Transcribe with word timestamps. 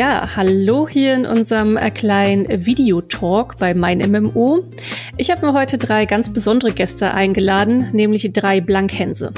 Ja, 0.00 0.34
hallo 0.34 0.88
hier 0.88 1.12
in 1.12 1.26
unserem 1.26 1.76
äh, 1.76 1.90
kleinen 1.90 2.64
Videotalk 2.64 3.58
bei 3.58 3.74
Mein 3.74 3.98
MMO. 3.98 4.64
Ich 5.18 5.30
habe 5.30 5.44
mir 5.44 5.52
heute 5.52 5.76
drei 5.76 6.06
ganz 6.06 6.32
besondere 6.32 6.72
Gäste 6.72 7.12
eingeladen, 7.12 7.90
nämlich 7.92 8.30
drei 8.32 8.62
Blankhänse. 8.62 9.34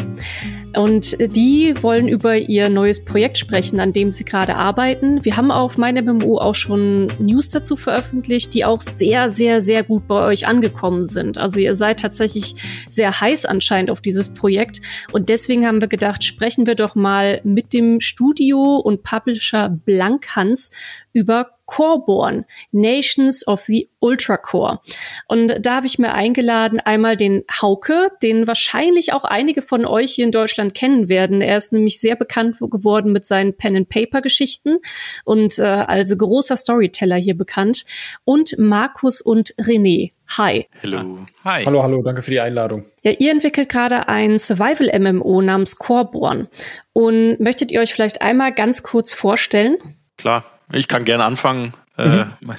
Und 0.77 1.17
die 1.37 1.75
wollen 1.83 2.09
über 2.09 2.37
ihr 2.37 2.71
neues 2.71 3.05
Projekt 3.05 3.39
sprechen, 3.39 3.79
an 3.81 3.93
dem 3.93 4.11
sie 4.13 4.25
gerade 4.25 4.57
arbeiten. 4.57 5.25
Wir 5.25 5.37
haben 5.37 5.51
auf 5.51 5.77
meinem 5.77 6.17
MMO 6.17 6.39
auch 6.39 6.55
schon 6.55 7.09
News 7.19 7.51
dazu 7.51 7.77
veröffentlicht, 7.77 8.55
die 8.55 8.65
auch 8.65 8.81
sehr, 8.81 9.29
sehr, 9.29 9.61
sehr 9.61 9.83
gut 9.83 10.09
bei 10.09 10.27
euch 10.27 10.47
angekommen 10.47 11.05
sind. 11.05 11.37
Also 11.37 11.61
ihr 11.61 11.75
seid 11.75 12.01
tatsächlich 12.01 12.55
sehr 12.89 13.21
heiß 13.21 13.45
anscheinend 13.45 13.91
auf 13.91 14.01
dieses 14.01 14.33
Projekt. 14.33 14.81
Und 15.13 15.29
deswegen 15.29 15.67
haben 15.67 15.81
wir 15.81 15.89
gedacht, 15.89 16.25
sprechen 16.25 16.67
wir 16.67 16.75
doch 16.75 16.95
mal 16.95 17.41
mit 17.45 17.73
dem 17.73 18.01
Studio 18.01 18.77
und 18.77 19.03
Publisher 19.03 19.69
Blankhans 19.69 20.71
über 21.13 21.51
Coreborn, 21.73 22.45
Nations 22.71 23.47
of 23.49 23.63
the 23.63 23.89
Ultra 23.99 24.37
Core. 24.37 24.81
Und 25.27 25.55
da 25.65 25.77
habe 25.77 25.87
ich 25.87 25.99
mir 25.99 26.13
eingeladen 26.13 26.81
einmal 26.81 27.17
den 27.17 27.45
Hauke, 27.63 28.11
den 28.23 28.47
wahrscheinlich 28.47 29.15
auch 29.15 29.25
einige 29.25 29.63
von 29.63 29.87
euch 29.87 30.13
hier 30.13 30.27
in 30.27 30.33
Deutschland 30.33 30.75
kennen 30.75 31.09
werden. 31.09 31.41
Er 31.41 31.57
ist 31.57 31.73
nämlich 31.73 31.99
sehr 31.99 32.15
bekannt 32.15 32.59
geworden 32.61 33.11
mit 33.11 33.25
seinen 33.25 33.57
Pen-and-Paper-Geschichten 33.57 34.81
und 35.25 35.59
äh, 35.59 35.63
als 35.63 36.15
großer 36.17 36.59
Storyteller 36.59 37.17
hier 37.17 37.39
bekannt. 37.39 37.87
Und 38.25 38.59
Markus 38.59 39.23
und 39.23 39.55
René. 39.55 40.11
Hi. 40.37 40.67
Hallo. 40.83 41.21
Hi. 41.43 41.65
Hallo, 41.65 41.83
hallo, 41.83 42.03
danke 42.03 42.21
für 42.21 42.33
die 42.33 42.41
Einladung. 42.41 42.85
Ja, 43.03 43.13
ihr 43.13 43.31
entwickelt 43.31 43.71
gerade 43.71 44.09
ein 44.09 44.39
Survival-MMO 44.39 45.41
namens 45.41 45.77
Coreborn. 45.77 46.49
Und 46.93 47.41
möchtet 47.41 47.71
ihr 47.71 47.81
euch 47.81 47.95
vielleicht 47.95 48.21
einmal 48.21 48.53
ganz 48.53 48.83
kurz 48.83 49.15
vorstellen? 49.15 49.79
Klar. 50.19 50.45
Ich 50.73 50.89
kann 50.89 51.05
gerne 51.05 51.25
anfangen. 51.25 51.75
Äh, 51.99 52.25
mhm. 52.25 52.33
Mein, 52.41 52.59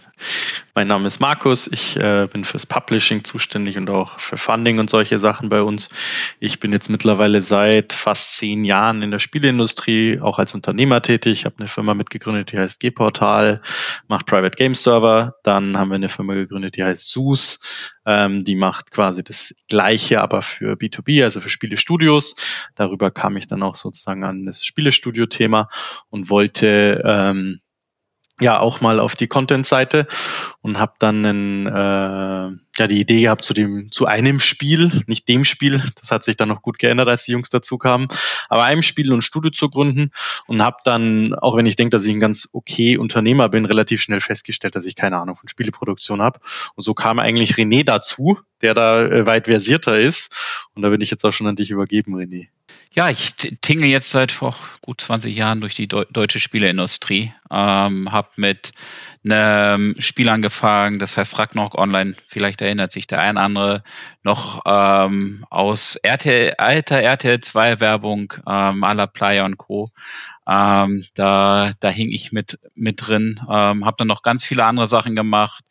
mein, 0.76 0.88
Name 0.88 1.08
ist 1.08 1.20
Markus. 1.20 1.68
Ich 1.68 1.98
äh, 1.98 2.28
bin 2.32 2.46
fürs 2.46 2.68
Publishing 2.68 3.24
zuständig 3.24 3.78
und 3.78 3.90
auch 3.90 4.20
für 4.20 4.38
Funding 4.38 4.78
und 4.78 4.92
solche 4.92 5.18
Sachen 5.18 5.50
bei 5.50 5.64
uns. 5.64 5.90
Ich 6.40 6.60
bin 6.60 6.72
jetzt 6.72 6.92
mittlerweile 6.92 7.42
seit 7.42 7.94
fast 7.94 8.38
zehn 8.38 8.64
Jahren 8.64 9.02
in 9.02 9.10
der 9.10 9.18
Spieleindustrie, 9.18 10.20
auch 10.22 10.38
als 10.38 10.54
Unternehmer 10.54 11.02
tätig. 11.02 11.34
Ich 11.40 11.46
habe 11.46 11.56
eine 11.58 11.68
Firma 11.68 11.96
mitgegründet, 11.96 12.52
die 12.52 12.60
heißt 12.60 12.80
G-Portal, 12.80 13.62
macht 14.08 14.28
Private 14.28 14.56
Game 14.56 14.76
Server. 14.76 15.34
Dann 15.42 15.80
haben 15.80 15.90
wir 15.90 15.96
eine 15.96 16.10
Firma 16.10 16.36
gegründet, 16.36 16.78
die 16.78 16.84
heißt 16.84 17.10
SUS. 17.10 17.60
Ähm, 18.06 18.44
die 18.44 18.56
macht 18.56 18.92
quasi 18.92 19.24
das 19.24 19.56
Gleiche, 19.68 20.22
aber 20.22 20.44
für 20.44 20.74
B2B, 20.76 21.24
also 21.24 21.42
für 21.42 21.50
Spielestudios. 21.50 22.36
Darüber 22.76 23.10
kam 23.10 23.36
ich 23.36 23.48
dann 23.48 23.64
auch 23.64 23.76
sozusagen 23.76 24.24
an 24.24 24.46
das 24.46 24.64
Spielestudio-Thema 24.64 25.70
und 26.12 26.30
wollte 26.30 27.02
ähm, 27.04 27.62
ja 28.42 28.60
auch 28.60 28.82
mal 28.82 29.00
auf 29.00 29.16
die 29.16 29.28
Content-Seite 29.28 30.08
und 30.62 30.80
habe 30.80 30.94
dann 31.00 31.26
einen, 31.26 31.68
äh, 31.68 32.58
ja 32.78 32.88
die 32.88 33.00
Idee 33.00 33.22
gehabt 33.22 33.46
zu 33.46 33.54
dem 33.54 33.92
zu 33.92 34.08
einem 34.08 34.40
Spiel, 34.40 34.92
nicht 35.06 35.28
dem 35.28 35.44
Spiel, 35.44 35.84
das 36.00 36.10
hat 36.10 36.24
sich 36.24 36.36
dann 36.36 36.50
noch 36.50 36.62
gut 36.62 36.80
geändert, 36.80 37.08
als 37.08 37.26
die 37.26 37.34
Jungs 37.34 37.50
dazu 37.50 37.78
kamen, 37.78 38.08
aber 38.50 38.64
einem 38.64 38.82
Spiel 38.82 39.14
und 39.14 39.24
Studio 39.24 39.52
zu 39.52 39.70
gründen 39.70 40.12
und 40.48 40.64
habe 40.64 40.78
dann, 40.84 41.36
auch 41.36 41.56
wenn 41.56 41.68
ich 41.68 41.76
denke, 41.76 41.92
dass 41.92 42.06
ich 42.06 42.14
ein 42.14 42.20
ganz 42.20 42.50
okay 42.54 42.98
Unternehmer 42.98 43.50
bin, 43.50 43.66
relativ 43.66 44.02
schnell 44.02 44.22
festgestellt, 44.22 44.76
dass 44.76 44.86
ich 44.86 44.96
keine 44.96 45.20
Ahnung 45.20 45.36
von 45.36 45.48
Spieleproduktion 45.48 46.22
habe 46.22 46.40
und 46.76 46.84
so 46.84 46.94
kam 46.94 47.20
eigentlich 47.20 47.54
René 47.54 47.84
dazu, 47.84 48.40
der 48.64 48.74
da 48.74 49.06
äh, 49.06 49.26
weit 49.28 49.46
versierter 49.46 50.00
ist. 50.00 50.66
Und 50.74 50.82
da 50.82 50.90
bin 50.90 51.02
ich 51.02 51.12
jetzt 51.12 51.24
auch 51.24 51.34
schon 51.34 51.48
an 51.48 51.56
dich 51.56 51.70
übergeben, 51.70 52.16
René. 52.16 52.48
Ja, 52.96 53.10
ich 53.10 53.36
tingle 53.62 53.88
jetzt 53.88 54.12
seit 54.12 54.40
oh, 54.44 54.54
gut 54.82 55.02
20 55.02 55.36
Jahren 55.36 55.62
durch 55.62 55.74
die 55.74 55.88
Deu 55.88 56.06
deutsche 56.12 56.40
Spieleindustrie. 56.40 57.34
Ähm, 57.50 58.12
habe 58.12 58.30
mit 58.36 58.72
einem 59.26 59.96
Spiel 60.00 60.30
angefangen, 60.30 61.00
das 61.00 61.18
heißt 61.18 61.40
Ragnarok 61.40 61.76
Online. 61.76 62.14
Vielleicht 62.28 62.62
erinnert 62.62 62.92
sich 62.92 63.08
der 63.08 63.20
ein 63.22 63.38
andere 63.38 63.84
noch 64.22 64.62
ähm, 64.68 65.44
aus 65.50 65.96
RTL, 65.96 66.54
alter 66.60 67.02
RTL 67.02 67.40
2 67.40 67.80
Werbung 67.80 68.32
ähm, 68.48 68.84
aller 68.84 69.08
Playa 69.08 69.46
und 69.46 69.58
Co. 69.58 69.90
Ähm, 70.48 71.04
da, 71.16 71.72
da 71.80 71.90
hing 71.90 72.10
ich 72.12 72.32
mit, 72.32 72.60
mit 72.76 73.08
drin. 73.08 73.40
Ähm, 73.50 73.86
habe 73.86 73.96
dann 73.98 74.08
noch 74.08 74.22
ganz 74.22 74.44
viele 74.44 74.66
andere 74.66 74.86
Sachen 74.86 75.16
gemacht 75.16 75.64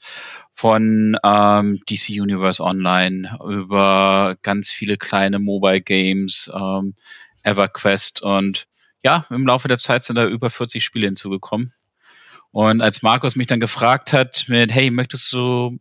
von 0.53 1.17
ähm, 1.25 1.81
DC 1.89 2.21
Universe 2.21 2.63
Online 2.63 3.39
über 3.49 4.37
ganz 4.43 4.71
viele 4.71 4.97
kleine 4.97 5.39
Mobile 5.39 5.81
Games, 5.81 6.51
ähm, 6.55 6.95
EverQuest 7.43 8.23
und 8.23 8.67
ja, 9.03 9.25
im 9.31 9.47
Laufe 9.47 9.69
der 9.69 9.79
Zeit 9.79 10.03
sind 10.03 10.17
da 10.17 10.27
über 10.27 10.51
40 10.51 10.85
Spiele 10.85 11.07
hinzugekommen. 11.07 11.73
Und 12.53 12.83
als 12.83 13.03
Markus 13.03 13.35
mich 13.35 13.47
dann 13.47 13.61
gefragt 13.61 14.13
hat 14.13 14.45
mit, 14.49 14.71
hey, 14.71 14.91
möchtest 14.91 15.33
du 15.33 15.79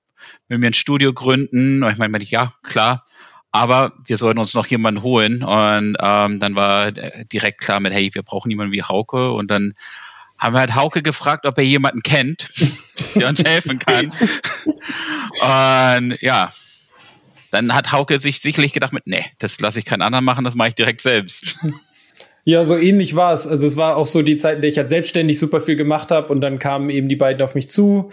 mit 0.47 0.59
mir 0.59 0.67
ein 0.67 0.73
Studio 0.73 1.13
gründen? 1.13 1.83
Und 1.83 1.91
ich 1.91 1.97
meine, 1.97 2.17
ja, 2.23 2.53
klar, 2.63 3.03
aber 3.51 3.91
wir 4.05 4.17
sollten 4.17 4.39
uns 4.39 4.53
noch 4.53 4.65
jemanden 4.67 5.03
holen. 5.03 5.43
Und 5.43 5.97
ähm, 5.99 6.39
dann 6.39 6.55
war 6.55 6.91
direkt 6.91 7.59
klar 7.59 7.79
mit, 7.81 7.93
hey, 7.93 8.09
wir 8.13 8.23
brauchen 8.23 8.49
jemanden 8.49 8.71
wie 8.71 8.83
Hauke. 8.83 9.31
Und 9.31 9.51
dann 9.51 9.73
haben 10.41 10.55
wir 10.55 10.59
halt 10.59 10.75
Hauke 10.75 11.03
gefragt, 11.03 11.45
ob 11.45 11.57
er 11.57 11.63
jemanden 11.63 12.01
kennt, 12.01 12.49
der 13.15 13.29
uns 13.29 13.43
helfen 13.43 13.79
kann. 13.79 14.11
Und 16.09 16.21
ja, 16.21 16.51
dann 17.51 17.73
hat 17.73 17.91
Hauke 17.91 18.17
sich 18.17 18.39
sicherlich 18.41 18.73
gedacht 18.73 18.91
mit, 18.91 19.05
nee, 19.05 19.23
das 19.39 19.59
lasse 19.59 19.79
ich 19.79 19.85
keinen 19.85 20.01
anderen 20.01 20.25
machen, 20.25 20.43
das 20.43 20.55
mache 20.55 20.69
ich 20.69 20.75
direkt 20.75 21.01
selbst. 21.01 21.59
Ja, 22.43 22.65
so 22.65 22.75
ähnlich 22.75 23.15
war 23.15 23.33
es. 23.33 23.45
Also 23.45 23.67
es 23.67 23.77
war 23.77 23.97
auch 23.97 24.07
so 24.07 24.23
die 24.23 24.35
Zeit, 24.35 24.55
in 24.55 24.61
der 24.61 24.71
ich 24.71 24.77
halt 24.77 24.89
selbstständig 24.89 25.37
super 25.37 25.61
viel 25.61 25.75
gemacht 25.75 26.09
habe 26.09 26.29
und 26.29 26.41
dann 26.41 26.57
kamen 26.57 26.89
eben 26.89 27.07
die 27.07 27.15
beiden 27.15 27.41
auf 27.43 27.53
mich 27.53 27.69
zu. 27.69 28.09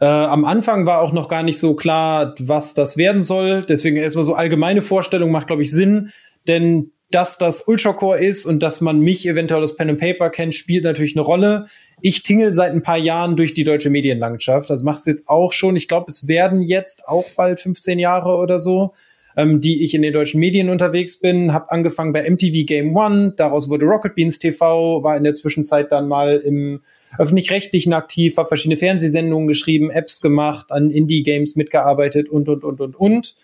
Äh, 0.00 0.04
am 0.04 0.44
Anfang 0.44 0.86
war 0.86 1.00
auch 1.00 1.12
noch 1.12 1.28
gar 1.28 1.42
nicht 1.42 1.58
so 1.58 1.74
klar, 1.74 2.34
was 2.38 2.74
das 2.74 2.96
werden 2.96 3.22
soll. 3.22 3.62
Deswegen 3.68 3.96
erstmal 3.96 4.24
so 4.24 4.34
allgemeine 4.34 4.82
Vorstellung 4.82 5.32
macht, 5.32 5.48
glaube 5.48 5.62
ich, 5.62 5.72
Sinn. 5.72 6.10
Denn 6.46 6.92
dass 7.14 7.38
das 7.38 7.68
Ultracore 7.68 8.18
ist 8.18 8.46
und 8.46 8.62
dass 8.62 8.80
man 8.80 9.00
mich 9.00 9.26
eventuell 9.26 9.62
aus 9.62 9.76
Pen 9.76 9.90
and 9.90 10.00
Paper 10.00 10.30
kennt, 10.30 10.54
spielt 10.54 10.84
natürlich 10.84 11.14
eine 11.14 11.24
Rolle. 11.24 11.66
Ich 12.00 12.22
tingle 12.22 12.52
seit 12.52 12.72
ein 12.72 12.82
paar 12.82 12.98
Jahren 12.98 13.36
durch 13.36 13.54
die 13.54 13.64
deutsche 13.64 13.90
Medienlandschaft. 13.90 14.70
Das 14.70 14.82
macht 14.82 14.98
es 14.98 15.06
jetzt 15.06 15.28
auch 15.28 15.52
schon. 15.52 15.76
Ich 15.76 15.88
glaube, 15.88 16.06
es 16.08 16.26
werden 16.26 16.62
jetzt 16.62 17.06
auch 17.06 17.26
bald 17.36 17.60
15 17.60 17.98
Jahre 17.98 18.36
oder 18.36 18.58
so, 18.58 18.94
ähm, 19.36 19.60
die 19.60 19.84
ich 19.84 19.94
in 19.94 20.02
den 20.02 20.12
deutschen 20.12 20.40
Medien 20.40 20.68
unterwegs 20.68 21.20
bin. 21.20 21.52
Hab 21.52 21.70
angefangen 21.70 22.12
bei 22.12 22.28
MTV 22.28 22.66
Game 22.66 22.96
One, 22.96 23.34
daraus 23.36 23.68
wurde 23.68 23.86
Rocket 23.86 24.14
Beans 24.14 24.38
TV, 24.38 25.02
war 25.02 25.16
in 25.16 25.24
der 25.24 25.34
Zwischenzeit 25.34 25.92
dann 25.92 26.08
mal 26.08 26.38
im 26.38 26.80
öffentlich-rechtlichen 27.18 27.92
aktiv, 27.92 28.38
habe 28.38 28.48
verschiedene 28.48 28.78
Fernsehsendungen 28.78 29.46
geschrieben, 29.46 29.90
Apps 29.90 30.22
gemacht, 30.22 30.72
an 30.72 30.90
Indie-Games 30.90 31.56
mitgearbeitet 31.56 32.30
und, 32.30 32.48
und, 32.48 32.64
und, 32.64 32.80
und, 32.80 32.96
und 32.96 33.34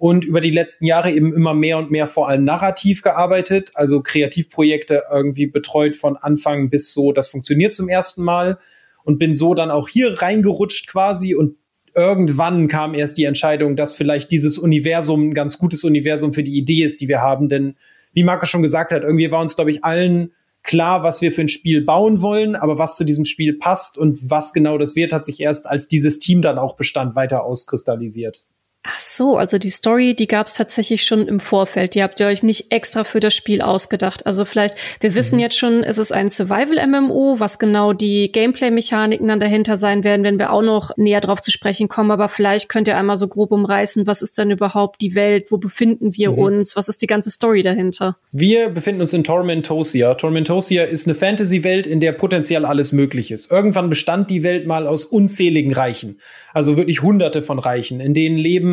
und 0.00 0.24
über 0.24 0.40
die 0.40 0.50
letzten 0.50 0.86
Jahre 0.86 1.10
eben 1.10 1.34
immer 1.34 1.52
mehr 1.52 1.76
und 1.76 1.90
mehr 1.90 2.06
vor 2.06 2.26
allem 2.26 2.42
narrativ 2.42 3.02
gearbeitet, 3.02 3.72
also 3.74 4.00
Kreativprojekte 4.00 5.02
irgendwie 5.12 5.46
betreut 5.46 5.94
von 5.94 6.16
Anfang 6.16 6.70
bis 6.70 6.94
so, 6.94 7.12
das 7.12 7.28
funktioniert 7.28 7.74
zum 7.74 7.90
ersten 7.90 8.24
Mal 8.24 8.58
und 9.04 9.18
bin 9.18 9.34
so 9.34 9.52
dann 9.52 9.70
auch 9.70 9.90
hier 9.90 10.22
reingerutscht 10.22 10.88
quasi 10.88 11.34
und 11.34 11.56
irgendwann 11.94 12.66
kam 12.66 12.94
erst 12.94 13.18
die 13.18 13.24
Entscheidung, 13.24 13.76
dass 13.76 13.94
vielleicht 13.94 14.30
dieses 14.30 14.56
Universum 14.56 15.28
ein 15.28 15.34
ganz 15.34 15.58
gutes 15.58 15.84
Universum 15.84 16.32
für 16.32 16.44
die 16.44 16.56
Idee 16.56 16.82
ist, 16.82 17.02
die 17.02 17.08
wir 17.08 17.20
haben, 17.20 17.50
denn 17.50 17.76
wie 18.14 18.22
Markus 18.22 18.48
schon 18.48 18.62
gesagt 18.62 18.92
hat, 18.92 19.02
irgendwie 19.02 19.30
war 19.30 19.42
uns, 19.42 19.54
glaube 19.54 19.70
ich, 19.70 19.84
allen 19.84 20.32
klar, 20.62 21.02
was 21.02 21.20
wir 21.20 21.30
für 21.30 21.42
ein 21.42 21.48
Spiel 21.48 21.84
bauen 21.84 22.22
wollen, 22.22 22.56
aber 22.56 22.78
was 22.78 22.96
zu 22.96 23.04
diesem 23.04 23.26
Spiel 23.26 23.58
passt 23.58 23.98
und 23.98 24.30
was 24.30 24.54
genau 24.54 24.78
das 24.78 24.96
wird, 24.96 25.12
hat 25.12 25.26
sich 25.26 25.40
erst 25.40 25.66
als 25.68 25.88
dieses 25.88 26.20
Team 26.20 26.40
dann 26.40 26.58
auch 26.58 26.76
bestand 26.76 27.16
weiter 27.16 27.44
auskristallisiert. 27.44 28.48
Ach 28.82 28.98
so, 28.98 29.36
also 29.36 29.58
die 29.58 29.68
Story, 29.68 30.14
die 30.14 30.26
gab 30.26 30.46
es 30.46 30.54
tatsächlich 30.54 31.04
schon 31.04 31.28
im 31.28 31.38
Vorfeld. 31.38 31.94
Die 31.94 32.02
habt 32.02 32.18
ihr 32.18 32.26
euch 32.26 32.42
nicht 32.42 32.72
extra 32.72 33.04
für 33.04 33.20
das 33.20 33.34
Spiel 33.34 33.60
ausgedacht. 33.60 34.24
Also 34.24 34.46
vielleicht, 34.46 34.74
wir 35.00 35.14
wissen 35.14 35.34
mhm. 35.34 35.42
jetzt 35.42 35.58
schon, 35.58 35.84
es 35.84 35.98
ist 35.98 36.12
ein 36.12 36.30
Survival-MMO, 36.30 37.36
was 37.38 37.58
genau 37.58 37.92
die 37.92 38.32
Gameplay-Mechaniken 38.32 39.28
dann 39.28 39.38
dahinter 39.38 39.76
sein 39.76 40.02
werden, 40.02 40.24
wenn 40.24 40.38
wir 40.38 40.50
auch 40.50 40.62
noch 40.62 40.96
näher 40.96 41.20
drauf 41.20 41.42
zu 41.42 41.50
sprechen 41.50 41.88
kommen. 41.88 42.10
Aber 42.10 42.30
vielleicht 42.30 42.70
könnt 42.70 42.88
ihr 42.88 42.96
einmal 42.96 43.18
so 43.18 43.28
grob 43.28 43.52
umreißen, 43.52 44.06
was 44.06 44.22
ist 44.22 44.38
denn 44.38 44.50
überhaupt 44.50 45.02
die 45.02 45.14
Welt, 45.14 45.48
wo 45.50 45.58
befinden 45.58 46.16
wir 46.16 46.32
mhm. 46.32 46.38
uns, 46.38 46.74
was 46.74 46.88
ist 46.88 47.02
die 47.02 47.06
ganze 47.06 47.30
Story 47.30 47.62
dahinter? 47.62 48.16
Wir 48.32 48.70
befinden 48.70 49.02
uns 49.02 49.12
in 49.12 49.24
Tormentosia. 49.24 50.14
Tormentosia 50.14 50.84
ist 50.84 51.06
eine 51.06 51.14
Fantasy-Welt, 51.14 51.86
in 51.86 52.00
der 52.00 52.12
potenziell 52.12 52.64
alles 52.64 52.92
möglich 52.92 53.30
ist. 53.30 53.52
Irgendwann 53.52 53.90
bestand 53.90 54.30
die 54.30 54.42
Welt 54.42 54.66
mal 54.66 54.86
aus 54.86 55.04
unzähligen 55.04 55.74
Reichen. 55.74 56.18
Also 56.54 56.78
wirklich 56.78 57.02
hunderte 57.02 57.42
von 57.42 57.58
Reichen, 57.58 58.00
in 58.00 58.14
denen 58.14 58.38
leben 58.38 58.69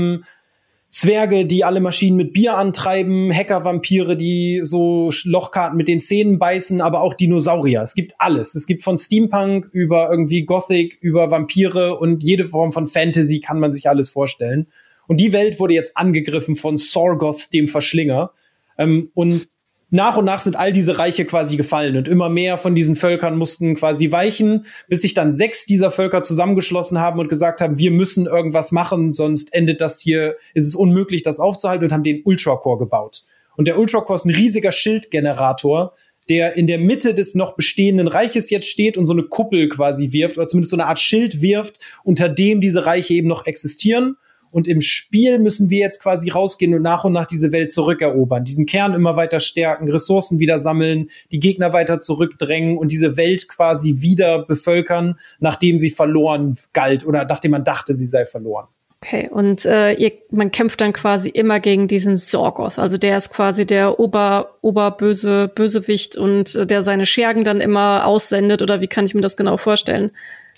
Zwerge, 0.90 1.46
die 1.46 1.66
alle 1.66 1.82
Maschinen 1.82 2.16
mit 2.16 2.32
Bier 2.32 2.56
antreiben, 2.56 3.32
Hacker-Vampire, 3.34 4.16
die 4.16 4.62
so 4.64 5.12
Lochkarten 5.26 5.78
mit 5.78 5.90
den 5.90 6.00
Zähnen 6.00 6.40
beißen, 6.40 6.80
aber 6.80 7.02
auch 7.02 7.14
Dinosaurier. 7.14 7.82
Es 7.82 7.94
gibt 7.94 8.14
alles. 8.20 8.56
Es 8.56 8.68
gibt 8.68 8.84
von 8.84 8.98
Steampunk 8.98 9.70
über 9.74 10.10
irgendwie 10.10 10.46
Gothic, 10.46 10.98
über 11.02 11.30
Vampire 11.30 12.00
und 12.00 12.24
jede 12.24 12.48
Form 12.48 12.72
von 12.72 12.88
Fantasy 12.88 13.42
kann 13.42 13.60
man 13.60 13.74
sich 13.74 13.90
alles 13.90 14.10
vorstellen. 14.10 14.68
Und 15.08 15.18
die 15.18 15.34
Welt 15.34 15.60
wurde 15.60 15.74
jetzt 15.74 15.98
angegriffen 15.98 16.56
von 16.56 16.78
Sorgoth, 16.78 17.54
dem 17.54 17.68
Verschlinger. 17.68 18.32
Ähm, 18.78 19.12
und 19.14 19.48
nach 19.90 20.18
und 20.18 20.26
nach 20.26 20.42
sind 20.42 20.58
all 20.58 20.74
diese 20.74 21.00
Reiche 21.00 21.24
quasi 21.26 21.56
gefallen 21.56 21.96
und 21.96 22.08
immer 22.10 22.30
mehr 22.30 22.58
von 22.58 22.76
diesen 22.76 22.98
Völkern 22.98 23.38
mussten 23.38 23.76
quasi 23.76 24.12
weichen, 24.12 24.66
bis 24.90 25.02
sich 25.02 25.14
dann 25.14 25.32
sechs 25.32 25.66
dieser 25.66 25.92
Völker 25.92 26.22
zusammengeschlossen 26.22 27.00
haben 27.00 27.20
und 27.20 27.30
gesagt 27.30 27.62
haben, 27.62 27.78
wir 27.78 27.92
müssen 27.92 28.26
irgendwas 28.26 28.74
machen, 28.74 29.14
sonst 29.14 29.54
endet 29.54 29.80
das 29.80 30.02
hier, 30.02 30.36
ist 30.54 30.68
es 30.68 30.76
unmöglich, 30.76 31.24
das 31.24 31.40
aufzuhalten 31.40 31.86
und 31.86 31.94
haben 31.94 32.04
den 32.04 32.22
Ultracore 32.26 32.80
gebaut. 32.80 33.24
Und 33.56 33.68
der 33.68 33.80
Ultracore 33.80 34.18
ist 34.18 34.26
ein 34.26 34.36
riesiger 34.36 34.74
Schildgenerator, 34.74 35.94
der 36.30 36.58
in 36.58 36.68
der 36.68 36.78
Mitte 36.78 37.14
des 37.14 37.36
noch 37.36 37.56
bestehenden 37.56 38.10
Reiches 38.10 38.50
jetzt 38.50 38.68
steht 38.68 38.98
und 38.98 39.06
so 39.06 39.14
eine 39.14 39.24
Kuppel 39.24 39.70
quasi 39.70 40.12
wirft 40.12 40.38
oder 40.38 40.48
zumindest 40.48 40.72
so 40.72 40.78
eine 40.78 40.88
Art 40.88 41.00
Schild 41.00 41.42
wirft, 41.42 41.80
unter 42.04 42.28
dem 42.28 42.60
diese 42.60 42.86
Reiche 42.86 43.14
eben 43.14 43.30
noch 43.30 43.46
existieren. 43.46 44.18
Und 44.52 44.68
im 44.68 44.82
Spiel 44.82 45.40
müssen 45.40 45.70
wir 45.70 45.80
jetzt 45.80 46.02
quasi 46.02 46.30
rausgehen 46.30 46.74
und 46.74 46.82
nach 46.82 47.04
und 47.04 47.14
nach 47.14 47.26
diese 47.26 47.52
Welt 47.52 47.72
zurückerobern, 47.72 48.44
diesen 48.44 48.66
Kern 48.66 48.94
immer 48.94 49.16
weiter 49.16 49.40
stärken, 49.40 49.90
Ressourcen 49.90 50.40
wieder 50.40 50.60
sammeln, 50.60 51.10
die 51.32 51.40
Gegner 51.40 51.74
weiter 51.74 52.00
zurückdrängen 52.00 52.78
und 52.78 52.92
diese 52.92 53.18
Welt 53.18 53.48
quasi 53.48 54.02
wieder 54.02 54.46
bevölkern, 54.46 55.20
nachdem 55.40 55.78
sie 55.78 55.90
verloren 55.90 56.58
galt 56.74 57.06
oder 57.06 57.26
nachdem 57.26 57.52
man 57.52 57.64
dachte, 57.64 57.94
sie 57.94 58.06
sei 58.06 58.26
verloren. 58.26 58.68
Okay, 59.04 59.30
und 59.30 59.64
äh, 59.66 59.94
ihr, 59.94 60.12
man 60.32 60.52
kämpft 60.52 60.82
dann 60.82 60.92
quasi 60.92 61.30
immer 61.30 61.60
gegen 61.60 61.88
diesen 61.88 62.18
Sorgoth. 62.18 62.80
Also 62.80 62.98
der 62.98 63.16
ist 63.16 63.32
quasi 63.32 63.66
der 63.66 64.00
Ober, 64.00 64.56
Oberböse, 64.62 65.52
Bösewicht 65.54 66.18
und 66.18 66.56
äh, 66.56 66.66
der 66.66 66.82
seine 66.82 67.06
Schergen 67.06 67.44
dann 67.44 67.62
immer 67.62 68.08
aussendet. 68.08 68.64
Oder 68.64 68.82
wie 68.82 68.88
kann 68.88 69.06
ich 69.06 69.14
mir 69.14 69.22
das 69.22 69.38
genau 69.38 69.58
vorstellen? 69.58 70.12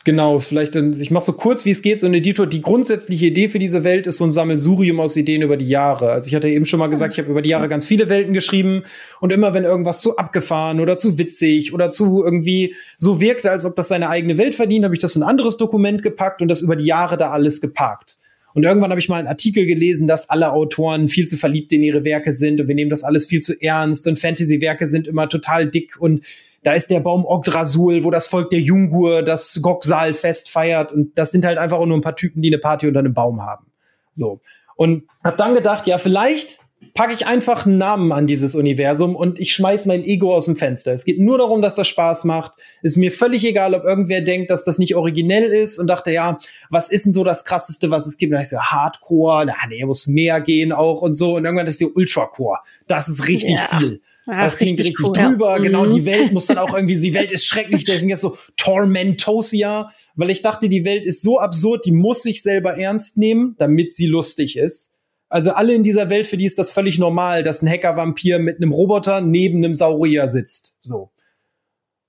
Genau, 0.05 0.39
vielleicht, 0.39 0.75
ich 0.75 1.11
mache 1.11 1.25
so 1.25 1.33
kurz, 1.33 1.65
wie 1.65 1.71
es 1.71 1.81
geht, 1.81 1.99
so 1.99 2.07
ein 2.07 2.13
Editor. 2.13 2.47
Die 2.47 2.61
grundsätzliche 2.61 3.25
Idee 3.25 3.49
für 3.49 3.59
diese 3.59 3.83
Welt 3.83 4.07
ist 4.07 4.17
so 4.17 4.23
ein 4.23 4.31
Sammelsurium 4.31 4.99
aus 4.99 5.17
Ideen 5.17 5.41
über 5.41 5.57
die 5.57 5.67
Jahre. 5.67 6.11
Also 6.11 6.27
ich 6.27 6.35
hatte 6.35 6.47
eben 6.47 6.65
schon 6.65 6.79
mal 6.79 6.87
gesagt, 6.87 7.13
ich 7.13 7.19
habe 7.19 7.29
über 7.29 7.41
die 7.41 7.49
Jahre 7.49 7.67
ganz 7.67 7.85
viele 7.85 8.07
Welten 8.07 8.33
geschrieben 8.33 8.83
und 9.19 9.33
immer 9.33 9.53
wenn 9.53 9.65
irgendwas 9.65 10.01
zu 10.01 10.15
abgefahren 10.15 10.79
oder 10.79 10.95
zu 10.95 11.17
witzig 11.17 11.73
oder 11.73 11.89
zu 11.89 12.23
irgendwie 12.23 12.75
so 12.95 13.19
wirkte, 13.19 13.51
als 13.51 13.65
ob 13.65 13.75
das 13.75 13.89
seine 13.89 14.09
eigene 14.09 14.37
Welt 14.37 14.55
verdient, 14.55 14.85
habe 14.85 14.95
ich 14.95 15.01
das 15.01 15.17
in 15.17 15.23
ein 15.23 15.29
anderes 15.29 15.57
Dokument 15.57 16.01
gepackt 16.01 16.41
und 16.41 16.47
das 16.47 16.61
über 16.61 16.77
die 16.77 16.85
Jahre 16.85 17.17
da 17.17 17.31
alles 17.31 17.59
geparkt. 17.59 18.17
Und 18.53 18.63
irgendwann 18.63 18.89
habe 18.91 18.99
ich 18.99 19.09
mal 19.09 19.17
einen 19.17 19.27
Artikel 19.27 19.65
gelesen, 19.65 20.07
dass 20.07 20.29
alle 20.29 20.51
Autoren 20.51 21.07
viel 21.09 21.27
zu 21.27 21.37
verliebt 21.37 21.71
in 21.71 21.83
ihre 21.83 22.03
Werke 22.03 22.33
sind 22.33 22.59
und 22.61 22.67
wir 22.67 22.75
nehmen 22.75 22.89
das 22.89 23.03
alles 23.03 23.25
viel 23.25 23.41
zu 23.41 23.53
ernst 23.61 24.07
und 24.07 24.17
Fantasy-Werke 24.17 24.87
sind 24.87 25.07
immer 25.07 25.29
total 25.29 25.69
dick 25.69 25.97
und 25.99 26.25
da 26.63 26.73
ist 26.73 26.89
der 26.89 26.99
Baum 26.99 27.25
Ogdrasul, 27.25 28.03
wo 28.03 28.11
das 28.11 28.27
Volk 28.27 28.49
der 28.49 28.59
Jungur 28.59 29.23
das 29.23 29.59
Goksal-Fest 29.61 30.49
feiert 30.49 30.91
und 30.91 31.17
das 31.17 31.31
sind 31.31 31.45
halt 31.45 31.57
einfach 31.57 31.83
nur 31.85 31.97
ein 31.97 32.01
paar 32.01 32.15
Typen, 32.15 32.41
die 32.41 32.49
eine 32.49 32.59
Party 32.59 32.87
unter 32.87 32.99
einem 32.99 33.13
Baum 33.13 33.41
haben. 33.41 33.67
So. 34.11 34.41
Und 34.75 35.03
hab 35.23 35.37
dann 35.37 35.53
gedacht, 35.53 35.87
ja, 35.87 35.97
vielleicht 35.97 36.59
packe 36.93 37.13
ich 37.13 37.27
einfach 37.27 37.65
einen 37.65 37.77
Namen 37.77 38.11
an 38.11 38.27
dieses 38.27 38.55
Universum 38.55 39.15
und 39.15 39.39
ich 39.39 39.53
schmeiß 39.53 39.85
mein 39.85 40.03
Ego 40.03 40.33
aus 40.33 40.45
dem 40.45 40.55
Fenster. 40.55 40.93
Es 40.93 41.05
geht 41.05 41.19
nur 41.19 41.37
darum, 41.37 41.61
dass 41.61 41.75
das 41.75 41.87
Spaß 41.87 42.23
macht. 42.23 42.53
Ist 42.81 42.97
mir 42.97 43.11
völlig 43.11 43.45
egal, 43.45 43.73
ob 43.73 43.83
irgendwer 43.83 44.21
denkt, 44.21 44.49
dass 44.49 44.63
das 44.63 44.79
nicht 44.79 44.95
originell 44.95 45.43
ist 45.43 45.79
und 45.79 45.87
dachte, 45.87 46.11
ja, 46.11 46.39
was 46.69 46.89
ist 46.89 47.05
denn 47.05 47.13
so 47.13 47.23
das 47.23 47.45
krasseste, 47.45 47.91
was 47.91 48.07
es 48.07 48.17
gibt? 48.17 48.31
Und 48.31 48.35
dann 48.35 48.43
ich 48.43 48.49
so, 48.49 48.59
Hardcore, 48.59 49.45
na, 49.47 49.55
nee, 49.67 49.83
muss 49.85 50.07
mehr 50.07 50.41
gehen 50.41 50.71
auch 50.71 51.01
und 51.01 51.13
so. 51.13 51.35
Und 51.35 51.45
irgendwann 51.45 51.67
ich 51.67 51.77
so, 51.77 51.91
Ultracore. 51.93 52.59
Das 52.87 53.07
ist 53.07 53.27
richtig 53.27 53.55
ja. 53.55 53.77
viel. 53.77 54.01
Ja, 54.29 54.43
das 54.43 54.57
klingt 54.57 54.79
richtig, 54.79 54.99
cool, 55.03 55.13
drüber. 55.13 55.57
Ja. 55.57 55.63
Genau, 55.63 55.85
die 55.87 56.01
mhm. 56.01 56.05
Welt 56.05 56.31
muss 56.31 56.47
dann 56.47 56.57
auch 56.57 56.73
irgendwie, 56.73 56.95
die 57.01 57.13
Welt 57.13 57.31
ist 57.31 57.45
schrecklich, 57.45 57.85
deswegen 57.85 58.09
jetzt 58.09 58.21
so 58.21 58.37
Tormentosia, 58.57 59.89
weil 60.15 60.29
ich 60.29 60.41
dachte, 60.41 60.69
die 60.69 60.85
Welt 60.85 61.05
ist 61.05 61.21
so 61.21 61.39
absurd, 61.39 61.85
die 61.85 61.91
muss 61.91 62.21
sich 62.21 62.43
selber 62.43 62.77
ernst 62.77 63.17
nehmen, 63.17 63.55
damit 63.57 63.93
sie 63.93 64.07
lustig 64.07 64.57
ist. 64.57 64.95
Also 65.29 65.51
alle 65.51 65.73
in 65.73 65.83
dieser 65.83 66.09
Welt, 66.09 66.27
für 66.27 66.37
die 66.37 66.45
ist 66.45 66.59
das 66.59 66.71
völlig 66.71 66.97
normal, 66.97 67.43
dass 67.43 67.61
ein 67.61 67.69
Hacker-Vampir 67.69 68.39
mit 68.39 68.57
einem 68.57 68.71
Roboter 68.71 69.21
neben 69.21 69.57
einem 69.63 69.75
Saurier 69.75 70.27
sitzt. 70.27 70.77
So. 70.81 71.11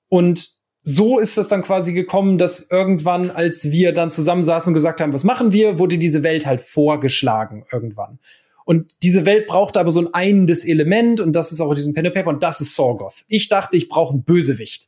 Und 0.08 0.58
so 0.82 1.18
ist 1.18 1.36
es 1.36 1.48
dann 1.48 1.62
quasi 1.62 1.92
gekommen, 1.92 2.38
dass 2.38 2.70
irgendwann, 2.70 3.30
als 3.30 3.70
wir 3.70 3.92
dann 3.92 4.10
zusammensaßen 4.10 4.70
und 4.70 4.74
gesagt 4.74 5.00
haben, 5.00 5.12
was 5.12 5.24
machen 5.24 5.52
wir, 5.52 5.78
wurde 5.78 5.98
diese 5.98 6.22
Welt 6.22 6.46
halt 6.46 6.60
vorgeschlagen 6.60 7.66
irgendwann. 7.70 8.18
Und 8.70 8.94
diese 9.02 9.26
Welt 9.26 9.48
brauchte 9.48 9.80
aber 9.80 9.90
so 9.90 10.00
ein 10.00 10.14
einendes 10.14 10.64
Element 10.64 11.20
und 11.20 11.34
das 11.34 11.50
ist 11.50 11.60
auch 11.60 11.70
in 11.70 11.74
diesem 11.74 11.92
Pen 11.92 12.06
and 12.06 12.14
Paper 12.14 12.30
und 12.30 12.44
das 12.44 12.60
ist 12.60 12.76
Sorgoth. 12.76 13.24
Ich 13.26 13.48
dachte, 13.48 13.76
ich 13.76 13.88
brauche 13.88 14.14
einen 14.14 14.22
Bösewicht. 14.22 14.86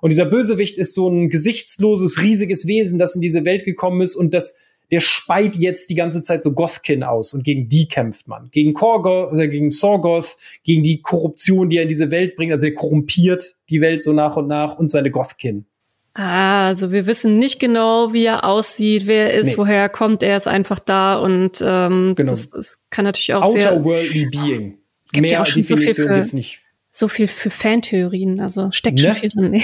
Und 0.00 0.10
dieser 0.10 0.24
Bösewicht 0.24 0.78
ist 0.78 0.94
so 0.94 1.08
ein 1.08 1.30
gesichtsloses, 1.30 2.22
riesiges 2.22 2.68
Wesen, 2.68 2.96
das 2.96 3.16
in 3.16 3.20
diese 3.20 3.44
Welt 3.44 3.64
gekommen 3.64 4.02
ist 4.02 4.14
und 4.14 4.34
das 4.34 4.60
der 4.92 5.00
speit 5.00 5.56
jetzt 5.56 5.90
die 5.90 5.96
ganze 5.96 6.22
Zeit 6.22 6.44
so 6.44 6.52
Gothkin 6.52 7.02
aus 7.02 7.34
und 7.34 7.42
gegen 7.42 7.66
die 7.66 7.88
kämpft 7.88 8.28
man. 8.28 8.50
Gegen 8.52 8.72
Korgoth, 8.72 9.32
oder 9.32 9.48
gegen 9.48 9.72
Sorgoth, 9.72 10.36
gegen 10.62 10.84
die 10.84 11.02
Korruption, 11.02 11.70
die 11.70 11.78
er 11.78 11.82
in 11.82 11.88
diese 11.88 12.12
Welt 12.12 12.36
bringt. 12.36 12.52
Also 12.52 12.66
er 12.66 12.74
korrumpiert 12.74 13.56
die 13.68 13.80
Welt 13.80 14.00
so 14.00 14.12
nach 14.12 14.36
und 14.36 14.46
nach 14.46 14.78
und 14.78 14.92
seine 14.92 15.10
Gothkin. 15.10 15.66
Ah, 16.14 16.68
also 16.68 16.92
wir 16.92 17.06
wissen 17.06 17.38
nicht 17.38 17.58
genau, 17.58 18.12
wie 18.12 18.24
er 18.24 18.44
aussieht, 18.44 19.06
wer 19.06 19.32
er 19.32 19.38
ist, 19.38 19.52
nee. 19.52 19.56
woher 19.58 19.80
er 19.80 19.88
kommt. 19.88 20.22
Er 20.22 20.36
ist 20.36 20.46
einfach 20.46 20.78
da 20.78 21.16
und 21.16 21.60
ähm, 21.60 22.14
genau. 22.16 22.30
das, 22.30 22.50
das 22.50 22.80
kann 22.90 23.04
natürlich 23.04 23.34
auch 23.34 23.42
Outer 23.42 23.60
sehr. 23.60 23.84
Worldly 23.84 24.28
Being. 24.30 24.78
Gibt 25.12 25.22
Mehr 25.22 25.30
ja 25.32 25.42
auch 25.42 25.46
schon 25.46 25.62
Definition 25.62 25.92
so 25.92 26.02
viel 26.02 26.06
für, 26.06 26.14
gibt's 26.14 26.32
nicht 26.32 26.60
so 26.96 27.08
viel 27.08 27.26
für 27.26 27.50
Fantheorien, 27.50 28.38
also 28.38 28.70
steckt 28.70 29.00
schon 29.00 29.08
ne? 29.08 29.14
viel 29.16 29.28
drin. 29.28 29.60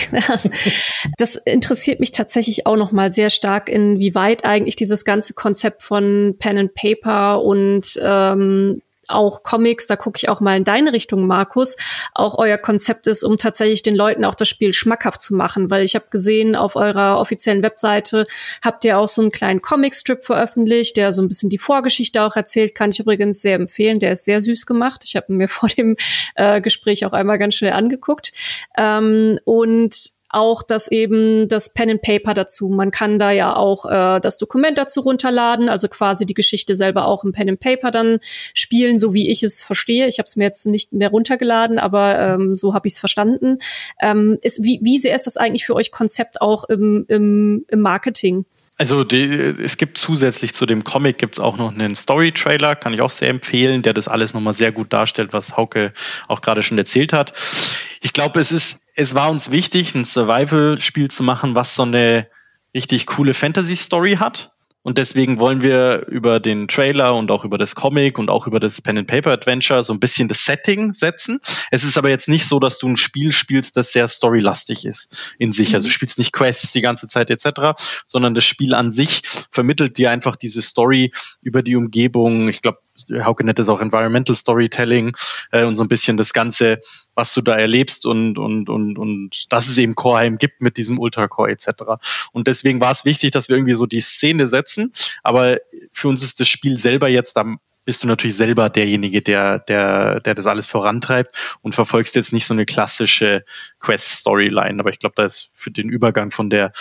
das 1.16 1.36
interessiert 1.36 2.00
mich 2.00 2.10
tatsächlich 2.10 2.66
auch 2.66 2.74
noch 2.74 2.90
mal 2.90 3.12
sehr 3.12 3.30
stark, 3.30 3.68
inwieweit 3.68 4.44
eigentlich 4.44 4.74
dieses 4.74 5.04
ganze 5.04 5.34
Konzept 5.34 5.82
von 5.82 6.34
Pen 6.40 6.58
and 6.58 6.74
Paper 6.74 7.40
und 7.44 8.00
ähm, 8.02 8.82
auch 9.10 9.42
Comics, 9.42 9.86
da 9.86 9.96
gucke 9.96 10.18
ich 10.18 10.28
auch 10.28 10.40
mal 10.40 10.56
in 10.56 10.64
deine 10.64 10.92
Richtung, 10.92 11.26
Markus, 11.26 11.76
auch 12.14 12.38
euer 12.38 12.58
Konzept 12.58 13.06
ist, 13.06 13.22
um 13.22 13.36
tatsächlich 13.36 13.82
den 13.82 13.96
Leuten 13.96 14.24
auch 14.24 14.34
das 14.34 14.48
Spiel 14.48 14.72
schmackhaft 14.72 15.20
zu 15.20 15.34
machen, 15.34 15.70
weil 15.70 15.84
ich 15.84 15.94
habe 15.94 16.06
gesehen, 16.10 16.56
auf 16.56 16.76
eurer 16.76 17.18
offiziellen 17.18 17.62
Webseite 17.62 18.26
habt 18.62 18.84
ihr 18.84 18.98
auch 18.98 19.08
so 19.08 19.22
einen 19.22 19.30
kleinen 19.30 19.62
Comicstrip 19.62 20.24
veröffentlicht, 20.24 20.96
der 20.96 21.12
so 21.12 21.22
ein 21.22 21.28
bisschen 21.28 21.50
die 21.50 21.58
Vorgeschichte 21.58 22.22
auch 22.22 22.36
erzählt, 22.36 22.74
kann 22.74 22.90
ich 22.90 23.00
übrigens 23.00 23.42
sehr 23.42 23.56
empfehlen, 23.56 23.98
der 23.98 24.12
ist 24.12 24.24
sehr 24.24 24.40
süß 24.40 24.66
gemacht. 24.66 25.02
Ich 25.04 25.16
habe 25.16 25.32
mir 25.32 25.48
vor 25.48 25.68
dem 25.68 25.96
äh, 26.34 26.60
Gespräch 26.60 27.04
auch 27.06 27.12
einmal 27.12 27.38
ganz 27.38 27.54
schnell 27.54 27.72
angeguckt. 27.72 28.32
Ähm, 28.76 29.38
und 29.44 30.19
auch 30.30 30.62
das 30.62 30.90
eben 30.90 31.48
das 31.48 31.74
Pen 31.74 31.90
and 31.90 32.02
Paper 32.02 32.34
dazu. 32.34 32.68
Man 32.68 32.90
kann 32.90 33.18
da 33.18 33.32
ja 33.32 33.54
auch 33.54 33.84
äh, 33.86 34.20
das 34.20 34.38
Dokument 34.38 34.78
dazu 34.78 35.00
runterladen, 35.00 35.68
also 35.68 35.88
quasi 35.88 36.24
die 36.24 36.34
Geschichte 36.34 36.76
selber 36.76 37.06
auch 37.06 37.24
im 37.24 37.32
Pen 37.32 37.50
and 37.50 37.60
Paper 37.60 37.90
dann 37.90 38.20
spielen, 38.54 38.98
so 38.98 39.12
wie 39.12 39.28
ich 39.28 39.42
es 39.42 39.62
verstehe. 39.62 40.06
Ich 40.06 40.18
habe 40.18 40.26
es 40.26 40.36
mir 40.36 40.44
jetzt 40.44 40.66
nicht 40.66 40.92
mehr 40.92 41.10
runtergeladen, 41.10 41.78
aber 41.78 42.18
ähm, 42.18 42.56
so 42.56 42.74
habe 42.74 42.86
ich 42.86 42.94
es 42.94 43.00
verstanden. 43.00 43.58
Ähm, 44.00 44.38
ist, 44.42 44.62
wie, 44.62 44.78
wie 44.82 44.98
sehr 44.98 45.16
ist 45.16 45.26
das 45.26 45.36
eigentlich 45.36 45.66
für 45.66 45.74
euch 45.74 45.90
Konzept 45.90 46.40
auch 46.40 46.64
im, 46.64 47.04
im, 47.08 47.64
im 47.68 47.80
Marketing? 47.80 48.44
Also 48.80 49.04
die, 49.04 49.24
es 49.24 49.76
gibt 49.76 49.98
zusätzlich 49.98 50.54
zu 50.54 50.64
dem 50.64 50.84
Comic 50.84 51.18
gibt's 51.18 51.38
auch 51.38 51.58
noch 51.58 51.70
einen 51.70 51.94
Story-Trailer, 51.94 52.76
kann 52.76 52.94
ich 52.94 53.02
auch 53.02 53.10
sehr 53.10 53.28
empfehlen, 53.28 53.82
der 53.82 53.92
das 53.92 54.08
alles 54.08 54.32
nochmal 54.32 54.54
sehr 54.54 54.72
gut 54.72 54.90
darstellt, 54.94 55.34
was 55.34 55.58
Hauke 55.58 55.92
auch 56.28 56.40
gerade 56.40 56.62
schon 56.62 56.78
erzählt 56.78 57.12
hat. 57.12 57.34
Ich 58.00 58.12
glaube, 58.12 58.40
es 58.40 58.50
ist, 58.50 58.82
es 58.94 59.14
war 59.14 59.30
uns 59.30 59.50
wichtig, 59.50 59.94
ein 59.94 60.04
Survival-Spiel 60.04 61.10
zu 61.10 61.22
machen, 61.22 61.54
was 61.54 61.74
so 61.74 61.82
eine 61.82 62.28
richtig 62.74 63.06
coole 63.06 63.34
Fantasy-Story 63.34 64.16
hat. 64.16 64.52
Und 64.82 64.96
deswegen 64.96 65.38
wollen 65.38 65.60
wir 65.60 66.06
über 66.08 66.40
den 66.40 66.66
Trailer 66.66 67.14
und 67.14 67.30
auch 67.30 67.44
über 67.44 67.58
das 67.58 67.74
Comic 67.74 68.18
und 68.18 68.30
auch 68.30 68.46
über 68.46 68.60
das 68.60 68.80
Pen 68.80 68.98
and 68.98 69.06
Paper 69.06 69.32
Adventure 69.32 69.82
so 69.82 69.92
ein 69.92 70.00
bisschen 70.00 70.28
das 70.28 70.44
Setting 70.44 70.94
setzen. 70.94 71.38
Es 71.70 71.84
ist 71.84 71.98
aber 71.98 72.08
jetzt 72.08 72.28
nicht 72.28 72.46
so, 72.46 72.58
dass 72.60 72.78
du 72.78 72.88
ein 72.88 72.96
Spiel 72.96 73.32
spielst, 73.32 73.76
das 73.76 73.92
sehr 73.92 74.08
storylastig 74.08 74.86
ist 74.86 75.34
in 75.38 75.52
sich. 75.52 75.74
Also 75.74 75.86
du 75.86 75.90
mhm. 75.90 75.94
spielst 75.94 76.18
nicht 76.18 76.32
Quests 76.32 76.72
die 76.72 76.80
ganze 76.80 77.08
Zeit 77.08 77.30
etc., 77.30 77.78
sondern 78.06 78.34
das 78.34 78.44
Spiel 78.44 78.74
an 78.74 78.90
sich 78.90 79.22
vermittelt 79.50 79.98
dir 79.98 80.10
einfach 80.10 80.36
diese 80.36 80.62
Story 80.62 81.12
über 81.42 81.62
die 81.62 81.76
Umgebung. 81.76 82.48
Ich 82.48 82.62
glaube, 82.62 82.78
Hauke 83.24 83.44
nennt 83.44 83.58
es 83.58 83.68
auch 83.68 83.80
Environmental 83.80 84.34
Storytelling 84.34 85.16
äh, 85.52 85.64
und 85.64 85.74
so 85.74 85.82
ein 85.82 85.88
bisschen 85.88 86.16
das 86.16 86.32
Ganze, 86.32 86.80
was 87.14 87.32
du 87.34 87.40
da 87.40 87.54
erlebst 87.54 88.06
und, 88.06 88.38
und, 88.38 88.68
und, 88.68 88.98
und 88.98 89.46
dass 89.50 89.68
es 89.68 89.78
eben 89.78 89.94
Coreheim 89.94 90.38
gibt 90.38 90.60
mit 90.60 90.76
diesem 90.76 90.98
Ultracore 90.98 91.50
etc. 91.50 91.68
Und 92.32 92.46
deswegen 92.46 92.80
war 92.80 92.92
es 92.92 93.04
wichtig, 93.04 93.30
dass 93.30 93.48
wir 93.48 93.56
irgendwie 93.56 93.74
so 93.74 93.86
die 93.86 94.00
Szene 94.00 94.48
setzen, 94.48 94.69
aber 95.22 95.58
für 95.92 96.08
uns 96.08 96.22
ist 96.22 96.40
das 96.40 96.48
Spiel 96.48 96.78
selber 96.78 97.08
jetzt 97.08 97.36
am 97.36 97.60
bist 97.84 98.02
du 98.02 98.06
natürlich 98.06 98.36
selber 98.36 98.68
derjenige, 98.68 99.22
der, 99.22 99.58
der, 99.58 100.20
der 100.20 100.34
das 100.34 100.46
alles 100.46 100.66
vorantreibt 100.66 101.34
und 101.62 101.74
verfolgst 101.74 102.14
jetzt 102.14 102.32
nicht 102.32 102.46
so 102.46 102.54
eine 102.54 102.66
klassische 102.66 103.44
Quest-Storyline. 103.80 104.78
Aber 104.78 104.90
ich 104.90 104.98
glaube, 104.98 105.14
da 105.16 105.24
ist 105.24 105.50
für 105.54 105.70
den 105.70 105.88
Übergang 105.88 106.30
von 106.30 106.50
der 106.50 106.72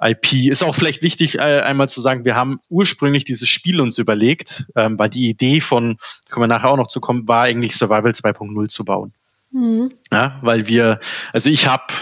IP 0.00 0.32
ist 0.48 0.62
auch 0.62 0.74
vielleicht 0.74 1.02
wichtig, 1.02 1.38
äh, 1.38 1.60
einmal 1.60 1.88
zu 1.88 2.00
sagen, 2.00 2.24
wir 2.24 2.34
haben 2.34 2.60
ursprünglich 2.70 3.24
dieses 3.24 3.48
Spiel 3.48 3.80
uns 3.80 3.98
überlegt, 3.98 4.66
ähm, 4.74 4.98
weil 4.98 5.10
die 5.10 5.28
Idee 5.28 5.60
von, 5.60 5.98
können 6.30 6.44
wir 6.44 6.48
nachher 6.48 6.70
auch 6.70 6.76
noch 6.76 6.88
zu 6.88 7.00
kommen, 7.00 7.28
war 7.28 7.42
eigentlich 7.42 7.76
Survival 7.76 8.12
2.0 8.12 8.68
zu 8.68 8.84
bauen. 8.84 9.12
Mhm. 9.50 9.92
Ja, 10.10 10.38
weil 10.42 10.66
wir, 10.66 10.98
also 11.32 11.50
ich 11.50 11.66
habe 11.66 11.92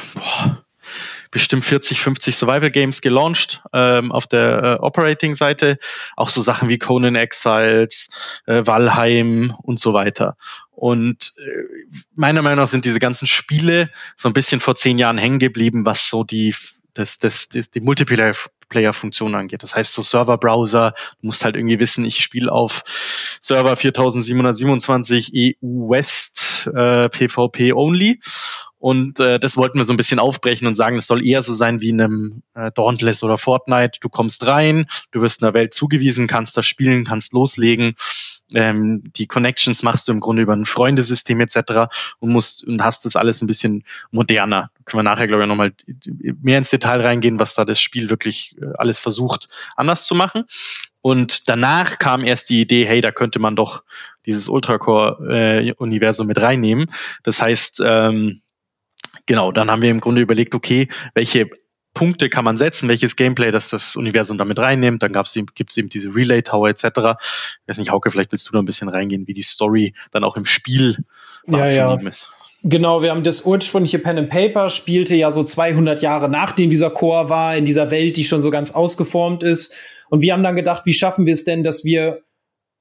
bestimmt 1.30 1.64
40, 1.64 2.00
50 2.00 2.36
Survival 2.36 2.70
Games 2.70 3.00
gelauncht 3.00 3.62
ähm, 3.72 4.12
auf 4.12 4.26
der 4.26 4.62
äh, 4.62 4.84
Operating-Seite. 4.84 5.78
Auch 6.16 6.28
so 6.28 6.42
Sachen 6.42 6.68
wie 6.68 6.78
Conan 6.78 7.14
Exiles, 7.14 8.08
äh, 8.46 8.66
Valheim 8.66 9.54
und 9.62 9.78
so 9.78 9.92
weiter. 9.92 10.36
Und 10.70 11.34
äh, 11.38 11.88
meiner 12.14 12.42
Meinung 12.42 12.64
nach 12.64 12.68
sind 12.68 12.84
diese 12.84 12.98
ganzen 12.98 13.26
Spiele 13.26 13.90
so 14.16 14.28
ein 14.28 14.32
bisschen 14.32 14.60
vor 14.60 14.74
zehn 14.74 14.98
Jahren 14.98 15.18
hängen 15.18 15.38
geblieben, 15.38 15.84
was 15.84 16.08
so 16.08 16.24
die 16.24 16.54
das, 16.94 17.18
das, 17.18 17.48
das 17.48 17.70
die 17.70 17.80
Multiplayer-Funktion 17.80 19.34
angeht. 19.34 19.62
Das 19.62 19.74
heißt 19.74 19.94
so 19.94 20.02
Server-Browser, 20.02 20.94
du 21.20 21.26
musst 21.26 21.44
halt 21.44 21.56
irgendwie 21.56 21.78
wissen, 21.78 22.04
ich 22.04 22.20
spiele 22.20 22.50
auf 22.50 22.82
Server 23.40 23.76
4727 23.76 25.32
EU 25.34 25.90
West 25.90 26.68
äh, 26.74 27.08
PvP 27.08 27.72
only. 27.72 28.20
Und 28.80 29.20
äh, 29.20 29.38
das 29.38 29.56
wollten 29.56 29.78
wir 29.78 29.84
so 29.84 29.92
ein 29.92 29.96
bisschen 29.96 30.18
aufbrechen 30.18 30.66
und 30.66 30.74
sagen, 30.74 30.96
es 30.96 31.06
soll 31.06 31.24
eher 31.24 31.42
so 31.42 31.54
sein 31.54 31.80
wie 31.80 31.90
in 31.90 32.00
einem 32.00 32.42
äh, 32.54 32.72
Dauntless 32.72 33.22
oder 33.22 33.38
Fortnite. 33.38 34.00
Du 34.00 34.08
kommst 34.08 34.44
rein, 34.46 34.86
du 35.12 35.22
wirst 35.22 35.42
einer 35.42 35.54
Welt 35.54 35.72
zugewiesen, 35.72 36.26
kannst 36.26 36.56
das 36.56 36.66
spielen, 36.66 37.04
kannst 37.04 37.32
loslegen 37.32 37.94
ähm, 38.54 39.02
die 39.16 39.26
Connections 39.26 39.82
machst 39.82 40.08
du 40.08 40.12
im 40.12 40.20
Grunde 40.20 40.42
über 40.42 40.54
ein 40.54 40.64
Freundesystem 40.64 41.40
etc. 41.40 41.92
und 42.18 42.30
musst 42.30 42.66
und 42.66 42.82
hast 42.82 43.04
das 43.04 43.16
alles 43.16 43.42
ein 43.42 43.46
bisschen 43.46 43.84
moderner. 44.10 44.70
Können 44.84 45.00
wir 45.00 45.10
nachher, 45.10 45.26
glaube 45.26 45.44
ich, 45.44 45.48
nochmal 45.48 45.72
mehr 46.42 46.58
ins 46.58 46.70
Detail 46.70 47.00
reingehen, 47.00 47.38
was 47.38 47.54
da 47.54 47.64
das 47.64 47.80
Spiel 47.80 48.10
wirklich 48.10 48.56
äh, 48.60 48.66
alles 48.76 49.00
versucht, 49.00 49.48
anders 49.76 50.04
zu 50.04 50.14
machen. 50.14 50.44
Und 51.02 51.48
danach 51.48 51.98
kam 51.98 52.24
erst 52.24 52.50
die 52.50 52.60
Idee, 52.60 52.84
hey, 52.86 53.00
da 53.00 53.10
könnte 53.10 53.38
man 53.38 53.56
doch 53.56 53.84
dieses 54.26 54.48
Ultracore-Universum 54.48 56.26
äh, 56.26 56.28
mit 56.28 56.40
reinnehmen. 56.40 56.90
Das 57.22 57.40
heißt, 57.40 57.82
ähm, 57.84 58.42
genau, 59.26 59.52
dann 59.52 59.70
haben 59.70 59.82
wir 59.82 59.90
im 59.90 60.00
Grunde 60.00 60.22
überlegt, 60.22 60.54
okay, 60.54 60.88
welche 61.14 61.50
Punkte 61.94 62.28
kann 62.28 62.44
man 62.44 62.56
setzen, 62.56 62.88
welches 62.88 63.16
Gameplay 63.16 63.50
das 63.50 63.68
das 63.68 63.96
Universum 63.96 64.38
damit 64.38 64.58
reinnimmt. 64.58 65.02
Dann 65.02 65.12
gab's 65.12 65.34
eben, 65.34 65.48
gibt's 65.54 65.76
eben 65.76 65.88
diese 65.88 66.14
Relay 66.14 66.42
Tower 66.42 66.68
etc. 66.68 66.84
Ich 66.84 66.94
weiß 67.66 67.78
nicht, 67.78 67.90
Hauke, 67.90 68.10
vielleicht 68.10 68.32
willst 68.32 68.48
du 68.48 68.52
da 68.52 68.60
ein 68.60 68.64
bisschen 68.64 68.88
reingehen, 68.88 69.26
wie 69.26 69.32
die 69.32 69.42
Story 69.42 69.94
dann 70.12 70.22
auch 70.22 70.36
im 70.36 70.44
Spiel 70.44 70.96
wahrzunehmen 71.46 71.98
ja, 71.98 72.00
ja. 72.02 72.08
ist. 72.08 72.28
Genau, 72.62 73.02
wir 73.02 73.10
haben 73.10 73.24
das 73.24 73.46
ursprüngliche 73.46 73.98
Pen 73.98 74.18
and 74.18 74.28
Paper 74.28 74.68
spielte 74.68 75.14
ja 75.14 75.30
so 75.30 75.42
200 75.42 76.02
Jahre 76.02 76.28
nachdem 76.28 76.68
dieser 76.68 76.90
Chor 76.90 77.30
war 77.30 77.56
in 77.56 77.64
dieser 77.64 77.90
Welt, 77.90 78.18
die 78.18 78.24
schon 78.24 78.42
so 78.42 78.50
ganz 78.50 78.70
ausgeformt 78.72 79.42
ist. 79.42 79.74
Und 80.10 80.20
wir 80.20 80.32
haben 80.32 80.42
dann 80.42 80.56
gedacht, 80.56 80.84
wie 80.84 80.92
schaffen 80.92 81.24
wir 81.24 81.32
es 81.34 81.44
denn, 81.44 81.64
dass 81.64 81.84
wir 81.84 82.22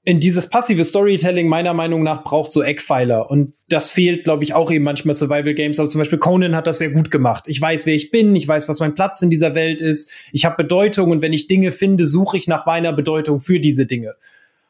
in 0.09 0.19
dieses 0.19 0.49
passive 0.49 0.83
Storytelling 0.85 1.47
meiner 1.47 1.75
Meinung 1.75 2.01
nach 2.01 2.23
braucht 2.23 2.51
so 2.51 2.63
Eckpfeiler. 2.63 3.29
Und 3.29 3.53
das 3.67 3.91
fehlt, 3.91 4.23
glaube 4.23 4.43
ich, 4.43 4.55
auch 4.55 4.71
eben 4.71 4.83
manchmal 4.83 5.13
Survival 5.13 5.53
Games. 5.53 5.79
Aber 5.79 5.87
zum 5.87 5.99
Beispiel 5.99 6.17
Conan 6.17 6.55
hat 6.55 6.65
das 6.65 6.79
sehr 6.79 6.89
gut 6.89 7.11
gemacht. 7.11 7.43
Ich 7.45 7.61
weiß, 7.61 7.85
wer 7.85 7.93
ich 7.93 8.09
bin, 8.09 8.35
ich 8.35 8.47
weiß, 8.47 8.67
was 8.67 8.79
mein 8.79 8.95
Platz 8.95 9.21
in 9.21 9.29
dieser 9.29 9.53
Welt 9.53 9.81
ist. 9.81 10.11
Ich 10.31 10.45
habe 10.45 10.63
Bedeutung 10.63 11.11
und 11.11 11.21
wenn 11.21 11.31
ich 11.31 11.45
Dinge 11.45 11.71
finde, 11.71 12.07
suche 12.07 12.37
ich 12.37 12.47
nach 12.47 12.65
meiner 12.65 12.91
Bedeutung 12.91 13.39
für 13.39 13.59
diese 13.59 13.85
Dinge. 13.85 14.15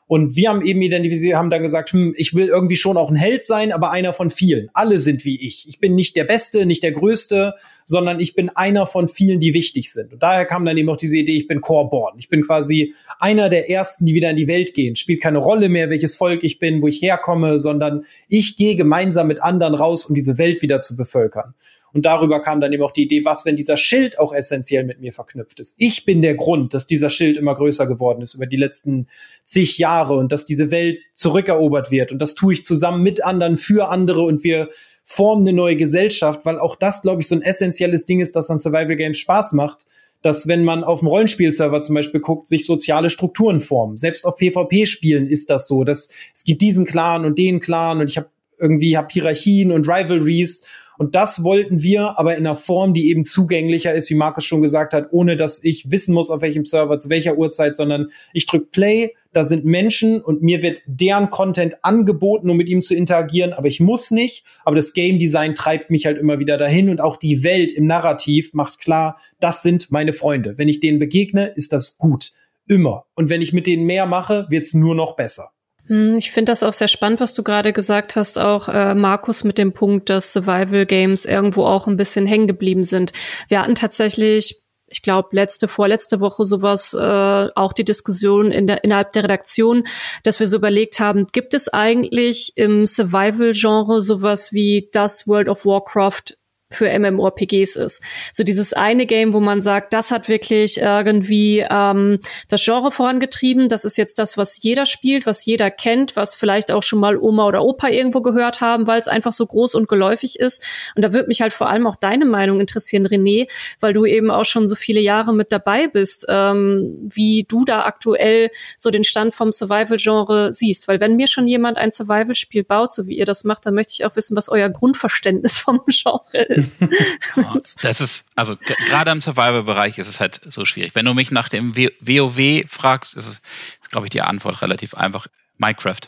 Und 0.09 0.35
wir 0.35 0.49
haben 0.49 0.65
eben 0.65 0.81
identifiziert, 0.81 1.35
haben 1.35 1.51
dann 1.51 1.61
gesagt, 1.61 1.93
hm, 1.93 2.15
ich 2.17 2.33
will 2.33 2.47
irgendwie 2.47 2.77
schon 2.77 2.97
auch 2.97 3.11
ein 3.11 3.15
Held 3.15 3.43
sein, 3.43 3.71
aber 3.71 3.91
einer 3.91 4.11
von 4.11 4.31
vielen. 4.31 4.71
Alle 4.73 4.99
sind 4.99 5.23
wie 5.23 5.45
ich. 5.45 5.67
Ich 5.69 5.79
bin 5.79 5.93
nicht 5.93 6.15
der 6.15 6.23
Beste, 6.23 6.65
nicht 6.65 6.81
der 6.81 6.93
Größte, 6.93 7.53
sondern 7.85 8.19
ich 8.19 8.33
bin 8.33 8.49
einer 8.49 8.87
von 8.87 9.07
vielen, 9.07 9.39
die 9.39 9.53
wichtig 9.53 9.93
sind. 9.93 10.11
Und 10.11 10.23
daher 10.23 10.45
kam 10.45 10.65
dann 10.65 10.75
eben 10.77 10.89
auch 10.89 10.97
diese 10.97 11.19
Idee, 11.19 11.37
ich 11.37 11.47
bin 11.47 11.61
Core-Born. 11.61 12.17
Ich 12.17 12.27
bin 12.27 12.41
quasi 12.41 12.95
einer 13.19 13.49
der 13.49 13.69
ersten, 13.69 14.07
die 14.07 14.15
wieder 14.15 14.31
in 14.31 14.35
die 14.35 14.47
Welt 14.47 14.73
gehen. 14.73 14.95
Spielt 14.95 15.21
keine 15.21 15.37
Rolle 15.37 15.69
mehr, 15.69 15.91
welches 15.91 16.15
Volk 16.15 16.43
ich 16.43 16.57
bin, 16.57 16.81
wo 16.81 16.87
ich 16.87 17.03
herkomme, 17.03 17.59
sondern 17.59 18.03
ich 18.27 18.57
gehe 18.57 18.75
gemeinsam 18.75 19.27
mit 19.27 19.43
anderen 19.43 19.75
raus, 19.75 20.07
um 20.07 20.15
diese 20.15 20.39
Welt 20.39 20.63
wieder 20.63 20.79
zu 20.79 20.97
bevölkern. 20.97 21.53
Und 21.93 22.05
darüber 22.05 22.41
kam 22.41 22.61
dann 22.61 22.71
eben 22.73 22.83
auch 22.83 22.91
die 22.91 23.03
Idee, 23.03 23.25
was, 23.25 23.45
wenn 23.45 23.55
dieser 23.55 23.77
Schild 23.77 24.19
auch 24.19 24.33
essentiell 24.33 24.83
mit 24.83 25.01
mir 25.01 25.13
verknüpft 25.13 25.59
ist. 25.59 25.75
Ich 25.77 26.05
bin 26.05 26.21
der 26.21 26.35
Grund, 26.35 26.73
dass 26.73 26.87
dieser 26.87 27.09
Schild 27.09 27.37
immer 27.37 27.55
größer 27.55 27.87
geworden 27.87 28.21
ist 28.21 28.35
über 28.35 28.45
die 28.45 28.57
letzten 28.57 29.07
zig 29.43 29.77
Jahre 29.77 30.15
und 30.17 30.31
dass 30.31 30.45
diese 30.45 30.71
Welt 30.71 30.99
zurückerobert 31.13 31.91
wird. 31.91 32.11
Und 32.11 32.19
das 32.19 32.35
tue 32.35 32.53
ich 32.53 32.65
zusammen 32.65 33.01
mit 33.01 33.23
anderen, 33.23 33.57
für 33.57 33.89
andere 33.89 34.21
und 34.21 34.43
wir 34.43 34.69
formen 35.03 35.47
eine 35.47 35.55
neue 35.55 35.75
Gesellschaft, 35.75 36.45
weil 36.45 36.59
auch 36.59 36.75
das, 36.75 37.01
glaube 37.01 37.21
ich, 37.21 37.27
so 37.27 37.35
ein 37.35 37.41
essentielles 37.41 38.05
Ding 38.05 38.19
ist, 38.19 38.35
das 38.35 38.51
an 38.51 38.59
Survival 38.59 38.95
Games 38.95 39.17
Spaß 39.17 39.53
macht, 39.53 39.87
dass 40.21 40.47
wenn 40.47 40.63
man 40.63 40.83
auf 40.83 40.99
dem 40.99 41.07
Rollenspielserver 41.07 41.81
zum 41.81 41.95
Beispiel 41.95 42.19
guckt, 42.19 42.47
sich 42.47 42.65
soziale 42.65 43.09
Strukturen 43.09 43.61
formen. 43.61 43.97
Selbst 43.97 44.25
auf 44.25 44.37
PvP-Spielen 44.37 45.27
ist 45.27 45.49
das 45.49 45.67
so, 45.67 45.83
dass 45.83 46.13
es 46.35 46.43
gibt 46.43 46.61
diesen 46.61 46.85
Clan 46.85 47.25
und 47.25 47.39
den 47.39 47.59
Clan 47.59 48.01
und 48.01 48.09
ich 48.09 48.17
habe 48.17 48.29
irgendwie 48.59 48.97
hab 48.97 49.11
Hierarchien 49.11 49.71
und 49.71 49.87
Rivalries 49.87 50.67
und 50.99 51.15
das 51.15 51.45
wollten 51.45 51.81
wir, 51.81 52.19
aber 52.19 52.35
in 52.35 52.45
einer 52.45 52.57
Form, 52.57 52.93
die 52.93 53.09
eben 53.09 53.23
zugänglicher 53.23 53.93
ist, 53.93 54.09
wie 54.09 54.15
Markus 54.15 54.43
schon 54.43 54.61
gesagt 54.61 54.93
hat, 54.93 55.07
ohne 55.11 55.37
dass 55.37 55.63
ich 55.63 55.89
wissen 55.89 56.13
muss, 56.13 56.29
auf 56.29 56.41
welchem 56.41 56.65
Server, 56.65 56.97
zu 56.97 57.09
welcher 57.09 57.37
Uhrzeit, 57.37 57.77
sondern 57.77 58.09
ich 58.33 58.47
drück 58.47 58.71
Play, 58.71 59.13
da 59.31 59.45
sind 59.45 59.63
Menschen 59.63 60.19
und 60.19 60.41
mir 60.41 60.61
wird 60.61 60.81
deren 60.87 61.29
Content 61.29 61.85
angeboten, 61.85 62.49
um 62.49 62.57
mit 62.57 62.67
ihm 62.67 62.81
zu 62.81 62.95
interagieren, 62.95 63.53
aber 63.53 63.69
ich 63.69 63.79
muss 63.79 64.11
nicht. 64.11 64.43
Aber 64.65 64.75
das 64.75 64.91
Game 64.91 65.19
Design 65.19 65.55
treibt 65.55 65.89
mich 65.89 66.05
halt 66.05 66.17
immer 66.17 66.39
wieder 66.39 66.57
dahin 66.57 66.89
und 66.89 66.99
auch 66.99 67.15
die 67.15 67.45
Welt 67.45 67.71
im 67.71 67.87
Narrativ 67.87 68.53
macht 68.53 68.81
klar, 68.81 69.21
das 69.39 69.63
sind 69.63 69.91
meine 69.91 70.11
Freunde. 70.11 70.57
Wenn 70.57 70.67
ich 70.67 70.81
denen 70.81 70.99
begegne, 70.99 71.45
ist 71.55 71.71
das 71.71 71.97
gut. 71.97 72.33
Immer. 72.67 73.05
Und 73.15 73.29
wenn 73.29 73.41
ich 73.41 73.53
mit 73.53 73.67
denen 73.67 73.85
mehr 73.85 74.05
mache, 74.05 74.47
wird's 74.49 74.73
nur 74.73 74.95
noch 74.95 75.15
besser. 75.15 75.51
Hm, 75.89 76.17
ich 76.17 76.31
finde 76.31 76.51
das 76.51 76.63
auch 76.63 76.73
sehr 76.73 76.87
spannend, 76.87 77.19
was 77.19 77.33
du 77.33 77.43
gerade 77.43 77.73
gesagt 77.73 78.15
hast, 78.15 78.37
auch 78.37 78.69
äh, 78.69 78.93
Markus 78.93 79.43
mit 79.43 79.57
dem 79.57 79.73
Punkt, 79.73 80.09
dass 80.09 80.31
Survival 80.31 80.85
Games 80.85 81.25
irgendwo 81.25 81.65
auch 81.65 81.87
ein 81.87 81.97
bisschen 81.97 82.25
hängen 82.27 82.47
geblieben 82.47 82.83
sind. 82.83 83.11
Wir 83.49 83.61
hatten 83.61 83.75
tatsächlich 83.75 84.63
ich 84.91 85.03
glaube, 85.03 85.29
letzte, 85.33 85.67
vorletzte 85.67 86.19
Woche 86.19 86.45
sowas, 86.45 86.93
äh, 86.93 87.47
auch 87.55 87.73
die 87.73 87.83
Diskussion 87.83 88.51
in 88.51 88.67
der, 88.67 88.83
innerhalb 88.83 89.11
der 89.13 89.23
Redaktion, 89.23 89.87
dass 90.23 90.39
wir 90.39 90.47
so 90.47 90.57
überlegt 90.57 90.99
haben, 90.99 91.27
gibt 91.31 91.53
es 91.53 91.69
eigentlich 91.69 92.53
im 92.55 92.87
Survival-Genre 92.87 94.01
sowas 94.01 94.51
wie 94.51 94.89
das 94.91 95.27
World 95.27 95.47
of 95.47 95.65
Warcraft 95.65 96.38
für 96.71 96.87
MMORPGs 96.99 97.75
ist. 97.75 98.01
So 98.31 98.43
dieses 98.43 98.73
eine 98.73 99.07
Game, 99.07 99.33
wo 99.33 99.39
man 99.39 99.59
sagt, 99.59 99.91
das 99.91 100.11
hat 100.11 100.29
wirklich 100.29 100.79
irgendwie 100.79 101.65
ähm, 101.67 102.19
das 102.47 102.63
Genre 102.63 102.91
vorangetrieben. 102.91 103.69
Das 103.69 103.85
ist 103.85 103.97
jetzt 103.97 104.19
das, 104.19 104.37
was 104.37 104.61
jeder 104.61 104.85
spielt, 104.85 105.25
was 105.25 105.45
jeder 105.45 105.71
kennt, 105.71 106.15
was 106.15 106.35
vielleicht 106.35 106.71
auch 106.71 106.83
schon 106.83 106.99
mal 106.99 107.17
Oma 107.17 107.47
oder 107.47 107.63
Opa 107.63 107.89
irgendwo 107.89 108.21
gehört 108.21 108.61
haben, 108.61 108.85
weil 108.85 108.99
es 108.99 109.07
einfach 109.07 109.33
so 109.33 109.47
groß 109.47 109.73
und 109.73 109.87
geläufig 109.87 110.39
ist. 110.39 110.63
Und 110.95 111.01
da 111.01 111.11
würde 111.11 111.27
mich 111.27 111.41
halt 111.41 111.53
vor 111.53 111.69
allem 111.69 111.87
auch 111.87 111.95
deine 111.95 112.25
Meinung 112.25 112.59
interessieren, 112.59 113.07
René, 113.07 113.49
weil 113.79 113.93
du 113.93 114.05
eben 114.05 114.29
auch 114.29 114.45
schon 114.45 114.67
so 114.67 114.75
viele 114.75 115.01
Jahre 115.01 115.33
mit 115.33 115.51
dabei 115.51 115.87
bist, 115.87 116.27
ähm, 116.29 117.09
wie 117.11 117.45
du 117.47 117.65
da 117.65 117.85
aktuell 117.85 118.51
so 118.77 118.91
den 118.91 119.03
Stand 119.03 119.33
vom 119.33 119.51
Survival-Genre 119.51 120.53
siehst. 120.53 120.87
Weil 120.87 120.99
wenn 120.99 121.15
mir 121.15 121.27
schon 121.27 121.47
jemand 121.47 121.79
ein 121.79 121.91
Survival-Spiel 121.91 122.63
baut, 122.63 122.91
so 122.91 123.07
wie 123.07 123.17
ihr 123.17 123.25
das 123.25 123.43
macht, 123.43 123.65
dann 123.65 123.73
möchte 123.73 123.93
ich 123.93 124.05
auch 124.05 124.15
wissen, 124.15 124.37
was 124.37 124.49
euer 124.49 124.69
Grundverständnis 124.69 125.57
vom 125.57 125.81
Genre 125.87 126.43
ist 126.43 126.58
ist. 126.59 126.81
das 127.83 128.01
ist, 128.01 128.25
also 128.35 128.55
gerade 128.87 129.11
im 129.11 129.21
Survival-Bereich 129.21 129.97
ist 129.97 130.07
es 130.07 130.19
halt 130.19 130.39
so 130.45 130.65
schwierig. 130.65 130.95
Wenn 130.95 131.05
du 131.05 131.13
mich 131.13 131.31
nach 131.31 131.49
dem 131.49 131.75
WoW 131.75 132.63
fragst, 132.67 133.15
ist 133.15 133.27
es, 133.27 133.41
glaube 133.89 134.05
ich, 134.05 134.11
die 134.11 134.21
Antwort 134.21 134.61
relativ 134.61 134.93
einfach. 134.93 135.27
Minecraft. 135.57 136.01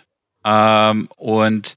Ähm, 0.46 1.10
und 1.18 1.76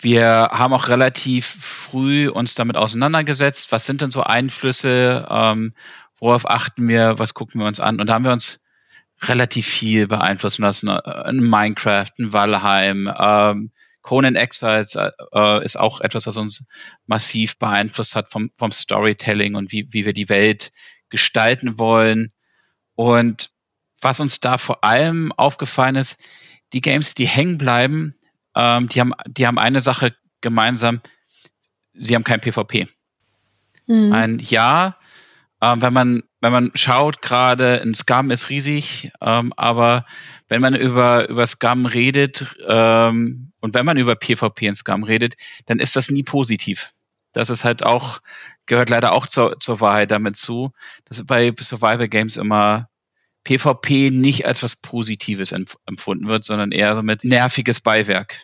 wir 0.00 0.50
haben 0.52 0.74
auch 0.74 0.88
relativ 0.88 1.46
früh 1.46 2.28
uns 2.28 2.54
damit 2.54 2.76
auseinandergesetzt. 2.76 3.72
Was 3.72 3.86
sind 3.86 4.00
denn 4.00 4.10
so 4.10 4.22
Einflüsse? 4.22 5.26
Ähm, 5.28 5.74
worauf 6.18 6.48
achten 6.48 6.86
wir? 6.88 7.18
Was 7.18 7.34
gucken 7.34 7.60
wir 7.60 7.66
uns 7.66 7.80
an? 7.80 8.00
Und 8.00 8.08
da 8.08 8.14
haben 8.14 8.24
wir 8.24 8.32
uns 8.32 8.64
relativ 9.22 9.66
viel 9.66 10.06
beeinflussen 10.06 10.62
lassen. 10.62 10.88
Ein 10.88 11.38
Minecraft, 11.40 12.10
ein 12.18 12.32
Valheim, 12.32 13.12
ähm, 13.18 13.70
Conan 14.08 14.36
Exiles 14.36 14.94
äh, 14.94 15.62
ist 15.62 15.78
auch 15.78 16.00
etwas, 16.00 16.26
was 16.26 16.38
uns 16.38 16.64
massiv 17.06 17.58
beeinflusst 17.58 18.16
hat 18.16 18.30
vom, 18.30 18.50
vom 18.56 18.72
Storytelling 18.72 19.54
und 19.54 19.70
wie, 19.70 19.86
wie 19.92 20.06
wir 20.06 20.14
die 20.14 20.30
Welt 20.30 20.72
gestalten 21.10 21.78
wollen. 21.78 22.32
Und 22.94 23.50
was 24.00 24.20
uns 24.20 24.40
da 24.40 24.56
vor 24.56 24.82
allem 24.82 25.30
aufgefallen 25.32 25.96
ist, 25.96 26.18
die 26.72 26.80
Games, 26.80 27.16
die 27.16 27.28
hängen 27.28 27.58
bleiben, 27.58 28.14
ähm, 28.56 28.88
die, 28.88 28.98
haben, 29.02 29.12
die 29.26 29.46
haben 29.46 29.58
eine 29.58 29.82
Sache 29.82 30.14
gemeinsam, 30.40 31.02
sie 31.92 32.14
haben 32.14 32.24
kein 32.24 32.40
PvP. 32.40 32.88
Mhm. 33.88 34.12
Ein 34.14 34.38
Ja, 34.38 34.96
ähm, 35.60 35.82
wenn 35.82 35.92
man 35.92 36.22
wenn 36.40 36.52
man 36.52 36.70
schaut, 36.74 37.20
gerade 37.22 37.80
ein 37.82 37.94
Scam 37.94 38.30
ist 38.30 38.48
riesig, 38.50 39.10
ähm, 39.20 39.52
aber 39.56 40.06
wenn 40.48 40.60
man 40.60 40.74
über, 40.74 41.28
über 41.28 41.46
Scam 41.46 41.86
redet 41.86 42.56
ähm, 42.66 43.52
und 43.60 43.74
wenn 43.74 43.84
man 43.84 43.96
über 43.96 44.14
PvP 44.14 44.66
in 44.66 44.74
Scam 44.74 45.02
redet, 45.02 45.34
dann 45.66 45.80
ist 45.80 45.96
das 45.96 46.10
nie 46.10 46.22
positiv. 46.22 46.90
Das 47.32 47.50
ist 47.50 47.64
halt 47.64 47.82
auch, 47.82 48.20
gehört 48.66 48.88
leider 48.88 49.12
auch 49.12 49.26
zur, 49.26 49.58
zur 49.60 49.80
Wahrheit 49.80 50.10
damit 50.10 50.36
zu, 50.36 50.72
dass 51.04 51.24
bei 51.26 51.52
Survival 51.58 52.08
Games 52.08 52.36
immer 52.36 52.88
PvP 53.44 54.10
nicht 54.10 54.46
als 54.46 54.62
was 54.62 54.76
Positives 54.76 55.52
empfunden 55.52 56.28
wird, 56.28 56.44
sondern 56.44 56.72
eher 56.72 56.94
so 56.96 57.02
mit 57.02 57.24
nerviges 57.24 57.80
Beiwerk. 57.80 58.40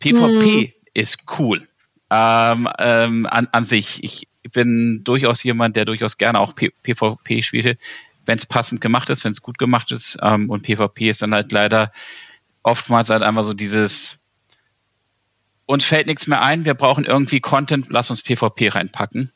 PvP 0.00 0.46
mhm. 0.46 0.72
ist 0.94 1.24
cool. 1.38 1.66
Ähm, 2.10 2.68
ähm, 2.78 3.26
an, 3.26 3.48
an 3.52 3.64
sich. 3.64 4.02
Ich 4.02 4.22
ich 4.24 4.28
bin 4.52 5.02
durchaus 5.04 5.42
jemand, 5.42 5.76
der 5.76 5.84
durchaus 5.84 6.18
gerne 6.18 6.40
auch 6.40 6.54
P 6.54 6.70
PvP 6.82 7.42
spielte, 7.42 7.78
wenn 8.26 8.38
es 8.38 8.46
passend 8.46 8.80
gemacht 8.80 9.10
ist, 9.10 9.24
wenn 9.24 9.32
es 9.32 9.42
gut 9.42 9.58
gemacht 9.58 9.92
ist. 9.92 10.18
Ähm, 10.22 10.50
und 10.50 10.62
PvP 10.62 11.10
ist 11.10 11.22
dann 11.22 11.34
halt 11.34 11.52
leider 11.52 11.92
oftmals 12.62 13.10
halt 13.10 13.22
einfach 13.22 13.44
so 13.44 13.52
dieses, 13.52 14.24
uns 15.66 15.84
fällt 15.84 16.06
nichts 16.06 16.26
mehr 16.26 16.42
ein, 16.42 16.64
wir 16.64 16.74
brauchen 16.74 17.04
irgendwie 17.04 17.40
Content, 17.40 17.86
lass 17.90 18.10
uns 18.10 18.22
PvP 18.22 18.68
reinpacken. 18.68 19.30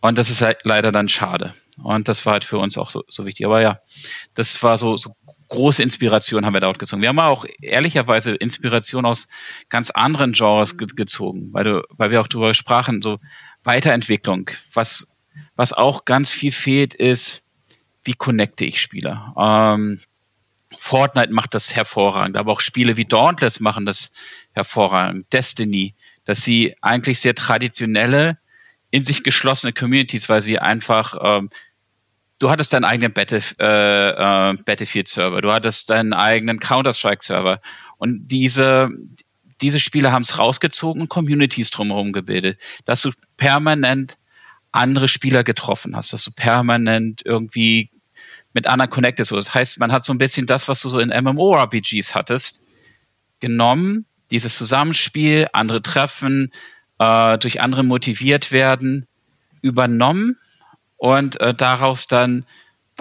Und 0.00 0.18
das 0.18 0.30
ist 0.30 0.42
halt 0.42 0.58
leider 0.64 0.90
dann 0.90 1.08
schade. 1.08 1.54
Und 1.80 2.08
das 2.08 2.26
war 2.26 2.32
halt 2.34 2.44
für 2.44 2.58
uns 2.58 2.76
auch 2.76 2.90
so, 2.90 3.04
so 3.06 3.24
wichtig. 3.24 3.46
Aber 3.46 3.60
ja, 3.62 3.78
das 4.34 4.60
war 4.62 4.76
so, 4.76 4.96
so 4.96 5.14
große 5.48 5.82
Inspiration 5.82 6.44
haben 6.44 6.54
wir 6.54 6.60
dort 6.60 6.80
gezogen. 6.80 7.02
Wir 7.02 7.10
haben 7.10 7.20
auch 7.20 7.44
ehrlicherweise 7.60 8.34
Inspiration 8.34 9.06
aus 9.06 9.28
ganz 9.68 9.90
anderen 9.90 10.32
Genres 10.32 10.76
ge 10.76 10.88
gezogen, 10.96 11.50
weil, 11.52 11.64
du, 11.64 11.82
weil 11.90 12.10
wir 12.10 12.20
auch 12.20 12.26
darüber 12.26 12.52
sprachen, 12.52 13.00
so 13.00 13.18
Weiterentwicklung. 13.64 14.50
Was, 14.72 15.08
was 15.56 15.72
auch 15.72 16.04
ganz 16.04 16.30
viel 16.30 16.52
fehlt, 16.52 16.94
ist, 16.94 17.44
wie 18.04 18.14
connecte 18.14 18.64
ich 18.64 18.80
Spieler? 18.80 19.34
Ähm, 19.38 19.98
Fortnite 20.76 21.32
macht 21.32 21.54
das 21.54 21.76
hervorragend, 21.76 22.36
aber 22.36 22.52
auch 22.52 22.60
Spiele 22.60 22.96
wie 22.96 23.04
Dauntless 23.04 23.60
machen 23.60 23.86
das 23.86 24.12
hervorragend. 24.52 25.32
Destiny, 25.32 25.94
dass 26.24 26.42
sie 26.42 26.74
eigentlich 26.80 27.20
sehr 27.20 27.34
traditionelle 27.34 28.38
in 28.90 29.04
sich 29.04 29.22
geschlossene 29.22 29.72
Communities, 29.72 30.28
weil 30.28 30.42
sie 30.42 30.58
einfach, 30.58 31.16
ähm, 31.20 31.50
du 32.38 32.50
hattest 32.50 32.72
deinen 32.72 32.84
eigenen 32.84 33.12
Battlef 33.12 33.54
äh, 33.58 33.64
äh, 33.64 34.54
Battlefield-Server, 34.64 35.40
du 35.40 35.52
hattest 35.52 35.90
deinen 35.90 36.12
eigenen 36.12 36.60
Counter-Strike-Server 36.60 37.60
und 37.98 38.28
diese, 38.28 38.90
diese 39.62 39.80
Spiele 39.80 40.12
haben 40.12 40.22
es 40.22 40.38
rausgezogen 40.38 41.02
und 41.02 41.08
Communities 41.08 41.70
drumherum 41.70 42.12
gebildet, 42.12 42.58
dass 42.84 43.02
du 43.02 43.10
permanent 43.36 44.18
andere 44.72 45.08
Spieler 45.08 45.44
getroffen 45.44 45.94
hast, 45.96 46.12
dass 46.12 46.24
du 46.24 46.32
permanent 46.32 47.22
irgendwie 47.24 47.90
mit 48.52 48.66
anderen 48.66 48.90
connected 48.90 49.30
wurdest. 49.30 49.48
Das 49.48 49.54
heißt, 49.54 49.78
man 49.78 49.92
hat 49.92 50.04
so 50.04 50.12
ein 50.12 50.18
bisschen 50.18 50.46
das, 50.46 50.68
was 50.68 50.82
du 50.82 50.88
so 50.88 50.98
in 50.98 51.08
MMORPGs 51.08 52.14
hattest, 52.14 52.62
genommen, 53.40 54.06
dieses 54.30 54.56
Zusammenspiel, 54.56 55.48
andere 55.52 55.82
treffen, 55.82 56.52
äh, 56.98 57.38
durch 57.38 57.60
andere 57.60 57.82
motiviert 57.82 58.52
werden, 58.52 59.06
übernommen 59.60 60.36
und 60.96 61.40
äh, 61.40 61.54
daraus 61.54 62.06
dann 62.06 62.46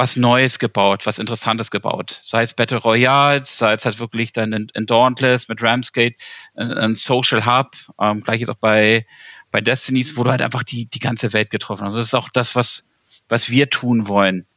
was 0.01 0.17
Neues 0.17 0.57
gebaut, 0.57 1.05
was 1.05 1.19
Interessantes 1.19 1.69
gebaut. 1.69 2.19
Sei 2.23 2.41
es 2.41 2.55
Battle 2.55 2.79
Royals, 2.79 3.59
sei 3.59 3.73
es 3.73 3.85
halt 3.85 3.99
wirklich 3.99 4.33
dann 4.33 4.51
in, 4.51 4.67
in 4.73 4.87
Dauntless 4.87 5.47
mit 5.47 5.61
Ramsgate, 5.61 6.17
ein, 6.55 6.73
ein 6.73 6.95
Social 6.95 7.45
Hub, 7.45 7.75
ähm, 8.01 8.21
gleich 8.21 8.39
jetzt 8.39 8.49
auch 8.49 8.55
bei, 8.55 9.05
bei 9.51 9.61
Destinies, 9.61 10.17
wo 10.17 10.23
du 10.23 10.31
halt 10.31 10.41
einfach 10.41 10.63
die, 10.63 10.87
die 10.87 10.97
ganze 10.97 11.33
Welt 11.33 11.51
getroffen 11.51 11.85
hast. 11.85 11.93
Also 11.93 11.99
das 11.99 12.07
ist 12.07 12.15
auch 12.15 12.29
das, 12.29 12.55
was, 12.55 12.83
was 13.29 13.51
wir 13.51 13.69
tun 13.69 14.07
wollen. 14.07 14.47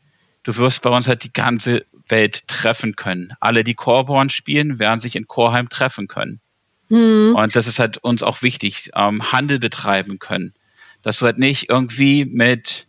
Du 0.44 0.56
wirst 0.56 0.80
bei 0.80 0.88
uns 0.88 1.08
halt 1.08 1.24
die 1.24 1.32
ganze 1.32 1.84
Welt 2.08 2.48
treffen 2.48 2.96
können. 2.96 3.34
Alle, 3.38 3.64
die 3.64 3.74
Coreborn 3.74 4.30
spielen, 4.30 4.78
werden 4.78 5.00
sich 5.00 5.14
in 5.14 5.28
Coreheim 5.28 5.68
treffen 5.68 6.08
können. 6.08 6.40
Mhm. 6.88 7.34
Und 7.36 7.54
das 7.54 7.66
ist 7.66 7.78
halt 7.78 7.98
uns 7.98 8.22
auch 8.22 8.40
wichtig, 8.40 8.92
ähm, 8.96 9.30
Handel 9.30 9.58
betreiben 9.58 10.18
können. 10.18 10.54
Dass 11.02 11.18
du 11.18 11.26
halt 11.26 11.38
nicht 11.38 11.68
irgendwie 11.68 12.24
mit 12.24 12.86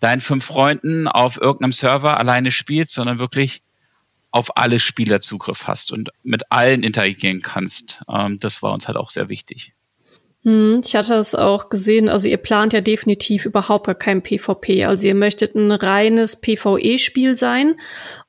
deinen 0.00 0.20
fünf 0.20 0.44
Freunden 0.44 1.08
auf 1.08 1.40
irgendeinem 1.40 1.72
Server 1.72 2.18
alleine 2.18 2.50
spielst, 2.50 2.92
sondern 2.92 3.18
wirklich 3.18 3.62
auf 4.30 4.56
alle 4.56 4.78
Spieler 4.78 5.20
Zugriff 5.20 5.66
hast 5.66 5.92
und 5.92 6.10
mit 6.22 6.52
allen 6.52 6.82
interagieren 6.82 7.40
kannst. 7.40 8.02
Ähm, 8.08 8.38
das 8.38 8.62
war 8.62 8.72
uns 8.72 8.86
halt 8.86 8.98
auch 8.98 9.10
sehr 9.10 9.28
wichtig. 9.28 9.72
Hm, 10.42 10.82
ich 10.84 10.94
hatte 10.94 11.14
es 11.14 11.34
auch 11.34 11.70
gesehen, 11.70 12.08
also 12.08 12.28
ihr 12.28 12.36
plant 12.36 12.72
ja 12.72 12.80
definitiv 12.80 13.46
überhaupt 13.46 13.86
gar 13.86 13.94
kein 13.94 14.22
PvP. 14.22 14.84
Also 14.84 15.06
ihr 15.06 15.14
möchtet 15.14 15.54
ein 15.54 15.72
reines 15.72 16.40
PvE-Spiel 16.40 17.34
sein 17.34 17.74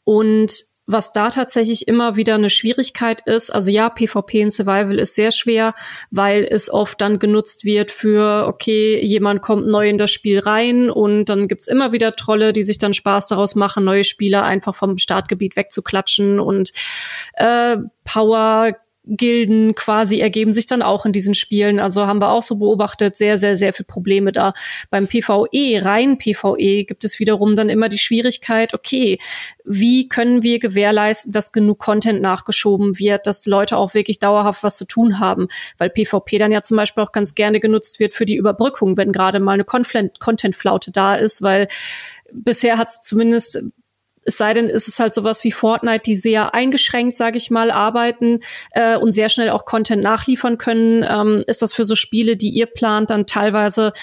und 0.04 0.54
was 0.88 1.12
da 1.12 1.29
tatsächlich 1.29 1.88
immer 1.89 2.15
wieder 2.15 2.36
eine 2.36 2.50
Schwierigkeit 2.50 3.22
ist, 3.27 3.50
also 3.50 3.70
ja, 3.70 3.89
PvP 3.89 4.41
in 4.41 4.51
Survival 4.51 4.98
ist 4.98 5.15
sehr 5.15 5.32
schwer, 5.32 5.75
weil 6.12 6.48
es 6.50 6.72
oft 6.72 7.01
dann 7.01 7.20
genutzt 7.20 7.65
wird 7.65 7.91
für, 7.91 8.48
okay, 8.48 9.00
jemand 9.03 9.41
kommt 9.41 9.68
neu 9.68 9.90
in 9.90 9.98
das 9.98 10.12
Spiel 10.12 10.40
rein 10.40 10.90
und 10.90 11.25
dann 11.25 11.50
gibt's 11.50 11.68
immer 11.68 11.92
wieder 11.92 12.16
Trolle, 12.16 12.53
die 12.53 12.64
sich 12.64 12.77
dann 12.77 12.94
Spaß 12.94 13.27
daraus 13.27 13.55
machen, 13.55 13.83
neue 13.83 14.05
Spieler 14.05 14.44
einfach 14.44 14.75
vom 14.75 14.98
Startgebiet 14.98 15.57
wegzuklatschen 15.57 16.40
und 16.40 16.72
äh, 17.33 17.75
Power 18.05 18.72
Gilden 19.09 19.75
quasi 19.75 20.20
ergeben 20.20 20.53
sich 20.53 20.65
dann 20.65 20.81
auch 20.81 21.05
in 21.05 21.13
diesen 21.13 21.33
Spielen. 21.33 21.79
Also 21.79 22.07
haben 22.07 22.20
wir 22.20 22.29
auch 22.29 22.43
so 22.43 22.57
beobachtet, 22.57 23.15
sehr, 23.15 23.37
sehr, 23.37 23.55
sehr 23.55 23.74
viel 23.74 23.85
Probleme 23.85 24.31
da. 24.31 24.53
Beim 24.89 25.07
PvE, 25.07 25.83
rein 25.83 26.17
PvE, 26.17 26.83
gibt 26.83 27.05
es 27.05 27.20
wiederum 27.20 27.55
dann 27.55 27.70
immer 27.70 27.89
die 27.89 27.98
Schwierigkeit, 27.98 28.74
okay, 28.74 29.20
wie 29.63 30.07
können 30.07 30.43
wir 30.43 30.59
gewährleisten, 30.59 31.31
dass 31.31 31.51
genug 31.51 31.79
Content 31.79 32.22
nachgeschoben 32.22 33.00
wird, 33.00 33.27
dass 33.27 33.46
Leute 33.46 33.77
auch 33.77 33.93
wirklich 33.93 34.20
dauerhaft 34.20 34.63
was 34.63 34.77
zu 34.77 34.85
tun 34.85 35.20
haben? 35.20 35.48
Weil 35.77 35.89
PvP 35.89 36.37
dann 36.37 36.51
ja 36.51 36.61
zum 36.61 36.77
Beispiel 36.77 37.03
auch 37.03 37.11
ganz 37.11 37.35
gerne 37.35 37.59
genutzt 37.59 38.00
wird 38.00 38.13
für 38.13 38.25
die 38.25 38.35
Überbrückung, 38.35 38.98
wenn 38.98 39.11
gerade 39.11 39.39
mal 39.39 39.53
eine 39.53 39.65
Content-Flaute 39.65 40.91
da 40.91 41.15
ist, 41.15 41.41
weil 41.41 41.67
bisher 42.31 42.77
hat 42.77 42.89
es 42.89 43.01
zumindest 43.01 43.63
es 44.27 44.37
sei 44.37 44.53
denn, 44.53 44.68
ist 44.68 44.90
es 44.90 45.00
halt 45.00 45.13
sowas 45.13 45.46
wie 45.46 45.53
Fortnite, 45.53 46.03
die 46.05 46.18
sehr 46.18 46.53
eingeschränkt, 46.53 47.16
sage 47.16 47.37
ich 47.37 47.50
mal, 47.50 47.72
arbeiten 47.72 48.42
äh, 48.72 48.98
und 48.98 49.13
sehr 49.13 49.29
schnell 49.29 49.50
auch 49.50 49.63
Content 49.63 50.03
nachliefern 50.03 50.57
können. 50.57 51.05
Ähm, 51.07 51.46
ist 51.48 51.61
das 51.61 51.74
für 51.74 51.85
so 51.85 51.96
Spiele, 51.96 52.35
die 52.35 52.50
ihr 52.50 52.66
plant, 52.66 53.09
dann 53.09 53.25
teilweise 53.25 53.94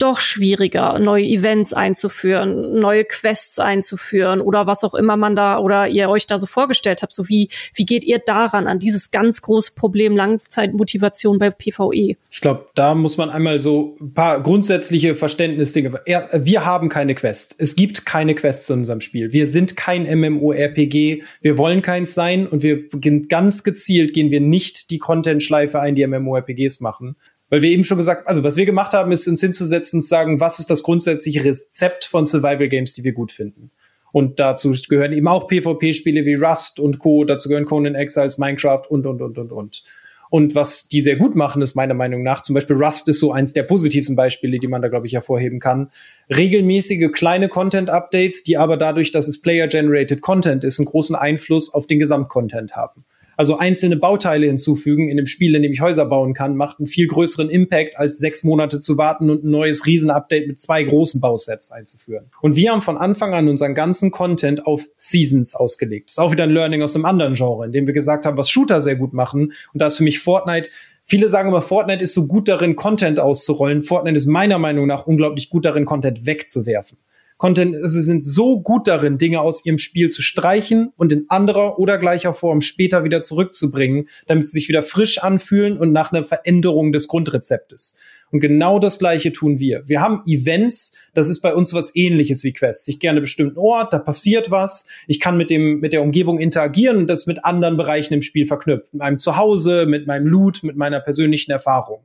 doch 0.00 0.18
schwieriger, 0.18 0.98
neue 0.98 1.24
Events 1.24 1.72
einzuführen, 1.72 2.78
neue 2.78 3.04
Quests 3.04 3.58
einzuführen 3.58 4.40
oder 4.40 4.66
was 4.66 4.84
auch 4.84 4.94
immer 4.94 5.16
man 5.16 5.34
da 5.34 5.58
oder 5.58 5.88
ihr 5.88 6.08
euch 6.08 6.26
da 6.26 6.38
so 6.38 6.46
vorgestellt 6.46 7.02
habt. 7.02 7.12
So 7.12 7.28
wie, 7.28 7.48
wie 7.74 7.84
geht 7.84 8.04
ihr 8.04 8.18
daran, 8.18 8.66
an 8.66 8.78
dieses 8.78 9.10
ganz 9.10 9.42
große 9.42 9.72
Problem 9.74 10.16
Langzeitmotivation 10.16 11.38
bei 11.38 11.50
PvE? 11.50 12.16
Ich 12.30 12.40
glaube, 12.40 12.66
da 12.74 12.94
muss 12.94 13.16
man 13.16 13.30
einmal 13.30 13.58
so 13.58 13.96
ein 14.00 14.14
paar 14.14 14.42
grundsätzliche 14.42 15.14
Verständnisdinge. 15.14 16.00
Wir 16.06 16.64
haben 16.64 16.88
keine 16.88 17.14
Quests. 17.14 17.56
Es 17.58 17.76
gibt 17.76 18.06
keine 18.06 18.34
Quests 18.34 18.70
in 18.70 18.80
unserem 18.80 19.00
Spiel. 19.00 19.32
Wir 19.32 19.46
sind 19.46 19.76
kein 19.76 20.04
MMORPG. 20.04 21.22
Wir 21.40 21.58
wollen 21.58 21.82
keins 21.82 22.14
sein 22.14 22.46
und 22.46 22.62
wir 22.62 22.88
gehen 22.88 23.28
ganz 23.28 23.64
gezielt 23.64 24.10
gehen 24.12 24.30
wir 24.30 24.40
nicht 24.40 24.90
die 24.90 24.98
Content-Schleife 24.98 25.80
ein, 25.80 25.94
die 25.94 26.06
MMORPGs 26.06 26.80
machen. 26.80 27.16
Weil 27.50 27.62
wir 27.62 27.70
eben 27.70 27.84
schon 27.84 27.98
gesagt, 27.98 28.26
also 28.26 28.44
was 28.44 28.56
wir 28.56 28.64
gemacht 28.64 28.92
haben, 28.92 29.12
ist 29.12 29.28
uns 29.28 29.40
hinzusetzen 29.40 29.98
und 29.98 30.04
sagen, 30.04 30.40
was 30.40 30.60
ist 30.60 30.70
das 30.70 30.82
grundsätzliche 30.82 31.44
Rezept 31.44 32.04
von 32.04 32.24
Survival 32.24 32.68
Games, 32.68 32.94
die 32.94 33.04
wir 33.04 33.12
gut 33.12 33.32
finden. 33.32 33.70
Und 34.12 34.40
dazu 34.40 34.74
gehören 34.88 35.12
eben 35.12 35.28
auch 35.28 35.48
PvP-Spiele 35.48 36.24
wie 36.24 36.34
Rust 36.34 36.80
und 36.80 36.98
Co. 36.98 37.24
Dazu 37.24 37.48
gehören 37.48 37.66
Conan 37.66 37.94
Exiles, 37.94 38.38
Minecraft 38.38 38.82
und, 38.88 39.06
und, 39.06 39.20
und, 39.20 39.38
und, 39.38 39.52
und. 39.52 39.82
Und 40.30 40.54
was 40.54 40.86
die 40.86 41.00
sehr 41.00 41.16
gut 41.16 41.34
machen, 41.34 41.60
ist 41.60 41.74
meiner 41.74 41.94
Meinung 41.94 42.22
nach, 42.22 42.42
zum 42.42 42.54
Beispiel 42.54 42.76
Rust 42.76 43.08
ist 43.08 43.18
so 43.18 43.32
eins 43.32 43.52
der 43.52 43.64
positivsten 43.64 44.14
Beispiele, 44.14 44.60
die 44.60 44.68
man 44.68 44.80
da, 44.80 44.86
glaube 44.86 45.08
ich, 45.08 45.14
hervorheben 45.14 45.58
kann. 45.58 45.90
Regelmäßige 46.28 47.10
kleine 47.12 47.48
Content-Updates, 47.48 48.44
die 48.44 48.56
aber 48.56 48.76
dadurch, 48.76 49.10
dass 49.10 49.26
es 49.26 49.42
Player-Generated 49.42 50.20
Content 50.20 50.62
ist, 50.62 50.78
einen 50.78 50.86
großen 50.86 51.16
Einfluss 51.16 51.74
auf 51.74 51.88
den 51.88 51.98
Gesamtcontent 51.98 52.76
haben. 52.76 53.04
Also 53.40 53.56
einzelne 53.56 53.96
Bauteile 53.96 54.44
hinzufügen 54.48 55.08
in 55.08 55.16
einem 55.16 55.26
Spiel, 55.26 55.54
in 55.54 55.62
dem 55.62 55.72
ich 55.72 55.80
Häuser 55.80 56.04
bauen 56.04 56.34
kann, 56.34 56.56
macht 56.56 56.78
einen 56.78 56.86
viel 56.86 57.06
größeren 57.06 57.48
Impact, 57.48 57.96
als 57.96 58.18
sechs 58.18 58.44
Monate 58.44 58.80
zu 58.80 58.98
warten 58.98 59.30
und 59.30 59.44
ein 59.44 59.50
neues 59.50 59.86
Riesenupdate 59.86 60.46
mit 60.46 60.60
zwei 60.60 60.82
großen 60.82 61.22
Bausets 61.22 61.72
einzuführen. 61.72 62.26
Und 62.42 62.56
wir 62.56 62.70
haben 62.70 62.82
von 62.82 62.98
Anfang 62.98 63.32
an 63.32 63.48
unseren 63.48 63.74
ganzen 63.74 64.10
Content 64.10 64.66
auf 64.66 64.84
Seasons 64.98 65.54
ausgelegt. 65.54 66.10
Das 66.10 66.16
ist 66.16 66.18
auch 66.18 66.32
wieder 66.32 66.44
ein 66.44 66.50
Learning 66.50 66.82
aus 66.82 66.94
einem 66.94 67.06
anderen 67.06 67.32
Genre, 67.32 67.64
in 67.64 67.72
dem 67.72 67.86
wir 67.86 67.94
gesagt 67.94 68.26
haben, 68.26 68.36
was 68.36 68.50
Shooter 68.50 68.82
sehr 68.82 68.96
gut 68.96 69.14
machen. 69.14 69.54
Und 69.72 69.80
da 69.80 69.86
ist 69.86 69.96
für 69.96 70.04
mich 70.04 70.18
Fortnite 70.18 70.68
Viele 71.02 71.30
sagen 71.30 71.48
immer, 71.48 71.62
Fortnite 71.62 72.04
ist 72.04 72.12
so 72.12 72.28
gut 72.28 72.46
darin, 72.46 72.76
Content 72.76 73.18
auszurollen. 73.18 73.82
Fortnite 73.82 74.16
ist 74.16 74.26
meiner 74.26 74.58
Meinung 74.58 74.86
nach 74.86 75.06
unglaublich 75.06 75.48
gut 75.48 75.64
darin, 75.64 75.86
Content 75.86 76.26
wegzuwerfen. 76.26 76.98
Content, 77.40 77.74
sie 77.84 78.02
sind 78.02 78.22
so 78.22 78.60
gut 78.60 78.86
darin, 78.86 79.16
Dinge 79.16 79.40
aus 79.40 79.64
ihrem 79.64 79.78
Spiel 79.78 80.10
zu 80.10 80.20
streichen 80.20 80.92
und 80.98 81.10
in 81.10 81.24
anderer 81.28 81.78
oder 81.78 81.96
gleicher 81.96 82.34
Form 82.34 82.60
später 82.60 83.02
wieder 83.02 83.22
zurückzubringen, 83.22 84.10
damit 84.26 84.46
sie 84.46 84.58
sich 84.58 84.68
wieder 84.68 84.82
frisch 84.82 85.22
anfühlen 85.22 85.78
und 85.78 85.90
nach 85.90 86.12
einer 86.12 86.22
Veränderung 86.22 86.92
des 86.92 87.08
Grundrezeptes. 87.08 87.96
Und 88.30 88.40
genau 88.40 88.78
das 88.78 88.98
Gleiche 88.98 89.32
tun 89.32 89.58
wir. 89.58 89.88
Wir 89.88 90.02
haben 90.02 90.22
Events, 90.26 90.92
das 91.14 91.30
ist 91.30 91.40
bei 91.40 91.54
uns 91.54 91.72
was 91.72 91.96
ähnliches 91.96 92.44
wie 92.44 92.52
Quests. 92.52 92.86
Ich 92.88 93.00
gerne 93.00 93.22
bestimmten 93.22 93.58
Ort, 93.58 93.94
da 93.94 94.00
passiert 94.00 94.50
was. 94.50 94.90
Ich 95.06 95.18
kann 95.18 95.38
mit 95.38 95.48
dem, 95.48 95.80
mit 95.80 95.94
der 95.94 96.02
Umgebung 96.02 96.40
interagieren 96.40 96.98
und 96.98 97.06
das 97.06 97.26
mit 97.26 97.46
anderen 97.46 97.78
Bereichen 97.78 98.12
im 98.12 98.20
Spiel 98.20 98.44
verknüpft. 98.44 98.92
Mit 98.92 99.00
meinem 99.00 99.16
Zuhause, 99.16 99.86
mit 99.86 100.06
meinem 100.06 100.26
Loot, 100.26 100.62
mit 100.62 100.76
meiner 100.76 101.00
persönlichen 101.00 101.52
Erfahrung. 101.52 102.04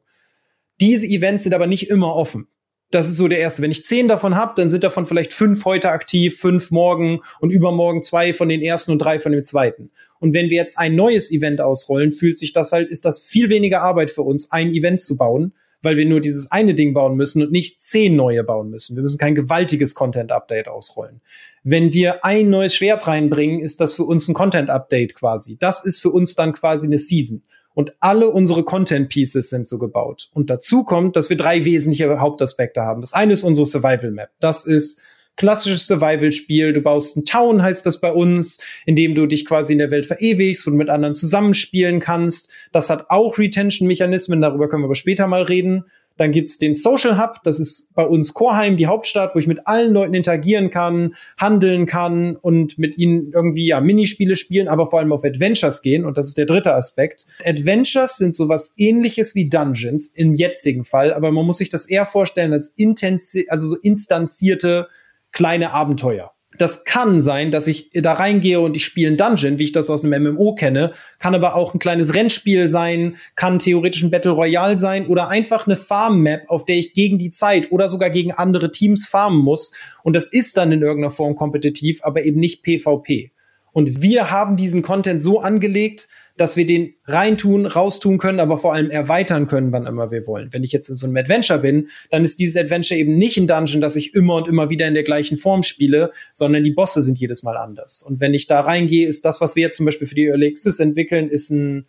Diese 0.80 1.06
Events 1.06 1.44
sind 1.44 1.54
aber 1.54 1.68
nicht 1.68 1.90
immer 1.90 2.16
offen 2.16 2.48
das 2.92 3.08
ist 3.08 3.18
so 3.18 3.28
der 3.28 3.40
erste. 3.40 3.62
Wenn 3.62 3.72
ich 3.72 3.86
zehn 3.86 4.08
davon 4.08 4.36
habe, 4.36 4.54
dann 4.56 4.70
sind 4.70 4.84
davon 4.84 5.06
vielleicht 5.06 5.34
fünf 5.34 5.66
heute 5.66 5.92
aktiv, 5.92 6.40
fünf 6.40 6.72
morgen 6.72 7.22
und 7.40 7.50
übermorgen 7.50 8.04
zwei 8.04 8.34
von 8.34 8.50
den 8.50 8.62
ersten 8.62 8.92
und 8.92 9.00
drei 9.00 9.20
von 9.20 9.32
dem 9.32 9.44
zweiten. 9.44 9.92
Und 10.20 10.34
wenn 10.34 10.50
wir 10.50 10.58
jetzt 10.58 10.78
ein 10.78 10.96
neues 10.96 11.32
Event 11.32 11.62
ausrollen, 11.62 12.12
fühlt 12.12 12.38
sich 12.38 12.54
das 12.54 12.72
halt, 12.72 12.90
ist 12.90 13.06
das 13.06 13.22
viel 13.22 13.50
weniger 13.50 13.82
Arbeit 13.82 14.12
für 14.12 14.22
uns, 14.22 14.52
ein 14.52 14.74
Event 14.74 15.00
zu 15.00 15.18
bauen, 15.18 15.54
weil 15.82 15.98
wir 15.98 16.06
nur 16.06 16.22
dieses 16.22 16.52
eine 16.52 16.74
Ding 16.74 16.94
bauen 16.94 17.16
müssen 17.16 17.44
und 17.44 17.52
nicht 17.52 17.82
zehn 17.82 18.16
neue 18.16 18.44
bauen 18.44 18.70
müssen. 18.70 18.96
Wir 18.96 19.04
müssen 19.04 19.18
kein 19.18 19.36
gewaltiges 19.36 19.94
Content-Update 19.94 20.68
ausrollen. 20.68 21.22
Wenn 21.64 21.94
wir 21.94 22.24
ein 22.24 22.50
neues 22.50 22.76
Schwert 22.76 23.08
reinbringen, 23.08 23.60
ist 23.60 23.82
das 23.82 23.94
für 23.94 24.04
uns 24.04 24.28
ein 24.28 24.34
Content-Update 24.34 25.16
quasi. 25.16 25.58
Das 25.60 25.84
ist 25.84 26.00
für 26.00 26.12
uns 26.12 26.36
dann 26.36 26.54
quasi 26.54 26.88
eine 26.88 27.00
Season. 27.00 27.44
Und 27.76 27.94
alle 28.00 28.30
unsere 28.30 28.64
Content 28.64 29.10
Pieces 29.10 29.50
sind 29.52 29.68
so 29.68 29.78
gebaut. 29.78 30.30
Und 30.34 30.50
dazu 30.50 30.84
kommt, 30.84 31.16
dass 31.16 31.30
wir 31.30 31.38
drei 31.38 31.66
wesentliche 31.66 32.20
Hauptaspekte 32.20 32.82
haben. 32.82 33.02
Das 33.02 33.14
eine 33.14 33.34
ist 33.34 33.44
unsere 33.44 33.68
Survival 33.68 34.12
Map. 34.12 34.30
Das 34.40 34.66
ist 34.66 35.04
klassisches 35.36 35.86
Survival-Spiel. 35.88 36.74
Du 36.74 36.82
baust 36.82 37.18
ein 37.18 37.26
Town, 37.26 37.62
heißt 37.62 37.86
das 37.86 38.00
bei 38.00 38.12
uns, 38.12 38.60
in 38.86 38.96
dem 38.96 39.14
du 39.14 39.28
dich 39.28 39.46
quasi 39.46 39.74
in 39.74 39.80
der 39.80 39.92
Welt 39.92 40.06
verewigst 40.06 40.66
und 40.68 40.78
mit 40.78 40.90
anderen 40.90 41.14
zusammenspielen 41.14 42.00
kannst. 42.00 42.50
Das 42.72 42.90
hat 42.90 43.10
auch 43.10 43.38
Retention-Mechanismen, 43.38 44.42
darüber 44.42 44.70
können 44.70 44.84
wir 44.84 44.88
aber 44.88 44.96
später 44.96 45.28
mal 45.28 45.44
reden. 45.44 45.86
Dann 46.18 46.32
gibt's 46.32 46.58
den 46.58 46.76
Social 46.76 47.18
Hub, 47.18 47.42
das 47.44 47.60
ist 47.60 47.94
bei 47.94 48.06
uns 48.06 48.34
Chorheim, 48.34 48.78
die 48.78 48.88
Hauptstadt, 48.88 49.36
wo 49.36 49.40
ich 49.40 49.48
mit 49.48 49.68
allen 49.68 49.94
Leuten 49.94 50.14
interagieren 50.14 50.70
kann, 50.70 51.16
handeln 51.38 51.86
kann 51.86 52.36
und 52.36 52.78
mit 52.78 52.98
ihnen 52.98 53.32
irgendwie 53.34 53.68
ja 53.68 53.82
Minispiele 53.82 54.36
spielen, 54.36 54.68
aber 54.68 54.88
vor 54.88 55.00
allem 55.00 55.12
auf 55.12 55.24
Adventures 55.26 55.82
gehen. 55.82 56.06
Und 56.06 56.18
das 56.18 56.28
ist 56.28 56.38
der 56.38 56.46
dritte 56.46 56.74
Aspekt. 56.74 57.26
Adventures 57.44 58.18
sind 58.18 58.36
sowas 58.36 58.74
ähnliches 58.78 59.36
wie 59.36 59.50
Dungeons 59.50 60.08
im 60.08 60.34
jetzigen 60.36 60.84
Fall, 60.84 61.14
aber 61.14 61.32
man 61.32 61.46
muss 61.46 61.58
sich 61.58 61.70
das 61.70 61.90
eher 61.90 62.06
vorstellen 62.06 62.54
als 62.54 62.70
intensi 62.70 63.48
also 63.50 63.68
so 63.68 63.76
instanzierte 63.78 64.88
kleine 65.32 65.72
Abenteuer. 65.72 66.35
Das 66.58 66.86
kann 66.86 67.20
sein, 67.20 67.52
dass 67.52 67.68
ich 67.68 67.90
da 67.94 68.14
reingehe 68.14 68.60
und 68.60 68.76
ich 68.76 68.86
spiele 68.86 69.12
ein 69.12 69.18
Dungeon, 69.18 69.60
wie 69.60 69.66
ich 69.66 69.72
das 69.72 69.90
aus 69.90 70.04
einem 70.04 70.36
MMO 70.36 70.56
kenne, 70.56 70.94
kann 71.20 71.36
aber 71.36 71.56
auch 71.56 71.74
ein 71.74 71.80
kleines 71.80 72.14
Rennspiel 72.14 72.68
sein, 72.68 73.18
kann 73.36 73.60
theoretisch 73.60 74.04
ein 74.04 74.12
Battle 74.12 74.32
Royale 74.32 74.78
sein 74.78 75.08
oder 75.08 75.30
einfach 75.30 75.68
eine 75.68 75.76
Farm-Map, 75.76 76.50
auf 76.50 76.66
der 76.66 76.78
ich 76.78 76.94
gegen 76.94 77.18
die 77.18 77.32
Zeit 77.32 77.72
oder 77.72 77.90
sogar 77.90 78.10
gegen 78.10 78.32
andere 78.32 78.72
Teams 78.72 79.08
farmen 79.08 79.40
muss. 79.40 79.74
Und 80.04 80.14
das 80.16 80.28
ist 80.28 80.58
dann 80.58 80.72
in 80.72 80.82
irgendeiner 80.82 81.12
Form 81.12 81.36
kompetitiv, 81.36 82.00
aber 82.04 82.24
eben 82.24 82.40
nicht 82.40 82.64
PvP. 82.64 83.32
Und 83.72 84.02
wir 84.02 84.32
haben 84.32 84.56
diesen 84.56 84.82
Content 84.82 85.22
so 85.22 85.42
angelegt, 85.42 86.08
dass 86.38 86.58
wir 86.58 86.66
den 86.66 86.94
reintun, 87.06 87.66
raustun 87.66 88.18
können, 88.18 88.40
aber 88.40 88.58
vor 88.58 88.74
allem 88.74 88.90
erweitern 88.90 89.48
können, 89.48 89.72
wann 89.72 89.86
immer 89.86 90.12
wir 90.12 90.28
wollen. 90.28 90.52
Wenn 90.52 90.64
ich 90.64 90.72
jetzt 90.72 90.90
in 90.90 90.98
so 90.98 91.06
einem 91.08 91.16
Adventure 91.16 91.60
bin, 91.60 91.88
dann 92.12 92.24
ist 92.24 92.40
dieses 92.40 92.58
Adventure 92.58 93.00
eben 93.00 93.18
nicht 93.18 93.38
ein 93.38 93.48
Dungeon, 93.48 93.82
das 93.82 93.96
ich 93.96 94.14
immer 94.14 94.36
und 94.36 94.48
immer 94.48 94.70
wieder 94.70 94.88
in 94.88 94.94
der 94.94 95.04
gleichen 95.04 95.38
Form 95.38 95.64
spiele, 95.64 96.12
sondern 96.34 96.64
die 96.64 96.72
Bosse 96.72 97.02
sind 97.02 97.18
jedes 97.18 97.44
Mal 97.44 97.58
anders. 97.58 98.04
Und 98.04 98.20
wenn 98.20 98.34
ich 98.34 98.48
da 98.48 98.60
reingehe, 98.62 99.08
ist 99.08 99.24
das, 99.24 99.40
was 99.40 99.56
wir 99.56 99.64
jetzt 99.64 99.78
zum 99.78 99.86
Beispiel 99.86 100.08
für 100.08 100.16
die 100.16 100.26
Early 100.26 100.48
Access 100.48 100.80
entwickeln, 100.80 101.30
ist 101.30 101.50
ein, 101.52 101.86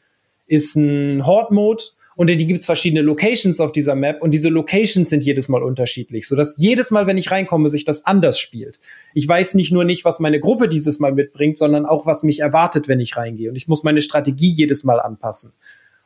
ist 0.47 0.77
ein 0.77 1.27
Horde-Mode, 1.27 1.83
und 2.17 2.31
in 2.31 2.39
die 2.39 2.47
gibt's 2.47 2.65
verschiedene 2.65 3.03
Locations 3.03 3.61
auf 3.61 3.73
dieser 3.73 3.95
Map 3.95 4.23
und 4.23 4.33
diese 4.33 4.49
Locations 4.49 5.09
sind 5.09 5.23
jedes 5.23 5.49
Mal 5.49 5.63
unterschiedlich, 5.63 6.27
sodass 6.27 6.57
jedes 6.57 6.91
Mal, 6.91 7.07
wenn 7.07 7.19
ich 7.19 7.31
reinkomme, 7.31 7.69
sich 7.69 7.85
das 7.85 8.07
anders 8.07 8.39
spielt. 8.39 8.81
Ich 9.13 9.29
weiß 9.29 9.55
nicht 9.55 9.71
nur 9.71 9.85
nicht, 9.85 10.05
was 10.07 10.19
meine 10.19 10.41
Gruppe 10.41 10.69
dieses 10.69 10.99
Mal 10.99 11.13
mitbringt, 11.13 11.59
sondern 11.59 11.85
auch, 11.85 12.07
was 12.07 12.23
mich 12.23 12.41
erwartet, 12.41 12.89
wenn 12.89 13.01
ich 13.01 13.17
reingehe. 13.19 13.51
Und 13.51 13.57
ich 13.57 13.69
muss 13.69 13.85
meine 13.85 14.01
Strategie 14.01 14.51
jedes 14.51 14.83
Mal 14.83 14.99
anpassen. 14.99 15.53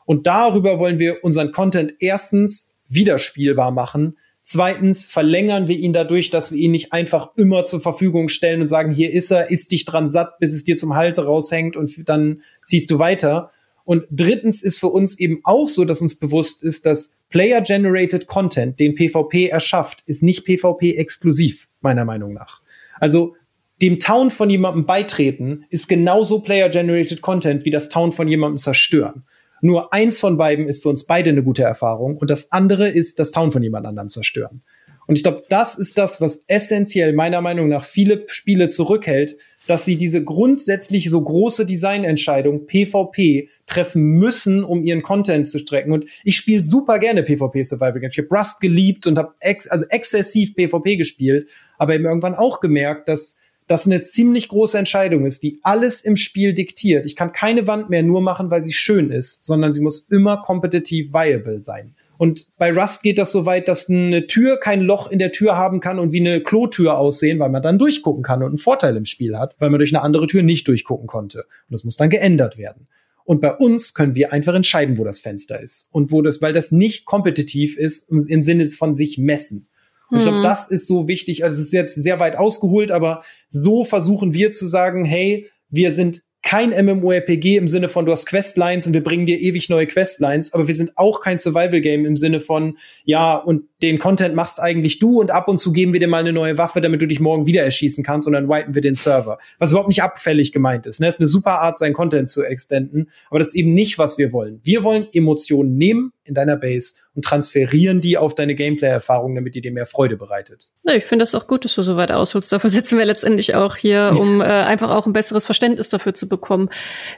Und 0.05 0.27
darüber 0.27 0.81
wollen 0.81 0.99
wir 0.99 1.23
unseren 1.23 1.53
Content 1.53 1.95
erstens 2.01 2.81
wiederspielbar 2.89 3.71
machen. 3.71 4.17
Zweitens 4.43 5.07
verlängern 5.07 5.69
wir 5.69 5.79
ihn 5.79 5.93
dadurch, 5.93 6.31
dass 6.31 6.51
wir 6.51 6.59
ihn 6.59 6.73
nicht 6.73 6.93
einfach 6.93 7.31
immer 7.37 7.63
zur 7.63 7.81
Verfügung 7.81 8.29
stellen 8.29 8.61
und 8.61 8.67
sagen, 8.67 8.91
hier 8.91 9.13
ist 9.13 9.31
er, 9.31 9.51
isst 9.51 9.71
dich 9.71 9.85
dran 9.85 10.09
satt, 10.09 10.41
bis 10.41 10.53
es 10.53 10.65
dir 10.65 10.77
zum 10.77 10.97
Halse 10.97 11.25
raushängt 11.25 11.77
und 11.77 12.09
dann 12.09 12.43
ziehst 12.65 12.91
du 12.91 12.99
weiter, 12.99 13.53
und 13.85 14.05
drittens 14.11 14.63
ist 14.63 14.79
für 14.79 14.89
uns 14.89 15.19
eben 15.19 15.41
auch 15.45 15.69
so, 15.69 15.85
dass 15.85 16.01
uns 16.01 16.15
bewusst 16.15 16.63
ist, 16.63 16.87
dass 16.87 17.25
Player-Generated 17.31 18.27
Content, 18.27 18.79
den 18.79 18.95
PvP 18.95 19.49
erschafft, 19.49 20.03
ist 20.07 20.23
nicht 20.23 20.45
PvP-exklusiv, 20.45 21.69
meiner 21.81 22.05
Meinung 22.05 22.33
nach. 22.33 22.63
Also 22.99 23.35
dem 23.83 23.99
Town 23.99 24.31
von 24.31 24.51
jemandem 24.51 24.85
beitreten 24.85 25.65
ist 25.71 25.89
genauso 25.89 26.41
Player-Generated 26.41 27.23
Content 27.23 27.65
wie 27.65 27.71
das 27.71 27.89
Town 27.89 28.13
von 28.13 28.29
jemandem 28.29 28.59
zerstören. 28.59 29.25
Nur 29.63 29.93
eins 29.93 30.21
von 30.21 30.37
beiden 30.37 30.69
ist 30.69 30.83
für 30.83 30.89
uns 30.89 31.07
beide 31.07 31.31
eine 31.31 31.43
gute 31.43 31.63
Erfahrung 31.63 32.17
und 32.17 32.31
das 32.31 32.53
andere 32.53 32.89
ist 32.89 33.19
das 33.19 33.31
Town 33.31 33.53
von 33.53 33.63
jemand 33.63 33.87
anderem 33.87 34.09
zerstören. 34.09 34.63
Und 35.07 35.17
ich 35.17 35.23
glaube, 35.23 35.45
das 35.49 35.79
ist 35.79 35.99
das, 35.99 36.21
was 36.21 36.45
essentiell 36.47 37.13
meiner 37.13 37.41
Meinung 37.41 37.69
nach 37.69 37.85
viele 37.85 38.25
Spiele 38.29 38.69
zurückhält, 38.69 39.37
dass 39.71 39.85
sie 39.85 39.95
diese 39.95 40.25
grundsätzlich 40.25 41.09
so 41.11 41.21
große 41.21 41.65
Designentscheidung 41.65 42.67
PvP 42.67 43.51
treffen 43.67 44.03
müssen, 44.19 44.65
um 44.65 44.83
ihren 44.83 45.01
Content 45.01 45.47
zu 45.47 45.61
strecken. 45.61 45.93
Und 45.93 46.07
ich 46.25 46.37
spiele 46.37 46.65
super 46.65 46.99
gerne 46.99 47.23
PvP 47.23 47.63
Survival 47.63 48.01
Games. 48.01 48.15
Ich 48.15 48.25
habe 48.25 48.37
Rust 48.37 48.61
geliebt 48.61 49.07
und 49.07 49.17
habe 49.17 49.33
ex 49.39 49.69
also 49.69 49.85
exzessiv 49.89 50.57
PvP 50.57 50.97
gespielt, 50.97 51.47
aber 51.79 51.95
eben 51.95 52.05
irgendwann 52.05 52.35
auch 52.35 52.59
gemerkt, 52.59 53.09
dass 53.09 53.43
das 53.69 53.87
eine 53.87 54.03
ziemlich 54.03 54.49
große 54.49 54.77
Entscheidung 54.77 55.25
ist, 55.25 55.45
die 55.45 55.61
alles 55.63 56.01
im 56.01 56.17
Spiel 56.17 56.53
diktiert. 56.53 57.07
Ich 57.07 57.15
kann 57.15 57.31
keine 57.31 57.69
Wand 57.69 57.91
mehr 57.91 58.03
nur 58.03 58.23
machen, 58.23 58.51
weil 58.51 58.65
sie 58.65 58.73
schön 58.73 59.13
ist, 59.13 59.45
sondern 59.45 59.73
sie 59.73 59.83
muss 59.83 60.09
immer 60.09 60.39
kompetitiv 60.39 61.13
viable 61.13 61.63
sein. 61.63 61.95
Und 62.21 62.49
bei 62.59 62.71
Rust 62.71 63.03
geht 63.03 63.17
das 63.17 63.33
so 63.33 63.47
weit, 63.47 63.67
dass 63.67 63.89
eine 63.89 64.27
Tür 64.27 64.59
kein 64.59 64.83
Loch 64.83 65.11
in 65.11 65.19
der 65.19 65.33
Tür 65.33 65.57
haben 65.57 65.81
kann 65.81 65.99
und 65.99 66.13
wie 66.13 66.21
eine 66.21 66.43
Klotür 66.43 66.99
aussehen, 66.99 67.39
weil 67.39 67.49
man 67.49 67.63
dann 67.63 67.79
durchgucken 67.79 68.23
kann 68.23 68.43
und 68.43 68.51
einen 68.51 68.59
Vorteil 68.59 68.95
im 68.99 69.07
Spiel 69.07 69.39
hat, 69.39 69.57
weil 69.59 69.71
man 69.71 69.79
durch 69.79 69.95
eine 69.95 70.03
andere 70.03 70.27
Tür 70.27 70.43
nicht 70.43 70.69
durchgucken 70.69 71.07
konnte. 71.07 71.39
Und 71.39 71.71
das 71.71 71.85
muss 71.85 71.97
dann 71.97 72.11
geändert 72.11 72.59
werden. 72.59 72.89
Und 73.25 73.41
bei 73.41 73.55
uns 73.55 73.95
können 73.95 74.17
wir 74.17 74.35
einfach 74.35 74.53
entscheiden, 74.53 74.99
wo 74.99 75.05
das 75.05 75.21
Fenster 75.21 75.63
ist. 75.63 75.89
Und 75.93 76.13
wo 76.13 76.21
das, 76.21 76.43
weil 76.43 76.53
das 76.53 76.73
nicht 76.73 77.07
kompetitiv 77.07 77.79
ist 77.79 78.11
im 78.11 78.43
Sinne 78.43 78.67
von 78.67 78.93
sich 78.93 79.17
messen. 79.17 79.69
Und 80.11 80.19
ich 80.19 80.25
glaube, 80.25 80.41
mhm. 80.41 80.43
das 80.43 80.71
ist 80.71 80.87
so 80.87 81.09
wichtig. 81.09 81.43
Also 81.43 81.55
es 81.55 81.69
ist 81.69 81.73
jetzt 81.73 81.95
sehr 81.95 82.21
weit 82.21 82.37
ausgeholt, 82.37 82.91
aber 82.91 83.23
so 83.49 83.87
versuchen 83.87 84.35
wir 84.35 84.51
zu 84.51 84.67
sagen, 84.67 85.07
hey, 85.07 85.49
wir 85.71 85.91
sind 85.91 86.21
kein 86.43 86.71
MMORPG 86.71 87.57
im 87.57 87.69
Sinne 87.69 87.89
von, 87.89 88.07
du 88.07 88.13
hast 88.13 88.27
Questlines 88.27 88.87
und 88.87 88.95
wir 88.95 89.05
bringen 89.05 89.27
dir 89.27 89.39
ewig 89.39 89.69
neue 89.69 89.87
Questlines, 89.87 90.55
aber 90.55 90.69
wir 90.69 90.75
sind 90.75 90.97
auch 90.97 91.21
kein 91.21 91.39
Survival-Game 91.39 92.07
im 92.07 92.17
Sinne 92.17 92.41
von, 92.41 92.79
ja, 93.05 93.37
und 93.37 93.65
den 93.83 93.99
Content 93.99 94.35
machst 94.35 94.61
eigentlich 94.61 94.99
du 94.99 95.21
und 95.21 95.31
ab 95.31 95.49
und 95.49 95.59
zu 95.59 95.73
geben 95.73 95.93
wir 95.93 96.01
dir 96.01 96.09
mal 96.09 96.19
eine 96.19 96.33
neue 96.33 96.57
Waffe, 96.57 96.81
damit 96.81 97.03
du 97.03 97.07
dich 97.07 97.21
morgen 97.21 97.47
wieder 97.47 97.63
erschießen 97.63 98.03
kannst 98.05 98.27
und 98.27 98.33
dann 98.33 98.49
wipen 98.49 98.75
wir 98.75 98.83
den 98.83 98.95
Server. 98.95 99.39
Was 99.59 99.71
überhaupt 99.71 99.89
nicht 99.89 100.03
abfällig 100.03 100.53
gemeint 100.53 100.87
ist. 100.87 101.01
Ne? 101.01 101.09
Ist 101.09 101.21
eine 101.21 101.27
super 101.27 101.61
Art, 101.61 101.79
seinen 101.79 101.93
Content 101.93 102.29
zu 102.29 102.43
extenden, 102.43 103.11
aber 103.29 103.39
das 103.39 103.49
ist 103.49 103.57
eben 103.57 103.75
nicht, 103.75 103.99
was 103.99 104.17
wir 104.19 104.33
wollen. 104.33 104.61
Wir 104.63 104.83
wollen 104.83 105.07
Emotionen 105.13 105.77
nehmen 105.77 106.13
in 106.31 106.35
deiner 106.35 106.57
Base 106.57 106.95
und 107.15 107.25
transferieren 107.25 108.01
die 108.01 108.17
auf 108.17 108.35
deine 108.35 108.55
Gameplay-Erfahrung, 108.55 109.35
damit 109.35 109.55
die 109.55 109.61
dir 109.61 109.73
mehr 109.73 109.85
Freude 109.85 110.17
bereitet. 110.17 110.71
Ja, 110.85 110.95
ich 110.95 111.05
finde 111.05 111.25
das 111.25 111.35
auch 111.35 111.47
gut, 111.47 111.65
dass 111.65 111.75
du 111.75 111.83
so 111.83 111.97
weit 111.97 112.13
ausholst. 112.13 112.53
Dafür 112.53 112.71
sitzen 112.71 112.97
wir 112.97 113.05
letztendlich 113.05 113.55
auch 113.55 113.77
hier, 113.77 114.13
um 114.19 114.41
äh, 114.41 114.45
einfach 114.45 114.91
auch 114.91 115.07
ein 115.07 115.13
besseres 115.13 115.45
Verständnis 115.45 115.91
dafür 115.91 116.15
zu 116.15 116.29
bekommen. 116.29 116.71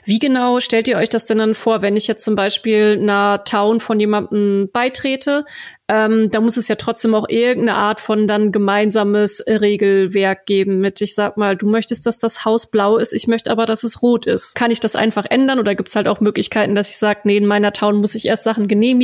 Wie 0.03 0.19
genau 0.19 0.59
stellt 0.59 0.87
ihr 0.87 0.97
euch 0.97 1.09
das 1.09 1.25
denn 1.25 1.37
dann 1.37 1.55
vor, 1.55 1.81
wenn 1.81 1.95
ich 1.95 2.07
jetzt 2.07 2.25
zum 2.25 2.35
Beispiel 2.35 2.97
einer 2.99 3.43
Town 3.45 3.79
von 3.79 3.99
jemandem 3.99 4.69
beitrete? 4.73 5.45
ähm, 5.89 6.31
da 6.31 6.39
muss 6.39 6.55
es 6.55 6.69
ja 6.69 6.75
trotzdem 6.75 7.13
auch 7.13 7.27
irgendeine 7.27 7.77
Art 7.77 7.99
von 7.99 8.25
dann 8.25 8.53
gemeinsames 8.53 9.43
Regelwerk 9.45 10.45
geben 10.45 10.79
mit, 10.79 11.01
ich 11.01 11.13
sag 11.13 11.35
mal, 11.35 11.57
du 11.57 11.67
möchtest, 11.67 12.05
dass 12.05 12.19
das 12.19 12.45
Haus 12.45 12.71
blau 12.71 12.97
ist, 12.97 13.13
ich 13.13 13.27
möchte 13.27 13.51
aber, 13.51 13.65
dass 13.65 13.83
es 13.83 14.01
rot 14.01 14.25
ist. 14.25 14.55
Kann 14.55 14.71
ich 14.71 14.79
das 14.79 14.95
einfach 14.95 15.25
ändern 15.29 15.59
oder 15.59 15.75
gibt 15.75 15.89
es 15.89 15.95
halt 15.95 16.07
auch 16.07 16.21
Möglichkeiten, 16.21 16.73
dass 16.73 16.89
ich 16.89 16.97
sage, 16.97 17.21
nee, 17.25 17.35
in 17.35 17.45
meiner 17.45 17.73
Town 17.73 17.97
muss 17.97 18.15
ich 18.15 18.25
erst 18.25 18.45
Sachen 18.45 18.69
genehmigen, 18.69 19.02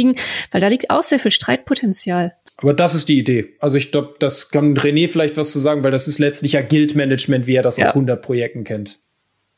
weil 0.52 0.62
da 0.62 0.68
liegt 0.68 0.90
auch 0.90 1.04
sehr 1.04 1.20
viel 1.20 1.32
Streitpotenzial. 1.32 2.34
Aber 2.58 2.74
das 2.74 2.94
ist 2.94 3.08
die 3.08 3.18
Idee. 3.18 3.56
Also 3.60 3.78
ich 3.78 3.92
glaube, 3.92 4.16
das 4.20 4.50
kann 4.50 4.78
René 4.78 5.08
vielleicht 5.10 5.38
was 5.38 5.52
zu 5.52 5.60
sagen, 5.60 5.84
weil 5.84 5.92
das 5.92 6.08
ist 6.08 6.20
letztlich 6.20 6.54
ja 6.54 6.62
Guild-Management, 6.62 7.48
wie 7.48 7.56
er 7.56 7.64
das 7.64 7.78
ja. 7.78 7.86
aus 7.86 7.92
100 7.92 8.22
Projekten 8.22 8.64
kennt. 8.64 9.00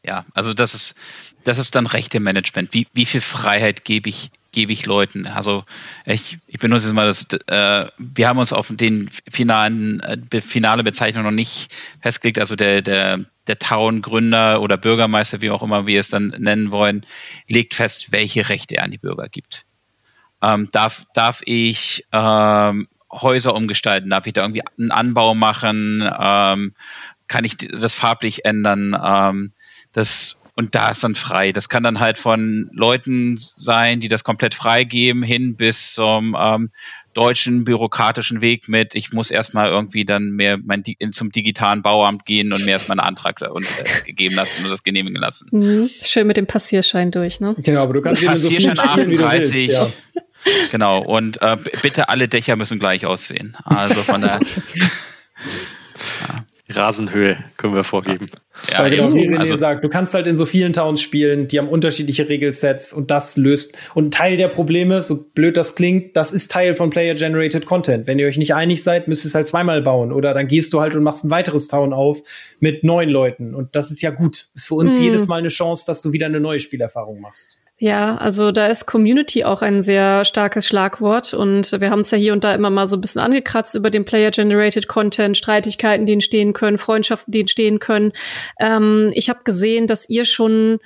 Ja, 0.06 0.26
also 0.34 0.54
das 0.54 0.74
ist, 0.74 0.96
das 1.44 1.58
ist 1.58 1.76
dann 1.76 1.88
rechte 1.88 2.20
Management. 2.20 2.74
Wie, 2.74 2.88
wie 2.94 3.06
viel 3.06 3.22
Freiheit 3.22 3.86
gebe 3.86 4.10
ich 4.10 4.32
gebe 4.52 4.74
ich 4.74 4.86
Leuten. 4.86 5.28
Also 5.28 5.64
ich, 6.06 6.38
ich 6.48 6.60
benutze 6.60 6.86
jetzt 6.86 6.94
mal 6.94 7.08
das, 7.08 7.26
äh, 7.48 7.90
wir 7.98 8.28
haben 8.28 8.40
uns 8.40 8.54
auf 8.54 8.68
den 8.70 9.10
finalen, 9.30 10.02
äh, 10.02 10.42
finale 10.42 10.84
Bezeichnung 10.84 11.24
noch 11.24 11.32
nicht 11.32 11.72
festgelegt, 12.02 12.40
also 12.40 12.56
der, 12.56 12.82
der, 12.82 13.20
der 13.48 13.60
Town-Gründer 13.60 14.62
oder 14.62 14.78
Bürgermeister, 14.78 15.42
wie 15.42 15.52
auch 15.52 15.64
immer 15.64 15.88
wir 15.88 16.00
es 16.00 16.10
dann 16.10 16.36
nennen 16.38 16.72
wollen, 16.72 17.06
legt 17.48 17.74
fest, 17.74 18.12
welche 18.12 18.50
Rechte 18.50 18.76
er 18.76 18.84
an 18.84 18.92
die 18.92 18.98
Bürger 18.98 19.30
gibt. 19.30 19.66
Ähm, 20.42 20.70
darf, 20.72 21.06
darf 21.14 21.42
ich 21.46 22.06
ähm, 22.12 22.88
Häuser 23.12 23.56
umgestalten? 23.56 24.10
Darf 24.10 24.28
ich 24.28 24.34
da 24.34 24.42
irgendwie 24.42 24.64
einen 24.78 24.92
Anbau 24.92 25.34
machen? 25.36 26.02
Ähm, 26.20 26.74
kann 27.28 27.44
ich 27.44 27.58
das 27.58 27.94
farblich 27.94 28.46
ändern? 28.46 28.98
Ähm, 29.04 29.54
das 29.94 30.38
und 30.56 30.76
da 30.76 30.92
ist 30.92 31.04
dann 31.04 31.16
frei. 31.16 31.54
Das 31.54 31.70
kann 31.70 31.84
dann 31.84 32.00
halt 32.00 32.18
von 32.18 32.70
Leuten 32.74 33.38
sein, 33.38 34.00
die 34.00 34.10
das 34.10 34.24
komplett 34.24 34.54
freigeben, 34.54 35.24
hin 35.24 35.56
bis 35.56 35.94
zum 35.94 36.36
ähm, 36.40 36.72
deutschen 37.14 37.64
bürokratischen 37.64 38.42
Weg 38.42 38.68
mit, 38.68 38.96
ich 38.96 39.12
muss 39.12 39.32
erstmal 39.32 39.70
irgendwie 39.70 40.06
dann 40.06 40.32
mehr 40.32 40.58
mein, 40.64 40.84
zum 41.12 41.32
digitalen 41.32 41.82
Bauamt 41.82 42.26
gehen 42.26 42.54
und 42.54 42.66
mir 42.66 42.72
erstmal 42.72 43.00
einen 43.00 43.08
Antrag 43.08 43.42
und, 43.42 43.66
äh, 43.66 44.06
gegeben 44.06 44.36
lassen 44.36 44.64
und 44.64 44.70
das 44.70 44.84
genehmigen 44.84 45.20
lassen. 45.20 45.48
Mhm. 45.52 45.90
Schön 46.04 46.28
mit 46.28 46.38
dem 46.38 46.48
Passierschein 46.48 47.12
durch, 47.12 47.40
ne? 47.40 47.56
Genau, 47.58 47.84
aber 47.84 47.94
du 47.94 48.02
kannst 48.02 48.26
Passierschein 48.26 48.76
so 48.76 48.84
38, 48.84 49.54
willst, 49.54 49.74
ja. 49.74 49.92
Genau. 50.72 51.02
Und 51.04 51.42
äh, 51.42 51.58
bitte 51.82 52.10
alle 52.10 52.28
Dächer 52.28 52.56
müssen 52.56 52.80
gleich 52.80 53.06
aussehen. 53.06 53.56
Also 53.64 54.04
von 54.04 54.22
der 54.22 54.40
ja. 56.28 56.46
Rasenhöhe 56.70 57.38
können 57.58 57.76
wir 57.76 57.84
vorgeben. 57.84 58.28
Ja, 58.70 58.80
Weil 58.80 58.92
genau, 58.92 59.14
wie 59.14 59.28
René 59.28 59.40
also, 59.40 59.56
sagt, 59.56 59.84
du 59.84 59.90
kannst 59.90 60.14
halt 60.14 60.28
in 60.28 60.36
so 60.36 60.46
vielen 60.46 60.74
Towns 60.74 61.02
spielen, 61.02 61.48
die 61.48 61.58
haben 61.58 61.68
unterschiedliche 61.68 62.30
Regelsets 62.30 62.94
und 62.94 63.10
das 63.10 63.38
löst. 63.38 63.76
Und 63.94 64.14
Teil 64.14 64.38
der 64.38 64.48
Probleme, 64.48 65.02
so 65.02 65.24
blöd 65.34 65.58
das 65.58 65.76
klingt, 65.76 66.16
das 66.16 66.32
ist 66.32 66.52
Teil 66.52 66.76
von 66.76 66.90
Player-Generated 66.90 67.66
Content. 67.66 68.08
Wenn 68.08 68.20
ihr 68.20 68.28
euch 68.28 68.38
nicht 68.38 68.54
einig 68.54 68.84
seid, 68.84 69.08
müsst 69.08 69.26
ihr 69.26 69.30
es 69.30 69.36
halt 69.36 69.48
zweimal 69.48 69.82
bauen. 69.82 70.12
Oder 70.12 70.34
dann 70.34 70.48
gehst 70.48 70.74
du 70.74 70.82
halt 70.82 70.96
und 70.96 71.04
machst 71.04 71.24
ein 71.24 71.32
weiteres 71.32 71.68
Town 71.68 71.94
auf 71.94 72.22
mit 72.60 72.84
neun 72.84 73.10
Leuten. 73.10 73.56
Und 73.56 73.76
das 73.76 73.90
ist 73.90 74.02
ja 74.02 74.12
gut. 74.12 74.48
Ist 74.54 74.68
für 74.68 74.76
uns 74.76 74.96
hm. 74.96 75.04
jedes 75.04 75.28
Mal 75.28 75.40
eine 75.40 75.50
Chance, 75.50 75.86
dass 75.88 76.02
du 76.02 76.14
wieder 76.14 76.28
eine 76.28 76.40
neue 76.40 76.60
Spielerfahrung 76.60 77.20
machst. 77.20 77.61
Ja, 77.84 78.16
also 78.18 78.52
da 78.52 78.68
ist 78.68 78.86
Community 78.86 79.44
auch 79.44 79.64
ein 79.64 79.82
sehr 79.82 80.24
starkes 80.24 80.68
Schlagwort 80.68 81.34
und 81.34 81.82
wir 81.82 81.90
haben 81.90 82.02
es 82.02 82.12
ja 82.12 82.18
hier 82.20 82.32
und 82.32 82.44
da 82.44 82.54
immer 82.54 82.70
mal 82.70 82.88
so 82.88 82.96
ein 82.96 83.02
bisschen 83.02 83.22
angekratzt 83.22 83.74
über 83.74 83.90
den 83.90 84.06
Player-Generated 84.06 84.88
Content, 84.88 85.36
Streitigkeiten, 85.36 86.06
die 86.06 86.14
entstehen 86.14 86.54
können, 86.54 86.78
Freundschaften, 86.78 87.32
die 87.32 87.40
entstehen 87.40 87.80
können. 87.80 88.12
Ähm, 88.60 89.10
ich 89.16 89.32
habe 89.32 89.40
gesehen, 89.44 89.88
dass 89.88 90.08
ihr 90.08 90.26
schon 90.26 90.78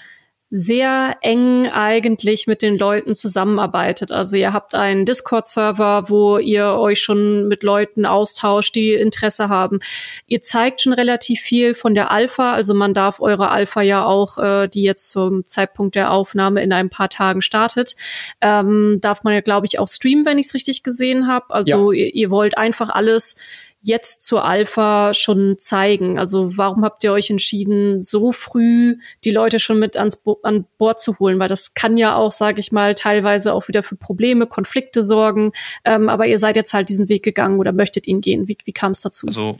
sehr 0.51 1.17
eng 1.21 1.67
eigentlich 1.67 2.45
mit 2.45 2.61
den 2.61 2.77
Leuten 2.77 3.15
zusammenarbeitet. 3.15 4.11
Also 4.11 4.37
ihr 4.37 4.53
habt 4.53 4.75
einen 4.75 5.05
Discord-Server, 5.05 6.05
wo 6.07 6.37
ihr 6.37 6.67
euch 6.67 7.01
schon 7.01 7.47
mit 7.47 7.63
Leuten 7.63 8.05
austauscht, 8.05 8.75
die 8.75 8.93
Interesse 8.93 9.49
haben. 9.49 9.79
Ihr 10.27 10.41
zeigt 10.41 10.81
schon 10.81 10.93
relativ 10.93 11.41
viel 11.41 11.73
von 11.73 11.95
der 11.95 12.11
Alpha. 12.11 12.53
Also 12.53 12.75
man 12.75 12.93
darf 12.93 13.19
eure 13.19 13.49
Alpha 13.49 13.81
ja 13.81 14.05
auch, 14.05 14.37
äh, 14.37 14.67
die 14.67 14.83
jetzt 14.83 15.11
zum 15.11 15.47
Zeitpunkt 15.47 15.95
der 15.95 16.11
Aufnahme 16.11 16.61
in 16.61 16.71
ein 16.71 16.89
paar 16.89 17.09
Tagen 17.09 17.41
startet, 17.41 17.95
ähm, 18.39 18.99
darf 19.01 19.23
man 19.23 19.33
ja, 19.33 19.41
glaube 19.41 19.65
ich, 19.65 19.79
auch 19.79 19.87
streamen, 19.87 20.25
wenn 20.25 20.37
ich 20.37 20.47
es 20.47 20.53
richtig 20.53 20.83
gesehen 20.83 21.27
habe. 21.27 21.45
Also 21.49 21.91
ja. 21.91 22.05
ihr, 22.05 22.13
ihr 22.13 22.29
wollt 22.29 22.55
einfach 22.57 22.89
alles 22.89 23.35
jetzt 23.85 24.23
zur 24.23 24.43
Alpha 24.43 25.13
schon 25.13 25.57
zeigen? 25.59 26.17
Also 26.17 26.57
warum 26.57 26.83
habt 26.83 27.03
ihr 27.03 27.13
euch 27.13 27.29
entschieden, 27.29 28.01
so 28.01 28.31
früh 28.31 28.97
die 29.23 29.31
Leute 29.31 29.59
schon 29.59 29.77
mit 29.77 29.95
ans 29.95 30.17
Bo 30.17 30.39
an 30.41 30.65
Bord 30.77 30.99
zu 30.99 31.19
holen? 31.19 31.39
Weil 31.39 31.49
das 31.49 31.75
kann 31.75 31.97
ja 31.97 32.15
auch, 32.15 32.31
sage 32.31 32.59
ich 32.59 32.71
mal, 32.71 32.95
teilweise 32.95 33.53
auch 33.53 33.67
wieder 33.67 33.83
für 33.83 33.95
Probleme, 33.95 34.47
Konflikte 34.47 35.03
sorgen. 35.03 35.51
Ähm, 35.83 36.09
aber 36.09 36.25
ihr 36.25 36.39
seid 36.39 36.55
jetzt 36.55 36.73
halt 36.73 36.89
diesen 36.89 37.09
Weg 37.09 37.23
gegangen 37.23 37.59
oder 37.59 37.71
möchtet 37.71 38.07
ihn 38.07 38.21
gehen. 38.21 38.47
Wie, 38.47 38.57
wie 38.65 38.73
kam 38.73 38.91
es 38.91 39.01
dazu? 39.01 39.27
Also 39.27 39.59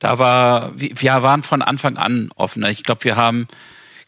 da 0.00 0.18
war, 0.18 0.72
wir 0.74 1.22
waren 1.22 1.44
von 1.44 1.62
Anfang 1.62 1.96
an 1.96 2.30
offener. 2.34 2.70
Ich 2.70 2.82
glaube, 2.82 3.04
wir 3.04 3.14
haben 3.16 3.46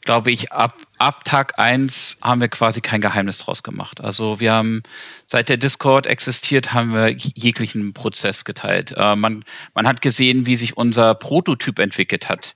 glaube 0.04 0.30
ich, 0.30 0.52
ab, 0.52 0.74
ab 0.98 1.24
Tag 1.24 1.58
eins 1.58 2.18
haben 2.20 2.40
wir 2.40 2.48
quasi 2.48 2.80
kein 2.80 3.00
Geheimnis 3.00 3.38
draus 3.38 3.62
gemacht. 3.62 4.00
Also 4.00 4.40
wir 4.40 4.52
haben, 4.52 4.82
seit 5.26 5.48
der 5.48 5.56
Discord 5.56 6.06
existiert, 6.06 6.72
haben 6.72 6.92
wir 6.92 7.08
jeglichen 7.08 7.92
Prozess 7.92 8.44
geteilt. 8.44 8.94
Äh, 8.96 9.16
man, 9.16 9.44
man 9.74 9.86
hat 9.86 10.02
gesehen, 10.02 10.46
wie 10.46 10.56
sich 10.56 10.76
unser 10.76 11.14
Prototyp 11.14 11.78
entwickelt 11.78 12.28
hat. 12.28 12.54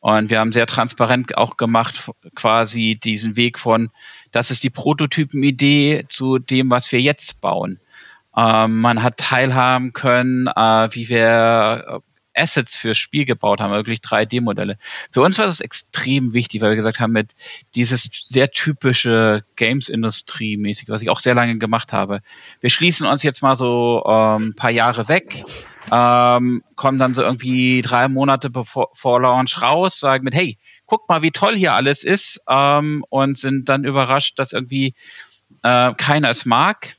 Und 0.00 0.30
wir 0.30 0.38
haben 0.38 0.52
sehr 0.52 0.66
transparent 0.66 1.36
auch 1.36 1.56
gemacht, 1.56 2.10
quasi 2.36 2.96
diesen 3.02 3.34
Weg 3.34 3.58
von, 3.58 3.90
das 4.30 4.52
ist 4.52 4.62
die 4.62 4.70
Prototypenidee 4.70 6.04
zu 6.08 6.38
dem, 6.38 6.70
was 6.70 6.92
wir 6.92 7.00
jetzt 7.00 7.40
bauen. 7.40 7.80
Ähm, 8.36 8.80
man 8.80 9.02
hat 9.02 9.16
teilhaben 9.16 9.92
können, 9.92 10.46
äh, 10.46 10.88
wie 10.92 11.08
wir 11.08 12.02
Assets 12.36 12.76
fürs 12.76 12.98
Spiel 12.98 13.24
gebaut 13.24 13.60
haben, 13.60 13.72
wirklich 13.72 14.00
3D-Modelle. 14.00 14.76
Für 15.10 15.22
uns 15.22 15.38
war 15.38 15.46
das 15.46 15.60
extrem 15.60 16.32
wichtig, 16.32 16.60
weil 16.60 16.70
wir 16.70 16.76
gesagt 16.76 17.00
haben, 17.00 17.12
mit 17.12 17.34
dieses 17.74 18.10
sehr 18.24 18.50
typische 18.50 19.44
Games-Industrie-mäßig, 19.56 20.88
was 20.88 21.02
ich 21.02 21.10
auch 21.10 21.20
sehr 21.20 21.34
lange 21.34 21.58
gemacht 21.58 21.92
habe. 21.92 22.20
Wir 22.60 22.70
schließen 22.70 23.06
uns 23.06 23.22
jetzt 23.22 23.42
mal 23.42 23.56
so 23.56 24.04
ähm, 24.06 24.54
paar 24.54 24.70
Jahre 24.70 25.08
weg, 25.08 25.44
ähm, 25.90 26.62
kommen 26.74 26.98
dann 26.98 27.14
so 27.14 27.22
irgendwie 27.22 27.82
drei 27.82 28.08
Monate 28.08 28.50
bevor 28.50 28.90
vor 28.92 29.20
Launch 29.20 29.62
raus, 29.62 30.00
sagen 30.00 30.24
mit, 30.24 30.34
hey, 30.34 30.58
guck 30.86 31.08
mal, 31.08 31.22
wie 31.22 31.30
toll 31.30 31.56
hier 31.56 31.74
alles 31.74 32.04
ist 32.04 32.42
ähm, 32.48 33.04
und 33.08 33.38
sind 33.38 33.68
dann 33.68 33.84
überrascht, 33.84 34.38
dass 34.38 34.52
irgendwie 34.52 34.94
äh, 35.62 35.94
keiner 35.94 36.30
es 36.30 36.44
mag 36.44 36.94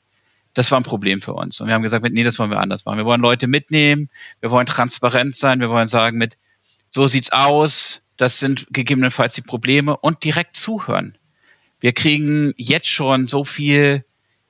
das 0.57 0.71
war 0.71 0.79
ein 0.79 0.83
Problem 0.83 1.21
für 1.21 1.33
uns. 1.33 1.61
Und 1.61 1.67
wir 1.67 1.75
haben 1.75 1.83
gesagt, 1.83 2.05
nee, 2.11 2.23
das 2.23 2.39
wollen 2.39 2.49
wir 2.49 2.59
anders 2.59 2.85
machen. 2.85 2.97
Wir 2.97 3.05
wollen 3.05 3.21
Leute 3.21 3.47
mitnehmen, 3.47 4.09
wir 4.39 4.49
wollen 4.49 4.65
transparent 4.65 5.35
sein, 5.35 5.59
wir 5.59 5.69
wollen 5.69 5.87
sagen 5.87 6.17
mit, 6.17 6.37
so 6.87 7.07
sieht's 7.07 7.31
aus, 7.31 8.01
das 8.15 8.39
sind 8.39 8.67
gegebenenfalls 8.71 9.33
die 9.33 9.41
Probleme 9.41 9.95
und 9.95 10.23
direkt 10.23 10.57
zuhören. 10.57 11.17
Wir 11.79 11.93
kriegen 11.93 12.53
jetzt 12.57 12.87
schon 12.87 13.27
so 13.27 13.43
viel 13.43 14.03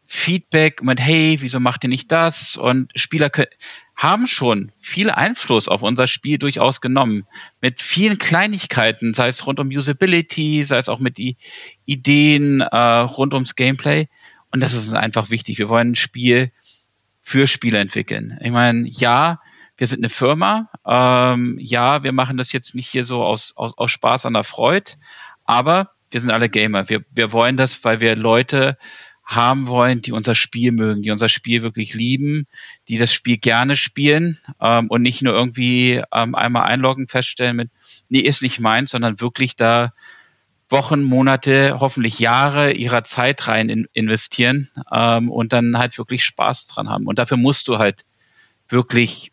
Feedback 0.06 0.82
mit, 0.82 1.02
hey, 1.02 1.38
wieso 1.42 1.60
macht 1.60 1.84
ihr 1.84 1.90
nicht 1.90 2.10
das? 2.12 2.56
Und 2.56 2.92
Spieler 2.96 3.30
können, 3.30 3.50
haben 3.98 4.28
schon 4.28 4.72
viel 4.78 5.10
Einfluss 5.10 5.68
auf 5.68 5.84
unser 5.84 6.08
Spiel 6.08 6.38
durchaus 6.38 6.80
genommen. 6.80 7.28
Mit 7.60 7.82
vielen 7.82 8.18
Kleinigkeiten, 8.18 9.14
sei 9.14 9.28
es 9.28 9.46
rund 9.46 9.60
um 9.60 9.68
Usability, 9.68 10.64
sei 10.64 10.78
es 10.78 10.88
auch 10.88 11.00
mit 11.00 11.18
die 11.18 11.36
Ideen 11.86 12.62
äh, 12.62 12.78
rund 12.78 13.34
ums 13.34 13.56
Gameplay. 13.56 14.08
Und 14.58 14.62
das 14.62 14.74
ist 14.74 14.92
einfach 14.96 15.30
wichtig. 15.30 15.60
Wir 15.60 15.70
wollen 15.70 15.92
ein 15.92 15.96
Spiel 15.96 16.52
für 17.22 17.46
Spieler 17.46 17.80
entwickeln. 17.80 18.40
Ich 18.42 18.50
meine, 18.50 18.90
ja, 18.90 19.40
wir 19.78 19.86
sind 19.86 20.00
eine 20.00 20.10
Firma. 20.10 20.72
Ähm, 20.84 21.60
ja, 21.60 22.02
wir 22.02 22.12
machen 22.12 22.38
das 22.38 22.52
jetzt 22.54 22.74
nicht 22.74 22.88
hier 22.88 23.04
so 23.04 23.24
aus, 23.24 23.54
aus, 23.56 23.78
aus 23.78 23.92
Spaß 23.92 24.26
an 24.26 24.34
der 24.34 24.44
Freude, 24.44 24.94
aber 25.46 25.92
wir 26.10 26.20
sind 26.20 26.32
alle 26.32 26.50
Gamer. 26.50 26.90
Wir, 26.90 27.06
wir 27.12 27.34
wollen 27.34 27.56
das, 27.56 27.84
weil 27.84 28.00
wir 28.00 28.16
Leute 28.16 28.80
haben 29.24 29.68
wollen, 29.68 30.02
die 30.02 30.12
unser 30.12 30.34
Spiel 30.34 30.72
mögen, 30.72 31.04
die 31.04 31.12
unser 31.12 31.30
Spiel 31.30 31.62
wirklich 31.62 31.94
lieben, 31.94 32.48
die 32.88 32.98
das 32.98 33.14
Spiel 33.14 33.38
gerne 33.38 33.76
spielen 33.76 34.40
ähm, 34.60 34.88
und 34.88 35.04
nicht 35.04 35.22
nur 35.22 35.36
irgendwie 35.36 36.02
ähm, 36.12 36.34
einmal 36.34 36.64
einloggen, 36.64 37.08
feststellen 37.08 37.58
mit, 37.58 37.70
nee, 38.10 38.22
ist 38.22 38.42
nicht 38.42 38.60
meins, 38.60 38.90
sondern 38.90 39.22
wirklich 39.22 39.56
da 39.56 39.94
Wochen, 40.70 41.04
Monate, 41.04 41.80
hoffentlich 41.80 42.20
Jahre 42.20 42.74
ihrer 42.74 43.04
Zeit 43.04 43.48
rein 43.48 43.70
in, 43.70 43.88
investieren 43.94 44.70
ähm, 44.92 45.32
und 45.32 45.54
dann 45.54 45.78
halt 45.78 45.98
wirklich 45.98 46.24
Spaß 46.24 46.68
dran 46.68 46.90
haben. 46.90 47.08
Und 47.08 47.20
dafür 47.20 47.38
musst 47.38 47.68
du 47.68 47.78
halt 47.78 48.04
wirklich 48.70 49.32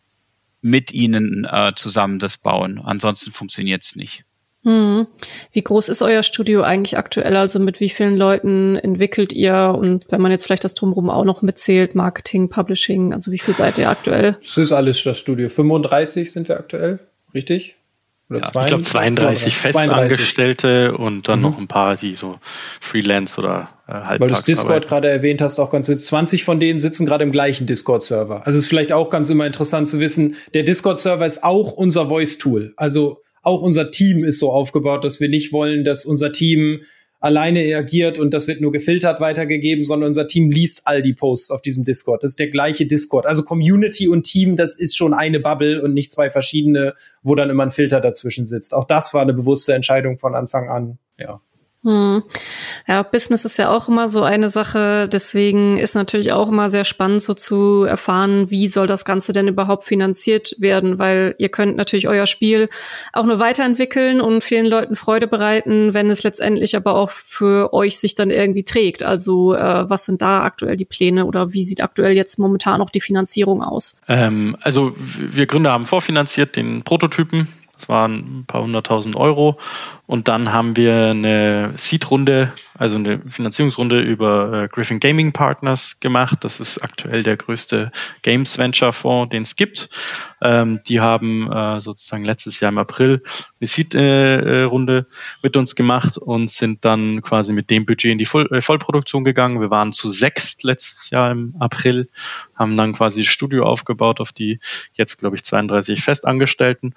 mit 0.61 0.93
ihnen 0.93 1.45
äh, 1.45 1.73
zusammen 1.75 2.19
das 2.19 2.37
bauen. 2.37 2.81
Ansonsten 2.83 3.31
funktioniert 3.31 3.81
es 3.81 3.95
nicht. 3.95 4.23
Hm. 4.63 5.05
Wie 5.51 5.61
groß 5.61 5.89
ist 5.89 6.01
euer 6.01 6.23
Studio 6.23 6.63
eigentlich 6.63 6.97
aktuell? 6.97 7.35
Also 7.35 7.59
mit 7.59 7.79
wie 7.79 7.89
vielen 7.89 8.15
Leuten 8.15 8.75
entwickelt 8.77 9.31
ihr? 9.31 9.75
Und 9.77 10.07
wenn 10.09 10.21
man 10.21 10.31
jetzt 10.31 10.45
vielleicht 10.45 10.63
das 10.63 10.73
Drumherum 10.73 11.11
auch 11.11 11.23
noch 11.23 11.43
mitzählt, 11.43 11.93
Marketing, 11.93 12.49
Publishing, 12.49 13.13
also 13.13 13.31
wie 13.31 13.37
viel 13.37 13.53
seid 13.53 13.77
ihr 13.77 13.89
aktuell? 13.89 14.37
Das 14.41 14.57
ist 14.57 14.71
alles 14.71 15.03
das 15.03 15.19
Studio. 15.19 15.49
35 15.49 16.31
sind 16.31 16.49
wir 16.49 16.57
aktuell, 16.57 16.99
richtig? 17.35 17.75
Oder 18.29 18.39
ja, 18.39 18.45
zwei, 18.45 18.61
ich 18.61 18.67
glaube 18.67 18.83
32 18.83 19.55
Festangestellte 19.55 20.97
und 20.97 21.27
dann 21.27 21.39
mhm. 21.39 21.45
noch 21.45 21.57
ein 21.59 21.67
paar, 21.67 21.95
die 21.95 22.15
so 22.15 22.35
Freelance 22.81 23.39
oder 23.39 23.69
äh, 23.87 23.91
Halbtags 23.91 24.19
Weil 24.19 24.27
du 24.27 24.41
Discord 24.41 24.87
gerade 24.87 25.09
erwähnt 25.09 25.41
hast, 25.41 25.59
auch 25.59 25.69
ganz 25.69 25.85
20 25.85 26.43
von 26.43 26.59
denen 26.59 26.79
sitzen 26.79 27.05
gerade 27.05 27.23
im 27.23 27.31
gleichen 27.31 27.67
Discord-Server. 27.67 28.45
Also 28.47 28.57
ist 28.57 28.67
vielleicht 28.67 28.91
auch 28.91 29.11
ganz 29.11 29.29
immer 29.29 29.45
interessant 29.45 29.87
zu 29.87 29.99
wissen, 29.99 30.35
der 30.55 30.63
Discord-Server 30.63 31.25
ist 31.25 31.43
auch 31.43 31.73
unser 31.73 32.07
Voice-Tool. 32.07 32.73
Also 32.77 33.21
auch 33.43 33.61
unser 33.61 33.91
Team 33.91 34.23
ist 34.23 34.39
so 34.39 34.51
aufgebaut, 34.51 35.03
dass 35.03 35.19
wir 35.19 35.29
nicht 35.29 35.53
wollen, 35.53 35.85
dass 35.85 36.05
unser 36.05 36.31
Team 36.31 36.81
alleine 37.25 37.75
agiert 37.75 38.19
und 38.19 38.35
das 38.35 38.47
wird 38.47 38.61
nur 38.61 38.71
gefiltert 38.71 39.19
weitergegeben, 39.19 39.83
sondern 39.83 40.09
unser 40.09 40.27
Team 40.27 40.51
liest 40.51 40.83
all 40.85 41.01
die 41.01 41.15
Posts 41.15 41.49
auf 41.49 41.63
diesem 41.63 41.83
Discord. 41.83 42.23
Das 42.23 42.33
ist 42.33 42.39
der 42.39 42.51
gleiche 42.51 42.85
Discord. 42.85 43.25
Also 43.25 43.41
Community 43.41 44.07
und 44.07 44.23
Team, 44.23 44.55
das 44.55 44.75
ist 44.75 44.95
schon 44.95 45.11
eine 45.11 45.39
Bubble 45.39 45.81
und 45.81 45.95
nicht 45.95 46.11
zwei 46.11 46.29
verschiedene, 46.29 46.93
wo 47.23 47.33
dann 47.33 47.49
immer 47.49 47.63
ein 47.63 47.71
Filter 47.71 47.99
dazwischen 47.99 48.45
sitzt. 48.45 48.75
Auch 48.75 48.83
das 48.83 49.15
war 49.15 49.23
eine 49.23 49.33
bewusste 49.33 49.73
Entscheidung 49.73 50.19
von 50.19 50.35
Anfang 50.35 50.69
an. 50.69 50.99
Ja. 51.17 51.41
Hm. 51.85 52.23
Ja, 52.87 53.03
Business 53.03 53.45
ist 53.45 53.57
ja 53.57 53.69
auch 53.69 53.87
immer 53.87 54.09
so 54.09 54.23
eine 54.23 54.49
Sache. 54.49 55.07
Deswegen 55.07 55.77
ist 55.77 55.93
natürlich 55.93 56.31
auch 56.31 56.49
immer 56.49 56.71
sehr 56.71 56.83
spannend, 56.83 57.21
so 57.21 57.35
zu 57.35 57.83
erfahren, 57.83 58.49
wie 58.49 58.67
soll 58.67 58.87
das 58.87 59.05
Ganze 59.05 59.33
denn 59.33 59.47
überhaupt 59.47 59.83
finanziert 59.83 60.55
werden, 60.57 60.97
weil 60.97 61.35
ihr 61.37 61.49
könnt 61.49 61.77
natürlich 61.77 62.07
euer 62.07 62.25
Spiel 62.25 62.69
auch 63.13 63.25
nur 63.25 63.39
weiterentwickeln 63.39 64.19
und 64.19 64.43
vielen 64.43 64.65
Leuten 64.65 64.95
Freude 64.95 65.27
bereiten, 65.27 65.93
wenn 65.93 66.09
es 66.09 66.23
letztendlich 66.23 66.75
aber 66.75 66.95
auch 66.95 67.11
für 67.11 67.71
euch 67.71 67.99
sich 67.99 68.15
dann 68.15 68.31
irgendwie 68.31 68.63
trägt. 68.63 69.03
Also 69.03 69.53
äh, 69.53 69.87
was 69.87 70.05
sind 70.05 70.23
da 70.23 70.41
aktuell 70.41 70.77
die 70.77 70.85
Pläne 70.85 71.27
oder 71.27 71.53
wie 71.53 71.65
sieht 71.65 71.83
aktuell 71.83 72.13
jetzt 72.13 72.39
momentan 72.39 72.81
auch 72.81 72.89
die 72.89 73.01
Finanzierung 73.01 73.61
aus? 73.61 74.01
Ähm, 74.07 74.57
also 74.61 74.95
wir 74.97 75.45
Gründer 75.45 75.71
haben 75.71 75.85
vorfinanziert 75.85 76.55
den 76.55 76.81
Prototypen 76.81 77.47
das 77.77 77.89
waren 77.89 78.39
ein 78.39 78.45
paar 78.45 78.63
hunderttausend 78.63 79.15
Euro. 79.15 79.57
Und 80.07 80.27
dann 80.27 80.53
haben 80.53 80.75
wir 80.75 81.07
eine 81.07 81.73
Seed-Runde, 81.77 82.53
also 82.75 82.97
eine 82.97 83.19
Finanzierungsrunde 83.19 84.01
über 84.01 84.53
äh, 84.53 84.67
Griffin 84.67 84.99
Gaming 84.99 85.33
Partners 85.33 85.99
gemacht. 85.99 86.43
Das 86.43 86.59
ist 86.59 86.77
aktuell 86.83 87.23
der 87.23 87.37
größte 87.37 87.91
Games 88.21 88.57
Venture 88.59 88.93
Fonds, 88.93 89.31
den 89.31 89.43
es 89.43 89.55
gibt. 89.55 89.89
Ähm, 90.41 90.81
die 90.87 90.99
haben 90.99 91.51
äh, 91.51 91.81
sozusagen 91.81 92.23
letztes 92.23 92.59
Jahr 92.59 92.69
im 92.71 92.77
April 92.77 93.23
eine 93.59 93.67
Seed-Runde 93.67 94.97
äh, 94.97 95.15
mit 95.41 95.57
uns 95.57 95.75
gemacht 95.75 96.17
und 96.17 96.51
sind 96.51 96.85
dann 96.85 97.23
quasi 97.23 97.51
mit 97.51 97.71
dem 97.71 97.85
Budget 97.85 98.11
in 98.11 98.17
die 98.19 98.27
Voll 98.27 98.47
äh, 98.51 98.61
Vollproduktion 98.61 99.23
gegangen. 99.23 99.59
Wir 99.59 99.71
waren 99.71 99.91
zu 99.91 100.09
sechst 100.09 100.63
letztes 100.63 101.09
Jahr 101.09 101.31
im 101.31 101.55
April, 101.59 102.07
haben 102.53 102.77
dann 102.77 102.93
quasi 102.93 103.23
das 103.23 103.31
Studio 103.31 103.65
aufgebaut 103.65 104.21
auf 104.21 104.31
die 104.31 104.59
jetzt, 104.93 105.17
glaube 105.17 105.35
ich, 105.35 105.43
32 105.43 106.03
Festangestellten 106.03 106.93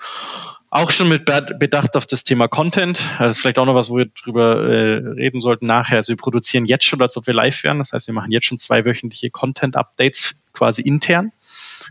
auch 0.70 0.90
schon 0.90 1.08
mit 1.08 1.24
Bedacht 1.24 1.96
auf 1.96 2.06
das 2.06 2.24
Thema 2.24 2.48
Content. 2.48 2.97
Das 3.18 3.36
ist 3.36 3.40
vielleicht 3.40 3.58
auch 3.58 3.66
noch 3.66 3.74
was, 3.74 3.90
wo 3.90 3.96
wir 3.96 4.06
drüber 4.06 4.62
äh, 4.62 4.96
reden 5.12 5.40
sollten 5.40 5.66
nachher. 5.66 5.96
Also 5.96 6.12
wir 6.12 6.16
produzieren 6.16 6.64
jetzt 6.64 6.84
schon, 6.84 7.00
als 7.02 7.16
ob 7.16 7.26
wir 7.26 7.34
live 7.34 7.62
wären. 7.64 7.78
Das 7.78 7.92
heißt, 7.92 8.06
wir 8.06 8.14
machen 8.14 8.32
jetzt 8.32 8.46
schon 8.46 8.58
zwei 8.58 8.84
wöchentliche 8.84 9.30
Content-Updates 9.30 10.36
quasi 10.52 10.82
intern. 10.82 11.32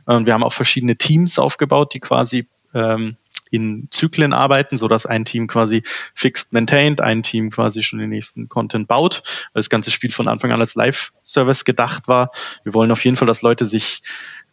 Und 0.05 0.25
wir 0.25 0.33
haben 0.33 0.43
auch 0.43 0.53
verschiedene 0.53 0.95
Teams 0.95 1.39
aufgebaut, 1.39 1.93
die 1.93 1.99
quasi 1.99 2.47
ähm, 2.73 3.17
in 3.51 3.87
Zyklen 3.91 4.33
arbeiten, 4.33 4.77
so 4.77 4.87
dass 4.87 5.05
ein 5.05 5.25
Team 5.25 5.47
quasi 5.47 5.83
fixed 6.13 6.53
maintained, 6.53 7.01
ein 7.01 7.23
Team 7.23 7.49
quasi 7.49 7.83
schon 7.83 7.99
den 7.99 8.09
nächsten 8.09 8.49
Content 8.49 8.87
baut, 8.87 9.23
weil 9.53 9.61
das 9.61 9.69
ganze 9.69 9.91
Spiel 9.91 10.11
von 10.11 10.27
Anfang 10.27 10.51
an 10.51 10.59
als 10.59 10.75
Live-Service 10.75 11.65
gedacht 11.65 12.07
war. 12.07 12.31
Wir 12.63 12.73
wollen 12.73 12.91
auf 12.91 13.03
jeden 13.05 13.17
Fall, 13.17 13.27
dass 13.27 13.41
Leute 13.41 13.65
sich 13.65 14.01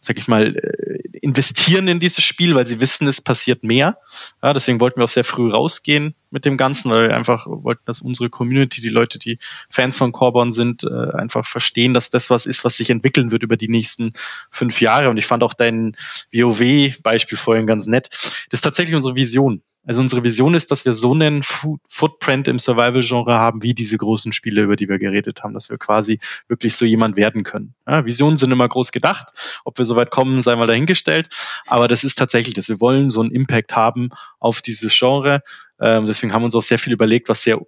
sag 0.05 0.17
ich 0.17 0.27
mal, 0.27 0.55
äh, 0.55 1.17
investieren 1.21 1.87
in 1.87 1.99
dieses 1.99 2.23
Spiel, 2.23 2.53
weil 2.53 2.67
sie 2.67 2.79
wissen, 2.79 3.07
es 3.07 3.19
passiert 3.19 3.63
mehr. 3.63 3.97
Ja, 4.43 4.53
deswegen 4.53 4.79
wollten 4.79 4.99
wir 4.99 5.05
auch 5.05 5.09
sehr 5.09 5.23
früh 5.23 5.49
rausgehen 5.49 6.13
mit 6.29 6.45
dem 6.45 6.57
Ganzen, 6.57 6.91
weil 6.91 7.09
wir 7.09 7.15
einfach 7.15 7.47
wollten, 7.47 7.81
dass 7.85 8.01
unsere 8.01 8.29
Community, 8.29 8.81
die 8.81 8.89
Leute, 8.89 9.17
die 9.17 9.39
Fans 9.69 9.97
von 9.97 10.11
Corborn 10.11 10.51
sind, 10.51 10.83
äh, 10.83 11.11
einfach 11.13 11.45
verstehen, 11.45 11.93
dass 11.93 12.09
das 12.09 12.29
was 12.29 12.45
ist, 12.45 12.63
was 12.63 12.77
sich 12.77 12.91
entwickeln 12.91 13.31
wird 13.31 13.43
über 13.43 13.57
die 13.57 13.69
nächsten 13.69 14.11
fünf 14.51 14.81
Jahre. 14.81 15.09
Und 15.09 15.17
ich 15.17 15.25
fand 15.25 15.41
auch 15.43 15.53
dein 15.53 15.95
WoW-Beispiel 16.31 17.37
vorhin 17.37 17.65
ganz 17.65 17.87
nett. 17.87 18.09
Das 18.49 18.59
ist 18.59 18.61
tatsächlich 18.61 18.95
unsere 18.95 19.15
Vision. 19.15 19.61
Also 19.85 20.01
unsere 20.01 20.23
Vision 20.23 20.53
ist, 20.53 20.71
dass 20.71 20.85
wir 20.85 20.93
so 20.93 21.13
einen 21.13 21.43
Footprint 21.43 22.47
im 22.47 22.59
Survival-Genre 22.59 23.33
haben, 23.33 23.61
wie 23.61 23.73
diese 23.73 23.97
großen 23.97 24.33
Spiele, 24.33 24.61
über 24.61 24.75
die 24.75 24.89
wir 24.89 24.99
geredet 24.99 25.43
haben, 25.43 25.53
dass 25.53 25.69
wir 25.69 25.77
quasi 25.77 26.19
wirklich 26.47 26.75
so 26.75 26.85
jemand 26.85 27.17
werden 27.17 27.43
können. 27.43 27.75
Ja, 27.87 28.05
Visionen 28.05 28.37
sind 28.37 28.51
immer 28.51 28.67
groß 28.67 28.91
gedacht. 28.91 29.59
Ob 29.63 29.77
wir 29.77 29.85
so 29.85 29.95
weit 29.95 30.11
kommen, 30.11 30.41
sei 30.41 30.55
mal 30.55 30.67
dahingestellt. 30.67 31.29
Aber 31.67 31.87
das 31.87 32.03
ist 32.03 32.17
tatsächlich 32.17 32.55
das. 32.55 32.67
Wir 32.67 32.81
wollen 32.81 33.09
so 33.09 33.21
einen 33.21 33.31
Impact 33.31 33.75
haben 33.75 34.09
auf 34.39 34.61
dieses 34.61 34.97
Genre. 34.97 35.41
Ähm, 35.79 36.05
deswegen 36.05 36.33
haben 36.33 36.41
wir 36.41 36.45
uns 36.45 36.55
auch 36.55 36.63
sehr 36.63 36.79
viel 36.79 36.93
überlegt, 36.93 37.29
was 37.29 37.43
sehr 37.43 37.59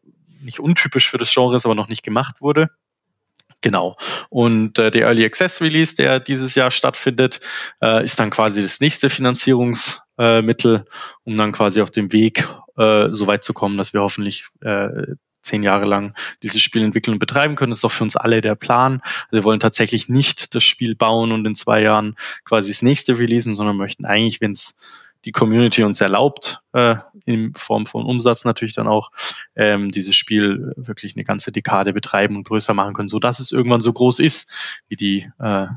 nicht 0.41 0.59
untypisch 0.59 1.09
für 1.09 1.17
das 1.17 1.33
Genre 1.33 1.55
ist, 1.55 1.65
aber 1.65 1.75
noch 1.75 1.87
nicht 1.87 2.03
gemacht 2.03 2.41
wurde. 2.41 2.69
Genau. 3.67 3.97
Und 4.29 4.79
äh, 4.79 4.91
der 4.91 5.07
Early 5.07 5.25
Access 5.25 5.59
Release, 5.59 5.93
der 5.93 6.21
dieses 6.21 6.55
Jahr 6.55 6.71
stattfindet, 6.71 7.41
äh, 7.81 8.01
ist 8.01 8.17
dann 8.17 8.29
quasi 8.29 8.61
das 8.61 8.79
nächste 8.79 9.09
Finanzierungsmittel, 9.09 10.75
äh, 10.75 10.83
um 11.25 11.37
dann 11.37 11.51
quasi 11.51 11.81
auf 11.81 11.91
dem 11.91 12.13
Weg 12.13 12.47
äh, 12.77 13.09
so 13.09 13.27
weit 13.27 13.43
zu 13.43 13.51
kommen, 13.51 13.75
dass 13.75 13.91
wir 13.91 13.99
hoffentlich 13.99 14.45
äh, 14.61 15.15
zehn 15.41 15.63
Jahre 15.63 15.83
lang 15.85 16.15
dieses 16.43 16.61
Spiel 16.61 16.81
entwickeln 16.81 17.15
und 17.15 17.19
betreiben 17.19 17.57
können. 17.57 17.71
Das 17.71 17.79
ist 17.79 17.83
doch 17.83 17.91
für 17.91 18.05
uns 18.05 18.15
alle 18.15 18.39
der 18.39 18.55
Plan. 18.55 19.01
Wir 19.31 19.43
wollen 19.43 19.59
tatsächlich 19.59 20.07
nicht 20.07 20.55
das 20.55 20.63
Spiel 20.63 20.95
bauen 20.95 21.33
und 21.33 21.45
in 21.45 21.53
zwei 21.53 21.81
Jahren 21.81 22.15
quasi 22.45 22.71
das 22.71 22.81
nächste 22.81 23.19
releasen, 23.19 23.53
sondern 23.53 23.75
möchten 23.75 24.05
eigentlich, 24.05 24.39
wenn 24.39 24.51
es 24.51 24.77
die 25.27 25.33
Community 25.33 25.83
uns 25.83 25.99
erlaubt, 25.99 26.61
äh, 26.71 26.95
in 27.25 27.53
Form 27.53 27.85
von 27.85 28.05
Umsatz 28.05 28.45
natürlich 28.45 28.73
dann 28.73 28.87
auch, 28.87 29.11
ähm, 29.57 29.89
dieses 29.89 30.15
Spiel 30.15 30.71
wirklich 30.77 31.17
eine 31.17 31.25
ganze 31.25 31.51
Dekade 31.51 31.91
betreiben 31.91 32.37
und 32.37 32.47
größer 32.47 32.73
machen 32.73 32.93
können, 32.93 33.09
so 33.09 33.19
dass 33.19 33.41
es 33.41 33.51
irgendwann 33.51 33.81
so 33.81 33.91
groß 33.91 34.19
ist 34.19 34.81
wie 34.87 34.95
die 34.95 35.29
äh, 35.39 35.67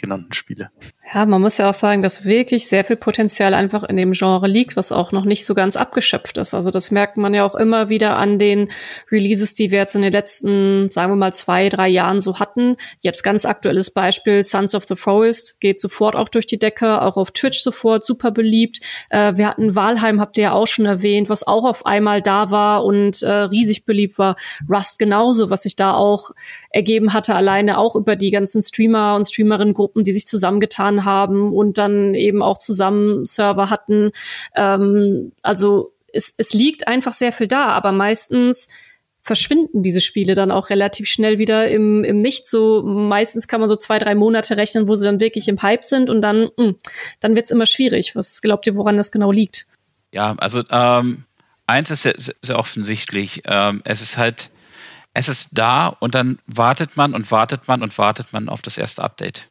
genannten 0.00 0.32
Spiele. 0.32 0.70
Ja, 1.12 1.26
man 1.26 1.40
muss 1.40 1.58
ja 1.58 1.68
auch 1.68 1.74
sagen, 1.74 2.02
dass 2.02 2.24
wirklich 2.24 2.68
sehr 2.68 2.84
viel 2.84 2.94
Potenzial 2.94 3.52
einfach 3.52 3.82
in 3.82 3.96
dem 3.96 4.12
Genre 4.12 4.46
liegt, 4.46 4.76
was 4.76 4.92
auch 4.92 5.10
noch 5.10 5.24
nicht 5.24 5.44
so 5.44 5.54
ganz 5.54 5.76
abgeschöpft 5.76 6.38
ist. 6.38 6.54
Also 6.54 6.70
das 6.70 6.92
merkt 6.92 7.16
man 7.16 7.34
ja 7.34 7.44
auch 7.44 7.56
immer 7.56 7.88
wieder 7.88 8.16
an 8.16 8.38
den 8.38 8.70
Releases, 9.10 9.54
die 9.54 9.72
wir 9.72 9.80
jetzt 9.80 9.96
in 9.96 10.02
den 10.02 10.12
letzten, 10.12 10.88
sagen 10.90 11.10
wir 11.10 11.16
mal, 11.16 11.34
zwei, 11.34 11.68
drei 11.68 11.88
Jahren 11.88 12.20
so 12.20 12.38
hatten. 12.38 12.76
Jetzt 13.00 13.24
ganz 13.24 13.44
aktuelles 13.44 13.90
Beispiel, 13.90 14.44
Sons 14.44 14.72
of 14.76 14.84
the 14.84 14.94
Forest 14.94 15.60
geht 15.60 15.80
sofort 15.80 16.14
auch 16.14 16.28
durch 16.28 16.46
die 16.46 16.60
Decke, 16.60 17.02
auch 17.02 17.16
auf 17.16 17.32
Twitch 17.32 17.60
sofort 17.60 18.04
super 18.04 18.30
beliebt. 18.30 18.78
Äh, 19.10 19.36
wir 19.36 19.48
hatten 19.48 19.74
Walheim, 19.74 20.20
habt 20.20 20.38
ihr 20.38 20.44
ja 20.44 20.52
auch 20.52 20.68
schon 20.68 20.86
erwähnt, 20.86 21.28
was 21.28 21.44
auch 21.44 21.64
auf 21.64 21.86
einmal 21.86 22.22
da 22.22 22.52
war 22.52 22.84
und 22.84 23.22
äh, 23.22 23.32
riesig 23.32 23.84
beliebt 23.84 24.16
war. 24.16 24.36
Rust 24.68 25.00
genauso, 25.00 25.50
was 25.50 25.64
sich 25.64 25.74
da 25.74 25.94
auch 25.94 26.30
ergeben 26.70 27.12
hatte, 27.12 27.34
alleine 27.34 27.78
auch 27.78 27.96
über 27.96 28.14
die 28.14 28.30
ganzen 28.30 28.62
Streamer 28.62 29.16
und 29.16 29.24
Streamerinnen-Gruppen, 29.24 29.89
die 29.94 30.12
sich 30.12 30.26
zusammengetan 30.26 31.04
haben 31.04 31.52
und 31.52 31.78
dann 31.78 32.14
eben 32.14 32.42
auch 32.42 32.58
zusammen 32.58 33.24
Server 33.26 33.70
hatten. 33.70 34.10
Ähm, 34.54 35.32
also 35.42 35.92
es, 36.12 36.34
es 36.36 36.52
liegt 36.52 36.88
einfach 36.88 37.12
sehr 37.12 37.32
viel 37.32 37.48
da, 37.48 37.68
aber 37.68 37.92
meistens 37.92 38.68
verschwinden 39.22 39.82
diese 39.82 40.00
Spiele 40.00 40.34
dann 40.34 40.50
auch 40.50 40.70
relativ 40.70 41.08
schnell 41.08 41.38
wieder 41.38 41.68
im, 41.68 42.04
im 42.04 42.18
Nichts. 42.18 42.50
So 42.50 42.82
meistens 42.82 43.48
kann 43.48 43.60
man 43.60 43.68
so 43.68 43.76
zwei, 43.76 43.98
drei 43.98 44.14
Monate 44.14 44.56
rechnen, 44.56 44.88
wo 44.88 44.94
sie 44.94 45.04
dann 45.04 45.20
wirklich 45.20 45.48
im 45.48 45.62
Hype 45.62 45.84
sind 45.84 46.10
und 46.10 46.20
dann, 46.20 46.44
mh, 46.44 46.50
hm, 46.56 46.76
dann 47.20 47.36
wird's 47.36 47.50
immer 47.50 47.66
schwierig. 47.66 48.16
Was 48.16 48.40
glaubt 48.40 48.66
ihr, 48.66 48.76
woran 48.76 48.96
das 48.96 49.12
genau 49.12 49.30
liegt? 49.30 49.66
Ja, 50.12 50.34
also 50.38 50.62
ähm, 50.70 51.24
eins 51.66 51.90
ist 51.90 52.02
sehr, 52.02 52.14
sehr 52.16 52.58
offensichtlich. 52.58 53.42
Ähm, 53.44 53.82
es 53.84 54.00
ist 54.02 54.16
halt, 54.16 54.50
es 55.12 55.28
ist 55.28 55.50
da 55.52 55.88
und 55.88 56.14
dann 56.14 56.38
wartet 56.46 56.96
man 56.96 57.14
und 57.14 57.30
wartet 57.30 57.68
man 57.68 57.82
und 57.82 57.96
wartet 57.98 58.32
man 58.32 58.48
auf 58.48 58.62
das 58.62 58.78
erste 58.78 59.02
Update. 59.02 59.48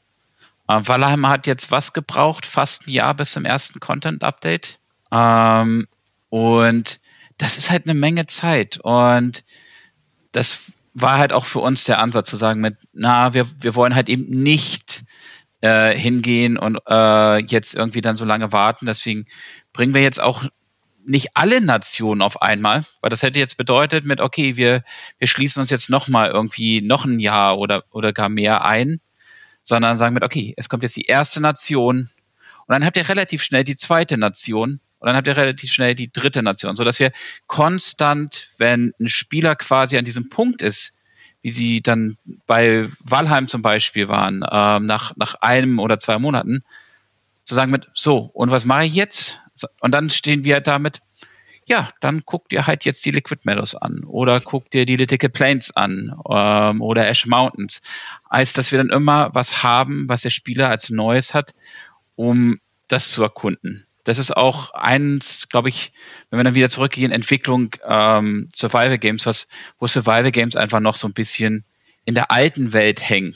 Äh, 0.70 0.88
Valheim 0.88 1.28
hat 1.28 1.48
jetzt 1.48 1.72
was 1.72 1.94
gebraucht? 1.94 2.46
Fast 2.46 2.88
ein 2.88 2.92
Jahr 2.92 3.16
bis 3.16 3.32
zum 3.32 3.44
ersten 3.44 3.80
Content-Update. 3.80 4.80
Ähm, 5.12 5.88
und 6.30 7.00
das 7.40 7.58
ist 7.58 7.72
halt 7.72 7.86
eine 7.86 7.96
Menge 7.96 8.28
Zeit. 8.28 8.80
Und 8.82 9.44
das 10.32 10.72
war 10.94 11.18
halt 11.18 11.34
auch 11.34 11.46
für 11.46 11.60
uns 11.60 11.86
der 11.86 12.00
Ansatz 12.00 12.30
zu 12.30 12.36
sagen 12.36 12.62
mit, 12.62 12.78
na, 12.94 13.34
wir, 13.34 13.48
wir 13.62 13.76
wollen 13.76 13.96
halt 13.96 14.10
eben 14.10 14.26
nicht 14.44 15.04
äh, 15.62 15.96
hingehen 15.96 16.58
und 16.58 16.78
äh, 16.88 17.38
jetzt 17.46 17.74
irgendwie 17.74 18.02
dann 18.02 18.16
so 18.16 18.26
lange 18.26 18.52
warten. 18.52 18.86
Deswegen 18.86 19.26
bringen 19.74 19.96
wir 19.96 20.04
jetzt 20.04 20.22
auch 20.22 20.44
nicht 21.04 21.30
alle 21.34 21.62
Nationen 21.62 22.22
auf 22.22 22.44
einmal, 22.44 22.86
weil 23.02 23.10
das 23.10 23.24
hätte 23.24 23.40
jetzt 23.40 23.58
bedeutet 23.58 24.06
mit, 24.06 24.22
okay, 24.22 24.56
wir, 24.56 24.84
wir 25.18 25.28
schließen 25.28 25.62
uns 25.62 25.72
jetzt 25.72 25.90
noch 25.90 26.10
mal 26.10 26.30
irgendwie 26.30 26.82
noch 26.82 27.06
ein 27.06 27.20
Jahr 27.20 27.58
oder, 27.58 27.86
oder 27.90 28.14
gar 28.14 28.30
mehr 28.30 28.66
ein 28.66 29.00
sondern 29.70 29.96
sagen 29.96 30.16
mit, 30.16 30.24
okay, 30.24 30.54
es 30.58 30.68
kommt 30.68 30.84
jetzt 30.84 30.98
die 30.98 31.06
erste 31.06 31.40
Nation 31.40 32.10
und 32.66 32.74
dann 32.74 32.84
habt 32.84 32.98
ihr 32.98 33.08
relativ 33.08 33.44
schnell 33.44 33.64
die 33.64 33.76
zweite 33.76 34.18
Nation 34.18 34.80
und 34.98 35.06
dann 35.06 35.16
habt 35.16 35.28
ihr 35.28 35.38
relativ 35.38 35.72
schnell 35.72 35.96
die 35.96 36.12
dritte 36.12 36.42
Nation, 36.44 36.76
so 36.76 36.84
dass 36.84 37.00
wir 37.00 37.12
konstant, 37.46 38.50
wenn 38.58 38.94
ein 39.00 39.08
Spieler 39.08 39.56
quasi 39.56 39.98
an 39.98 40.06
diesem 40.06 40.30
Punkt 40.30 40.64
ist, 40.64 40.96
wie 41.42 41.52
sie 41.52 41.82
dann 41.82 42.18
bei 42.48 42.88
Valheim 43.00 43.48
zum 43.48 43.62
Beispiel 43.62 44.10
waren, 44.10 44.44
ähm, 44.52 44.86
nach, 44.88 45.16
nach 45.16 45.36
einem 45.36 45.80
oder 45.80 46.00
zwei 46.00 46.18
Monaten, 46.18 46.64
zu 47.44 47.54
sagen 47.56 47.72
mit, 47.72 47.88
so, 47.94 48.30
und 48.34 48.52
was 48.52 48.66
mache 48.66 48.86
ich 48.86 48.96
jetzt? 48.96 49.40
Und 49.82 49.92
dann 49.92 50.10
stehen 50.10 50.44
wir 50.44 50.62
damit, 50.62 51.00
ja, 51.70 51.88
dann 52.00 52.24
guckt 52.26 52.52
ihr 52.52 52.66
halt 52.66 52.84
jetzt 52.84 53.06
die 53.06 53.12
Liquid 53.12 53.42
Meadows 53.44 53.76
an 53.76 54.04
oder 54.04 54.40
guckt 54.40 54.74
ihr 54.74 54.88
die 54.88 54.96
Litical 54.96 55.30
Plains 55.30 55.70
an 55.70 56.20
ähm, 56.28 56.82
oder 56.82 57.08
Ash 57.08 57.28
Mountains, 57.28 57.82
als 58.28 58.54
dass 58.54 58.72
wir 58.72 58.80
dann 58.80 58.90
immer 58.90 59.30
was 59.36 59.62
haben, 59.62 60.10
was 60.10 60.24
der 60.24 60.32
Spieler 60.32 60.70
als 60.70 60.90
Neues 60.90 61.36
hat, 61.36 61.54
um 62.16 62.60
das 62.88 63.12
zu 63.12 63.22
erkunden. 63.22 63.86
Das 64.04 64.18
ist 64.18 64.36
auch 64.36 64.74
eins, 64.74 65.48
glaube 65.50 65.70
ich, 65.70 65.92
wenn 66.32 66.40
wir 66.40 66.44
dann 66.44 66.56
wieder 66.56 66.70
zurückgehen, 66.70 67.12
Entwicklung 67.12 67.70
ähm, 67.88 68.50
Survival 68.52 68.98
Games, 68.98 69.28
was, 69.28 69.48
wo 69.78 69.86
Survival 69.86 70.32
Games 70.32 70.56
einfach 70.56 70.80
noch 70.80 70.96
so 70.96 71.08
ein 71.08 71.14
bisschen 71.14 71.66
in 72.04 72.16
der 72.16 72.32
alten 72.32 72.74
Welt 72.74 73.08
hängen, 73.08 73.36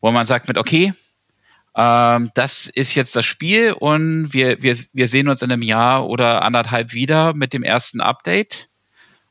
wo 0.00 0.10
man 0.10 0.24
sagt 0.24 0.48
mit, 0.48 0.56
okay, 0.56 0.94
ähm, 1.78 2.32
das 2.34 2.66
ist 2.66 2.96
jetzt 2.96 3.14
das 3.14 3.24
Spiel 3.24 3.72
und 3.72 4.34
wir, 4.34 4.60
wir, 4.64 4.76
wir 4.92 5.06
sehen 5.06 5.28
uns 5.28 5.42
in 5.42 5.52
einem 5.52 5.62
Jahr 5.62 6.08
oder 6.08 6.42
anderthalb 6.42 6.92
wieder 6.92 7.34
mit 7.34 7.52
dem 7.52 7.62
ersten 7.62 8.00
Update. 8.00 8.68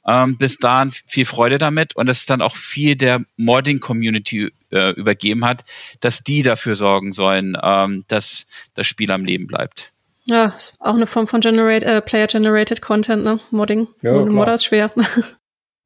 Ähm, 0.10 0.38
bis 0.38 0.57
dahin 0.57 0.91
viel 0.91 1.25
Freude 1.25 1.57
damit 1.57 1.97
und 1.97 2.07
es 2.07 2.25
dann 2.25 2.41
auch 2.41 2.55
viel 2.55 2.95
der 2.95 3.25
Modding-Community 3.36 4.53
äh, 4.71 4.91
übergeben 4.91 5.43
hat, 5.43 5.65
dass 5.99 6.23
die 6.23 6.43
dafür 6.43 6.75
sorgen 6.75 7.12
sollen, 7.12 7.57
ähm, 7.62 8.05
dass 8.07 8.47
das 8.73 8.88
Spiel 8.88 9.12
am 9.12 9.25
Leben 9.25 9.47
bleibt. 9.47 9.91
Ja, 10.23 10.45
ist 10.57 10.75
auch 10.79 10.95
eine 10.95 11.07
Form 11.07 11.27
von 11.27 11.41
Generate, 11.41 11.86
äh, 11.86 12.01
Player-Generated 12.01 12.81
Content, 12.81 13.25
ne? 13.25 13.41
Modding. 13.51 13.89
Ja, 14.02 14.13
Modder 14.23 14.54
ist 14.54 14.63
schwer. 14.63 14.91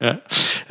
Ja. 0.02 0.20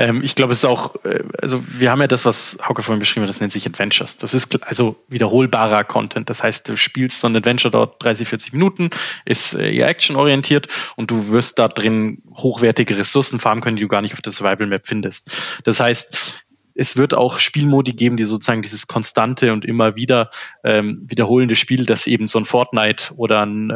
Ähm, 0.01 0.23
ich 0.23 0.35
glaube, 0.35 0.55
es 0.55 0.61
ist 0.61 0.65
auch, 0.65 0.95
äh, 1.05 1.23
also 1.43 1.63
wir 1.69 1.91
haben 1.91 2.01
ja 2.01 2.07
das, 2.07 2.25
was 2.25 2.57
Hauke 2.67 2.83
vorhin 2.83 3.01
beschrieben 3.01 3.25
hat, 3.25 3.29
das 3.29 3.39
nennt 3.39 3.53
sich 3.53 3.67
Adventures. 3.67 4.17
Das 4.17 4.33
ist 4.33 4.63
also 4.65 4.97
wiederholbarer 5.09 5.85
Content. 5.85 6.31
Das 6.31 6.43
heißt, 6.43 6.71
du 6.71 6.77
spielst 6.77 7.21
so 7.21 7.27
ein 7.27 7.37
Adventure 7.37 7.71
dort 7.71 8.03
30, 8.03 8.27
40 8.27 8.55
Minuten, 8.55 8.89
ist 9.27 9.53
äh, 9.53 9.71
eher 9.71 9.89
actionorientiert 9.89 10.69
und 10.97 11.11
du 11.11 11.29
wirst 11.29 11.59
da 11.59 11.69
drin 11.69 12.23
hochwertige 12.35 12.97
Ressourcen 12.97 13.41
farmen 13.41 13.63
können, 13.63 13.77
die 13.77 13.83
du 13.83 13.89
gar 13.89 14.01
nicht 14.01 14.15
auf 14.15 14.23
der 14.23 14.33
Survival 14.33 14.69
Map 14.69 14.87
findest. 14.87 15.31
Das 15.65 15.81
heißt, 15.81 16.45
es 16.81 16.97
wird 16.97 17.13
auch 17.13 17.41
Spielmodi 17.41 17.93
geben, 17.93 18.17
die 18.17 18.25
sozusagen 18.25 18.63
dieses 18.63 18.87
konstante 18.87 19.53
und 19.53 19.67
immer 19.67 19.97
wieder 19.97 20.31
ähm, 20.65 21.03
wiederholende 21.07 21.55
Spiel, 21.55 21.85
das 21.85 22.07
eben 22.07 22.27
so 22.27 22.39
ein 22.39 22.47
Fortnite 22.47 23.13
oder 23.17 23.45
ein, 23.45 23.69
äh, 23.69 23.75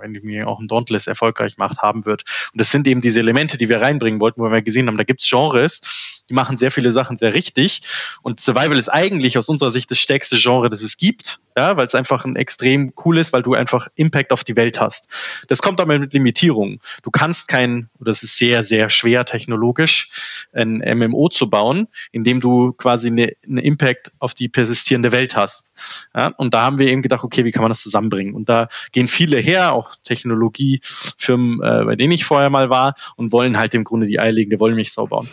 wenn 0.00 0.12
ich 0.12 0.24
mir 0.24 0.48
auch 0.48 0.58
ein 0.58 0.66
Dauntless 0.66 1.06
erfolgreich 1.06 1.56
macht, 1.56 1.82
haben 1.82 2.04
wird. 2.04 2.24
Und 2.52 2.60
das 2.60 2.72
sind 2.72 2.88
eben 2.88 3.00
diese 3.00 3.20
Elemente, 3.20 3.56
die 3.58 3.68
wir 3.68 3.80
reinbringen 3.80 4.20
wollten, 4.20 4.40
wo 4.40 4.50
wir 4.50 4.60
gesehen 4.62 4.88
haben, 4.88 4.96
da 4.96 5.04
gibt's 5.04 5.30
Genres, 5.30 6.15
die 6.28 6.34
machen 6.34 6.56
sehr 6.56 6.70
viele 6.70 6.92
Sachen 6.92 7.16
sehr 7.16 7.34
richtig. 7.34 7.82
Und 8.22 8.40
Survival 8.40 8.78
ist 8.78 8.88
eigentlich 8.88 9.38
aus 9.38 9.48
unserer 9.48 9.70
Sicht 9.70 9.90
das 9.90 9.98
stärkste 9.98 10.36
Genre, 10.36 10.68
das 10.68 10.82
es 10.82 10.96
gibt, 10.96 11.40
ja, 11.56 11.76
weil 11.76 11.86
es 11.86 11.94
einfach 11.94 12.24
ein 12.24 12.36
extrem 12.36 12.92
cool 13.04 13.18
ist, 13.18 13.32
weil 13.32 13.42
du 13.42 13.54
einfach 13.54 13.88
Impact 13.94 14.32
auf 14.32 14.44
die 14.44 14.56
Welt 14.56 14.80
hast. 14.80 15.08
Das 15.48 15.62
kommt 15.62 15.80
aber 15.80 15.98
mit 15.98 16.12
Limitierungen. 16.12 16.80
Du 17.02 17.10
kannst 17.10 17.48
kein, 17.48 17.88
oder 17.98 18.10
es 18.10 18.22
ist 18.22 18.36
sehr, 18.36 18.62
sehr 18.62 18.90
schwer 18.90 19.24
technologisch, 19.24 20.10
ein 20.52 20.82
MMO 20.98 21.28
zu 21.28 21.48
bauen, 21.48 21.88
indem 22.12 22.40
du 22.40 22.72
quasi 22.72 23.08
einen 23.08 23.30
eine 23.48 23.62
Impact 23.62 24.12
auf 24.18 24.34
die 24.34 24.48
persistierende 24.48 25.12
Welt 25.12 25.36
hast. 25.36 25.72
Ja, 26.14 26.28
und 26.36 26.52
da 26.52 26.62
haben 26.62 26.78
wir 26.78 26.88
eben 26.88 27.02
gedacht, 27.02 27.24
okay, 27.24 27.44
wie 27.44 27.52
kann 27.52 27.62
man 27.62 27.70
das 27.70 27.80
zusammenbringen? 27.80 28.34
Und 28.34 28.48
da 28.48 28.68
gehen 28.92 29.08
viele 29.08 29.38
her, 29.38 29.72
auch 29.72 29.94
Technologiefirmen, 30.04 31.62
äh, 31.62 31.84
bei 31.84 31.96
denen 31.96 32.12
ich 32.12 32.24
vorher 32.24 32.50
mal 32.50 32.70
war, 32.70 32.94
und 33.16 33.32
wollen 33.32 33.56
halt 33.56 33.74
im 33.74 33.84
Grunde 33.84 34.06
die 34.06 34.20
eierlegende 34.20 34.60
Wollmilchsau 34.60 35.06
bauen. 35.06 35.28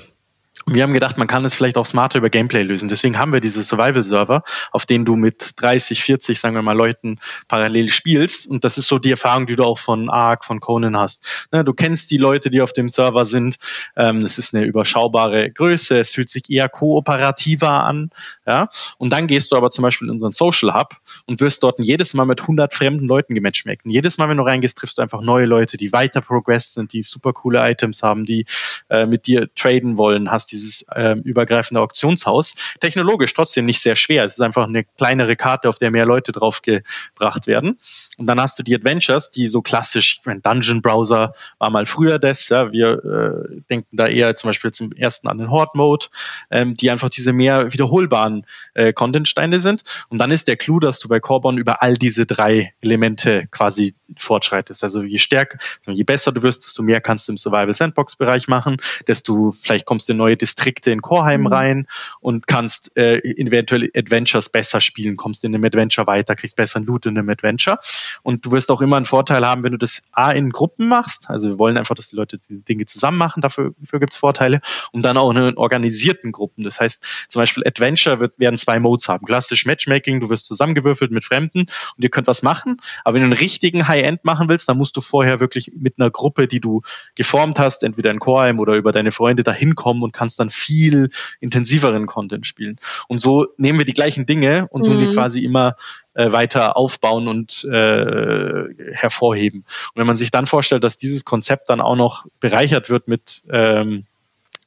Wir 0.65 0.83
haben 0.83 0.93
gedacht, 0.93 1.17
man 1.17 1.27
kann 1.27 1.43
es 1.43 1.53
vielleicht 1.53 1.77
auch 1.77 1.85
smarter 1.85 2.19
über 2.19 2.29
Gameplay 2.29 2.63
lösen. 2.63 2.87
Deswegen 2.87 3.17
haben 3.17 3.33
wir 3.33 3.41
diese 3.41 3.63
Survival-Server, 3.63 4.43
auf 4.71 4.85
denen 4.85 5.03
du 5.03 5.17
mit 5.17 5.53
30, 5.57 6.01
40, 6.01 6.39
sagen 6.39 6.55
wir 6.55 6.61
mal, 6.61 6.75
Leuten 6.75 7.19
parallel 7.49 7.89
spielst. 7.89 8.47
Und 8.47 8.63
das 8.63 8.77
ist 8.77 8.87
so 8.87 8.97
die 8.97 9.11
Erfahrung, 9.11 9.45
die 9.45 9.57
du 9.57 9.63
auch 9.63 9.77
von 9.77 10.09
Ark, 10.09 10.45
von 10.45 10.61
Conan 10.61 10.95
hast. 10.95 11.47
Ne, 11.51 11.65
du 11.65 11.73
kennst 11.73 12.11
die 12.11 12.17
Leute, 12.17 12.49
die 12.49 12.61
auf 12.61 12.71
dem 12.71 12.87
Server 12.87 13.25
sind. 13.25 13.57
Ähm, 13.97 14.23
ist 14.23 14.55
eine 14.55 14.65
überschaubare 14.65 15.51
Größe. 15.51 15.99
Es 15.99 16.11
fühlt 16.11 16.29
sich 16.29 16.49
eher 16.49 16.69
kooperativer 16.69 17.83
an. 17.83 18.09
Ja? 18.47 18.69
Und 18.97 19.11
dann 19.11 19.27
gehst 19.27 19.51
du 19.51 19.57
aber 19.57 19.69
zum 19.69 19.81
Beispiel 19.83 20.07
in 20.07 20.11
unseren 20.11 20.31
Social 20.31 20.73
Hub 20.73 20.95
und 21.25 21.41
wirst 21.41 21.63
dort 21.63 21.79
jedes 21.79 22.13
Mal 22.13 22.25
mit 22.25 22.41
100 22.41 22.73
fremden 22.73 23.07
Leuten 23.07 23.35
gematchmaken. 23.35 23.91
Jedes 23.91 24.17
Mal, 24.17 24.29
wenn 24.29 24.37
du 24.37 24.43
reingehst, 24.43 24.77
triffst 24.77 24.97
du 24.97 25.01
einfach 25.01 25.21
neue 25.21 25.45
Leute, 25.45 25.75
die 25.75 25.91
weiter 25.91 26.21
progressed 26.21 26.73
sind, 26.73 26.93
die 26.93 27.03
super 27.03 27.33
coole 27.33 27.59
Items 27.69 28.01
haben, 28.01 28.25
die 28.25 28.45
äh, 28.89 29.05
mit 29.05 29.27
dir 29.27 29.53
traden 29.55 29.97
wollen, 29.97 30.31
hast 30.31 30.52
dieses 30.53 30.85
äh, 30.95 31.15
übergreifende 31.23 31.81
Auktionshaus. 31.81 32.55
Technologisch 32.79 33.33
trotzdem 33.33 33.65
nicht 33.65 33.81
sehr 33.81 33.95
schwer. 33.95 34.23
Es 34.23 34.33
ist 34.33 34.41
einfach 34.41 34.67
eine 34.67 34.83
kleinere 34.83 35.35
Karte, 35.35 35.67
auf 35.67 35.77
der 35.77 35.91
mehr 35.91 36.05
Leute 36.05 36.31
drauf 36.31 36.61
gebracht 36.61 37.47
werden. 37.47 37.77
Und 38.17 38.27
dann 38.27 38.39
hast 38.39 38.57
du 38.59 38.63
die 38.63 38.75
Adventures, 38.75 39.31
die 39.31 39.47
so 39.47 39.61
klassisch, 39.61 40.19
ich 40.19 40.25
meine, 40.25 40.39
Dungeon 40.39 40.81
Browser 40.81 41.33
war 41.59 41.69
mal 41.69 41.85
früher 41.85 42.19
das, 42.19 42.49
ja, 42.49 42.71
wir 42.71 43.03
äh, 43.03 43.61
denken 43.69 43.97
da 43.97 44.07
eher 44.07 44.35
zum 44.35 44.49
Beispiel 44.49 44.71
zum 44.71 44.91
ersten 44.93 45.27
an 45.27 45.37
den 45.37 45.49
Horde 45.49 45.71
Mode, 45.73 46.07
ähm, 46.51 46.75
die 46.77 46.89
einfach 46.89 47.09
diese 47.09 47.33
mehr 47.33 47.73
wiederholbaren 47.73 48.45
äh, 48.73 48.93
Contentsteine 48.93 49.59
sind. 49.59 49.83
Und 50.09 50.19
dann 50.19 50.31
ist 50.31 50.47
der 50.47 50.57
Clou, 50.57 50.79
dass 50.79 50.99
du 50.99 51.09
bei 51.09 51.19
Corbon 51.19 51.57
über 51.57 51.81
all 51.81 51.95
diese 51.95 52.25
drei 52.25 52.73
Elemente 52.81 53.47
quasi 53.51 53.95
fortschreitest. 54.17 54.83
Also 54.83 55.03
je 55.03 55.17
stärker, 55.17 55.57
je 55.87 56.03
besser 56.03 56.31
du 56.31 56.43
wirst, 56.43 56.65
desto 56.65 56.83
mehr 56.83 57.01
kannst 57.01 57.27
du 57.27 57.33
im 57.33 57.37
Survival 57.37 57.73
Sandbox 57.73 58.15
Bereich 58.15 58.47
machen, 58.47 58.77
desto 59.07 59.51
vielleicht 59.51 59.85
kommst 59.85 60.07
du 60.07 60.13
in 60.13 60.17
neue 60.17 60.37
Distrikte 60.43 60.91
in 60.91 61.01
Chorheim 61.01 61.41
mhm. 61.41 61.47
rein 61.47 61.87
und 62.19 62.47
kannst 62.47 62.97
äh, 62.97 63.19
eventuell 63.19 63.89
Adventures 63.95 64.49
besser 64.49 64.81
spielen, 64.81 65.15
kommst 65.15 65.45
in 65.45 65.55
einem 65.55 65.63
Adventure 65.63 66.05
weiter, 66.05 66.35
kriegst 66.35 66.57
besseren 66.57 66.85
Loot 66.85 67.05
in 67.05 67.17
einem 67.17 67.29
Adventure. 67.29 67.79
Und 68.23 68.45
du 68.45 68.51
wirst 68.51 68.69
auch 68.71 68.81
immer 68.81 68.97
einen 68.97 69.05
Vorteil 69.05 69.47
haben, 69.47 69.63
wenn 69.63 69.71
du 69.71 69.77
das 69.77 70.03
A 70.11 70.31
in 70.31 70.49
Gruppen 70.49 70.89
machst. 70.89 71.29
Also 71.29 71.47
wir 71.47 71.59
wollen 71.59 71.77
einfach, 71.77 71.95
dass 71.95 72.09
die 72.09 72.17
Leute 72.17 72.37
diese 72.37 72.61
Dinge 72.61 72.85
zusammen 72.85 73.17
machen, 73.17 73.39
dafür, 73.39 73.73
dafür 73.79 74.01
gibt 74.01 74.11
es 74.11 74.17
Vorteile. 74.17 74.59
Und 74.91 75.03
dann 75.05 75.15
auch 75.15 75.31
in 75.31 75.57
organisierten 75.57 76.33
Gruppen. 76.33 76.65
Das 76.65 76.81
heißt, 76.81 77.05
zum 77.29 77.41
Beispiel 77.41 77.63
Adventure 77.65 78.19
wird, 78.19 78.37
werden 78.37 78.57
zwei 78.57 78.79
Modes 78.79 79.07
haben. 79.07 79.25
Klassisch 79.25 79.65
Matchmaking, 79.65 80.19
du 80.19 80.29
wirst 80.29 80.45
zusammengewürfelt 80.45 81.11
mit 81.11 81.23
Fremden 81.23 81.61
und 81.61 82.03
ihr 82.03 82.09
könnt 82.09 82.27
was 82.27 82.43
machen. 82.43 82.81
Aber 83.05 83.15
wenn 83.15 83.21
du 83.21 83.27
einen 83.27 83.37
richtigen 83.37 83.87
High-End 83.87 84.25
machen 84.25 84.49
willst, 84.49 84.67
dann 84.67 84.77
musst 84.77 84.97
du 84.97 85.01
vorher 85.01 85.39
wirklich 85.39 85.71
mit 85.73 85.95
einer 85.97 86.11
Gruppe, 86.11 86.47
die 86.47 86.59
du 86.59 86.81
geformt 87.15 87.59
hast, 87.59 87.83
entweder 87.83 88.11
in 88.11 88.19
Chorheim 88.19 88.59
oder 88.59 88.73
über 88.73 88.91
deine 88.91 89.11
Freunde 89.11 89.43
dahin 89.43 89.75
kommen 89.75 90.03
und 90.03 90.11
kannst 90.11 90.32
dann 90.35 90.49
viel 90.49 91.09
intensiveren 91.39 92.05
Content 92.05 92.45
spielen. 92.47 92.79
Und 93.07 93.19
so 93.19 93.47
nehmen 93.57 93.79
wir 93.79 93.85
die 93.85 93.93
gleichen 93.93 94.25
Dinge 94.25 94.67
und 94.69 94.85
tun 94.85 94.99
die 94.99 95.07
mhm. 95.07 95.11
quasi 95.11 95.43
immer 95.43 95.75
äh, 96.13 96.31
weiter 96.31 96.77
aufbauen 96.77 97.27
und 97.27 97.63
äh, 97.65 98.93
hervorheben. 98.93 99.61
Und 99.61 99.99
wenn 99.99 100.07
man 100.07 100.15
sich 100.15 100.31
dann 100.31 100.47
vorstellt, 100.47 100.83
dass 100.83 100.97
dieses 100.97 101.25
Konzept 101.25 101.69
dann 101.69 101.81
auch 101.81 101.95
noch 101.95 102.25
bereichert 102.39 102.89
wird 102.89 103.07
mit 103.07 103.43
ähm, 103.51 104.05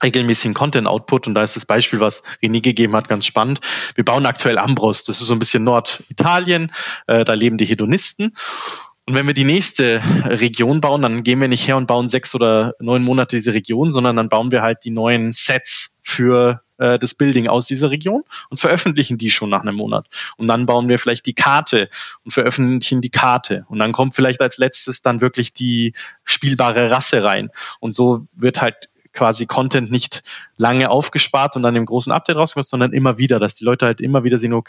regelmäßigen 0.03 0.55
Content-Output 0.55 1.27
und 1.27 1.35
da 1.35 1.43
ist 1.43 1.57
das 1.57 1.65
Beispiel, 1.65 2.01
was 2.01 2.23
René 2.43 2.61
gegeben 2.61 2.95
hat, 2.95 3.09
ganz 3.09 3.27
spannend. 3.27 3.61
Wir 3.95 4.05
bauen 4.05 4.27
aktuell 4.27 4.59
Ambros, 4.59 5.05
das 5.05 5.21
ist 5.21 5.29
so 5.29 5.35
ein 5.35 5.39
bisschen 5.39 5.65
Norditalien, 5.65 6.71
äh, 7.07 7.25
da 7.25 7.35
leben 7.35 7.59
die 7.59 7.65
Hedonisten 7.65 8.35
und 9.07 9.15
wenn 9.15 9.27
wir 9.27 9.35
die 9.35 9.45
nächste 9.45 10.03
Region 10.25 10.81
bauen, 10.81 11.01
dann 11.01 11.23
gehen 11.23 11.41
wir 11.41 11.47
nicht 11.47 11.67
her 11.69 11.77
und 11.77 11.87
bauen 11.87 12.09
sechs 12.09 12.35
oder 12.35 12.75
neun 12.81 13.05
Monate 13.05 13.37
diese 13.37 13.55
Region, 13.55 13.93
sondern 13.93 14.17
dann 14.17 14.29
bauen 14.29 14.51
wir 14.51 14.63
halt 14.63 14.85
die 14.85 14.91
neuen 14.91 15.31
Sets 15.31 15.97
für 16.03 16.63
äh, 16.79 16.99
das 16.99 17.15
Building 17.15 17.47
aus 17.47 17.67
dieser 17.67 17.91
Region 17.91 18.25
und 18.51 18.59
veröffentlichen 18.59 19.17
die 19.17 19.31
schon 19.31 19.49
nach 19.49 19.63
einem 19.63 19.77
Monat. 19.77 20.09
Und 20.37 20.49
dann 20.49 20.67
bauen 20.67 20.89
wir 20.89 20.99
vielleicht 20.99 21.27
die 21.27 21.35
Karte 21.35 21.89
und 22.25 22.33
veröffentlichen 22.33 23.01
die 23.01 23.11
Karte. 23.11 23.65
Und 23.69 23.79
dann 23.79 23.93
kommt 23.93 24.15
vielleicht 24.17 24.41
als 24.41 24.59
letztes 24.59 25.03
dann 25.03 25.21
wirklich 25.21 25.53
die 25.53 25.93
spielbare 26.25 26.91
Rasse 26.91 27.23
rein. 27.23 27.51
Und 27.79 27.95
so 27.95 28.27
wird 28.35 28.61
halt 28.61 28.89
quasi 29.17 29.47
Content 29.47 29.91
nicht 29.91 30.23
lange 30.57 30.91
aufgespart 30.91 31.57
und 31.57 31.63
dann 31.63 31.75
im 31.75 31.87
großen 31.87 32.13
Update 32.13 32.37
rauskommt, 32.37 32.67
sondern 32.67 32.93
immer 32.93 33.19
wieder, 33.19 33.41
dass 33.41 33.57
die 33.57 33.65
Leute 33.65 33.87
halt 33.87 34.01
immer 34.01 34.23
wieder 34.23 34.39
sehen, 34.39 34.53
oh, 34.53 34.63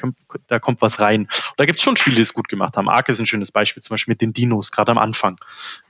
da 0.48 0.60
kommt 0.60 0.82
was 0.82 1.00
rein. 1.00 1.22
Und 1.22 1.54
da 1.58 1.66
gibt 1.66 1.78
es 1.78 1.84
schon 1.84 1.98
Spiele, 1.98 2.16
die 2.16 2.22
es 2.22 2.34
gut 2.34 2.48
gemacht 2.48 2.78
haben. 2.78 2.90
Ark 2.90 3.10
ist 3.10 3.20
ein 3.20 3.26
schönes 3.26 3.52
Beispiel, 3.52 3.84
zum 3.84 3.94
Beispiel 3.94 4.14
mit 4.14 4.22
den 4.22 4.34
Dinos, 4.34 4.72
gerade 4.72 4.92
am 4.92 4.98
Anfang. 4.98 5.40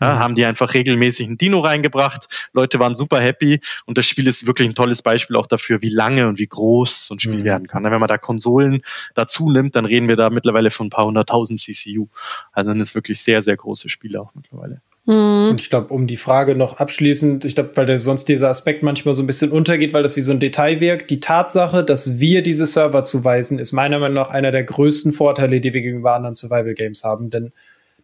Ja, 0.02 0.16
mhm. 0.16 0.20
Haben 0.20 0.36
die 0.36 0.46
einfach 0.46 0.74
regelmäßig 0.74 1.28
ein 1.28 1.38
Dino 1.38 1.60
reingebracht, 1.60 2.50
Leute 2.54 2.80
waren 2.80 2.96
super 2.96 3.20
happy 3.20 3.62
und 3.86 3.98
das 3.98 4.06
Spiel 4.06 4.28
ist 4.28 4.48
wirklich 4.48 4.68
ein 4.68 4.76
tolles 4.76 5.02
Beispiel 5.02 5.36
auch 5.36 5.48
dafür, 5.48 5.82
wie 5.82 5.90
lange 5.90 6.28
und 6.28 6.40
wie 6.40 6.48
groß 6.48 7.08
so 7.08 7.16
ein 7.16 7.20
Spiel 7.20 7.40
mhm. 7.40 7.44
werden 7.44 7.68
kann. 7.68 7.84
Wenn 7.84 8.00
man 8.00 8.08
da 8.08 8.18
Konsolen 8.18 8.82
dazu 9.16 9.50
nimmt, 9.50 9.76
dann 9.76 9.86
reden 9.86 10.08
wir 10.08 10.16
da 10.16 10.30
mittlerweile 10.30 10.72
von 10.72 10.88
ein 10.88 10.90
paar 10.90 11.06
hunderttausend 11.06 11.60
CCU. 11.60 12.08
Also 12.52 12.72
dann 12.72 12.82
ist 12.82 12.96
wirklich 12.96 13.22
sehr, 13.22 13.42
sehr 13.42 13.56
große 13.56 13.90
Spiele 13.90 14.20
auch 14.22 14.32
mittlerweile. 14.36 14.82
Mhm. 15.08 15.52
Und 15.52 15.62
ich 15.62 15.70
glaube, 15.70 15.94
um 15.94 16.06
die 16.06 16.18
Frage 16.18 16.56
noch 16.56 16.78
abschließend, 16.78 17.46
ich 17.46 17.56
glaube, 17.56 17.72
weil 17.76 17.86
der 17.86 17.98
sonst 17.98 18.26
dieser 18.26 18.50
Aspekt 18.50 18.84
manchmal 18.84 19.16
so 19.16 19.24
ein 19.24 19.28
bisschen 19.28 19.52
untergeht, 19.52 19.94
weil 19.94 20.04
das 20.04 20.18
wie 20.18 20.22
so 20.22 20.34
ein 20.34 20.42
Detail 20.42 20.82
wirkt. 20.82 21.10
Die 21.10 21.22
Tatsache, 21.22 21.84
dass 21.84 22.20
wir 22.20 22.44
diese 22.44 22.68
Server 22.68 23.06
zuweisen, 23.06 23.58
ist 23.58 23.72
meiner 23.72 24.00
Meinung 24.00 24.16
nach 24.16 24.30
einer 24.30 24.52
der 24.52 24.66
größten 24.66 25.14
Vorteile, 25.14 25.62
die 25.62 25.74
wir 25.74 25.82
gegenüber 25.82 26.14
anderen 26.14 26.36
Survival 26.36 26.74
Games 26.74 27.06
haben. 27.06 27.30
Denn 27.30 27.54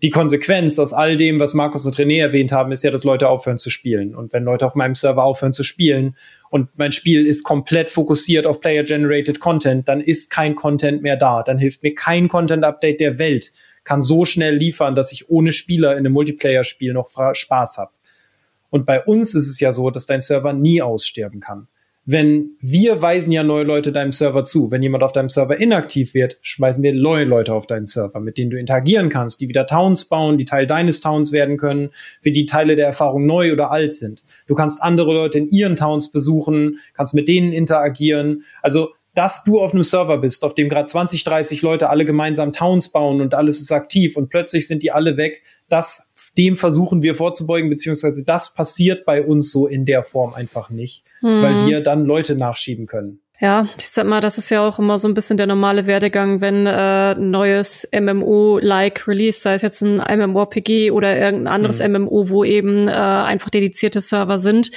die 0.02 0.12
Konsequenz 0.12 0.80
aus 0.80 0.94
all 0.94 1.18
dem, 1.18 1.40
was 1.42 1.54
Markus 1.54 1.86
und 1.86 1.98
René 1.98 2.22
erwähnt 2.22 2.54
haben, 2.54 2.72
ist 2.72 2.86
ja, 2.86 2.92
dass 2.92 3.04
Leute 3.04 3.28
aufhören 3.28 3.58
zu 3.58 3.70
spielen. 3.70 4.16
Und 4.16 4.32
wenn 4.32 4.46
Leute 4.46 4.66
auf 4.66 4.76
meinem 4.76 4.96
Server 4.96 5.26
aufhören 5.26 5.54
zu 5.54 5.64
spielen 5.64 6.16
und 6.50 6.70
mein 6.78 6.94
Spiel 6.94 7.28
ist 7.28 7.44
komplett 7.44 7.90
fokussiert 7.90 8.46
auf 8.46 8.62
Player-Generated 8.62 9.42
Content, 9.42 9.90
dann 9.90 10.00
ist 10.00 10.30
kein 10.30 10.56
Content 10.56 11.02
mehr 11.02 11.18
da. 11.18 11.44
Dann 11.44 11.58
hilft 11.58 11.84
mir 11.84 11.96
kein 11.96 12.30
Content-Update 12.30 13.02
der 13.02 13.20
Welt 13.20 13.52
kann 13.84 14.02
so 14.02 14.26
schnell 14.26 14.56
liefern, 14.56 14.96
dass 14.96 15.12
ich 15.12 15.30
ohne 15.30 15.52
Spieler 15.52 15.94
in 15.94 16.00
einem 16.00 16.14
Multiplayer-Spiel 16.14 16.94
noch 16.94 17.10
Spaß 17.34 17.78
habe. 17.78 17.92
Und 18.70 18.86
bei 18.86 19.04
uns 19.04 19.36
ist 19.36 19.50
es 19.50 19.60
ja 19.60 19.72
so, 19.72 19.92
dass 19.92 20.06
dein 20.06 20.22
Server 20.22 20.54
nie 20.54 20.82
aussterben 20.82 21.40
kann. 21.40 21.68
Wenn 22.06 22.58
wir 22.60 23.02
weisen 23.02 23.32
ja 23.32 23.44
neue 23.44 23.64
Leute 23.64 23.94
deinem 23.94 24.12
Server 24.12 24.44
zu, 24.44 24.72
wenn 24.72 24.84
jemand 24.84 25.04
auf 25.04 25.14
deinem 25.14 25.30
Server 25.30 25.58
inaktiv 25.58 26.14
wird, 26.14 26.38
schmeißen 26.42 26.84
wir 26.84 26.94
neue 26.94 27.24
Leute 27.24 27.54
auf 27.54 27.66
deinen 27.66 27.86
Server, 27.86 28.20
mit 28.20 28.38
denen 28.38 28.52
du 28.52 28.60
interagieren 28.60 29.08
kannst, 29.08 29.40
die 29.40 29.48
wieder 29.48 29.66
Towns 29.68 30.10
bauen, 30.10 30.38
die 30.38 30.44
Teil 30.44 30.68
deines 30.68 31.00
Towns 31.00 31.32
werden 31.32 31.56
können, 31.56 31.92
für 32.20 32.32
die 32.32 32.46
Teile 32.46 32.76
der 32.76 32.88
Erfahrung 32.88 33.26
neu 33.26 33.54
oder 33.54 33.72
alt 33.72 33.94
sind. 33.94 34.24
Du 34.48 34.56
kannst 34.56 34.84
andere 34.84 35.14
Leute 35.14 35.38
in 35.38 35.48
ihren 35.48 35.78
Towns 35.78 36.12
besuchen, 36.12 36.80
kannst 36.94 37.14
mit 37.14 37.30
denen 37.30 37.54
interagieren. 37.54 38.44
Also 38.62 38.92
dass 39.14 39.44
du 39.44 39.60
auf 39.60 39.74
einem 39.74 39.84
Server 39.84 40.18
bist, 40.18 40.44
auf 40.44 40.56
dem 40.56 40.70
gerade 40.70 40.88
20, 40.88 41.24
30 41.24 41.62
Leute 41.62 41.90
alle 41.90 42.06
gemeinsam 42.06 42.52
Towns 42.52 42.92
bauen 42.92 43.22
und 43.22 43.34
alles 43.34 43.62
ist 43.62 43.72
aktiv 43.72 44.18
und 44.18 44.30
plötzlich 44.30 44.68
sind 44.68 44.84
die 44.84 44.92
alle 44.92 45.18
weg, 45.18 45.44
das 45.70 46.12
dem 46.38 46.58
versuchen 46.58 47.04
wir 47.04 47.16
vorzubeugen, 47.16 47.70
beziehungsweise 47.70 48.26
das 48.26 48.54
passiert 48.54 49.06
bei 49.06 49.24
uns 49.24 49.52
so 49.52 49.68
in 49.68 49.86
der 49.86 50.04
Form 50.04 50.34
einfach 50.34 50.70
nicht, 50.70 51.06
hm. 51.20 51.42
weil 51.44 51.68
wir 51.68 51.82
dann 51.82 52.06
Leute 52.06 52.36
nachschieben 52.36 52.88
können. 52.88 53.20
Ja, 53.44 53.68
ich 53.78 53.90
sag 53.90 54.08
mal, 54.08 54.22
das 54.22 54.38
ist 54.38 54.52
ja 54.52 54.66
auch 54.66 54.80
immer 54.80 54.98
so 54.98 55.06
ein 55.06 55.14
bisschen 55.14 55.36
der 55.36 55.48
normale 55.48 55.86
Werdegang, 55.86 56.40
wenn 56.40 56.66
äh, 56.66 57.12
ein 57.12 57.30
neues 57.30 57.86
MMO-like 57.92 59.06
Release, 59.06 59.42
sei 59.42 59.56
es 59.56 59.62
jetzt 59.62 59.82
ein 59.82 59.98
MMORPG 59.98 60.92
oder 60.92 61.18
irgendein 61.18 61.54
anderes 61.54 61.86
mhm. 61.86 62.04
MMO, 62.04 62.30
wo 62.30 62.46
eben 62.46 62.88
äh, 62.88 62.92
einfach 62.94 63.50
dedizierte 63.50 64.00
Server 64.00 64.40
sind. 64.40 64.72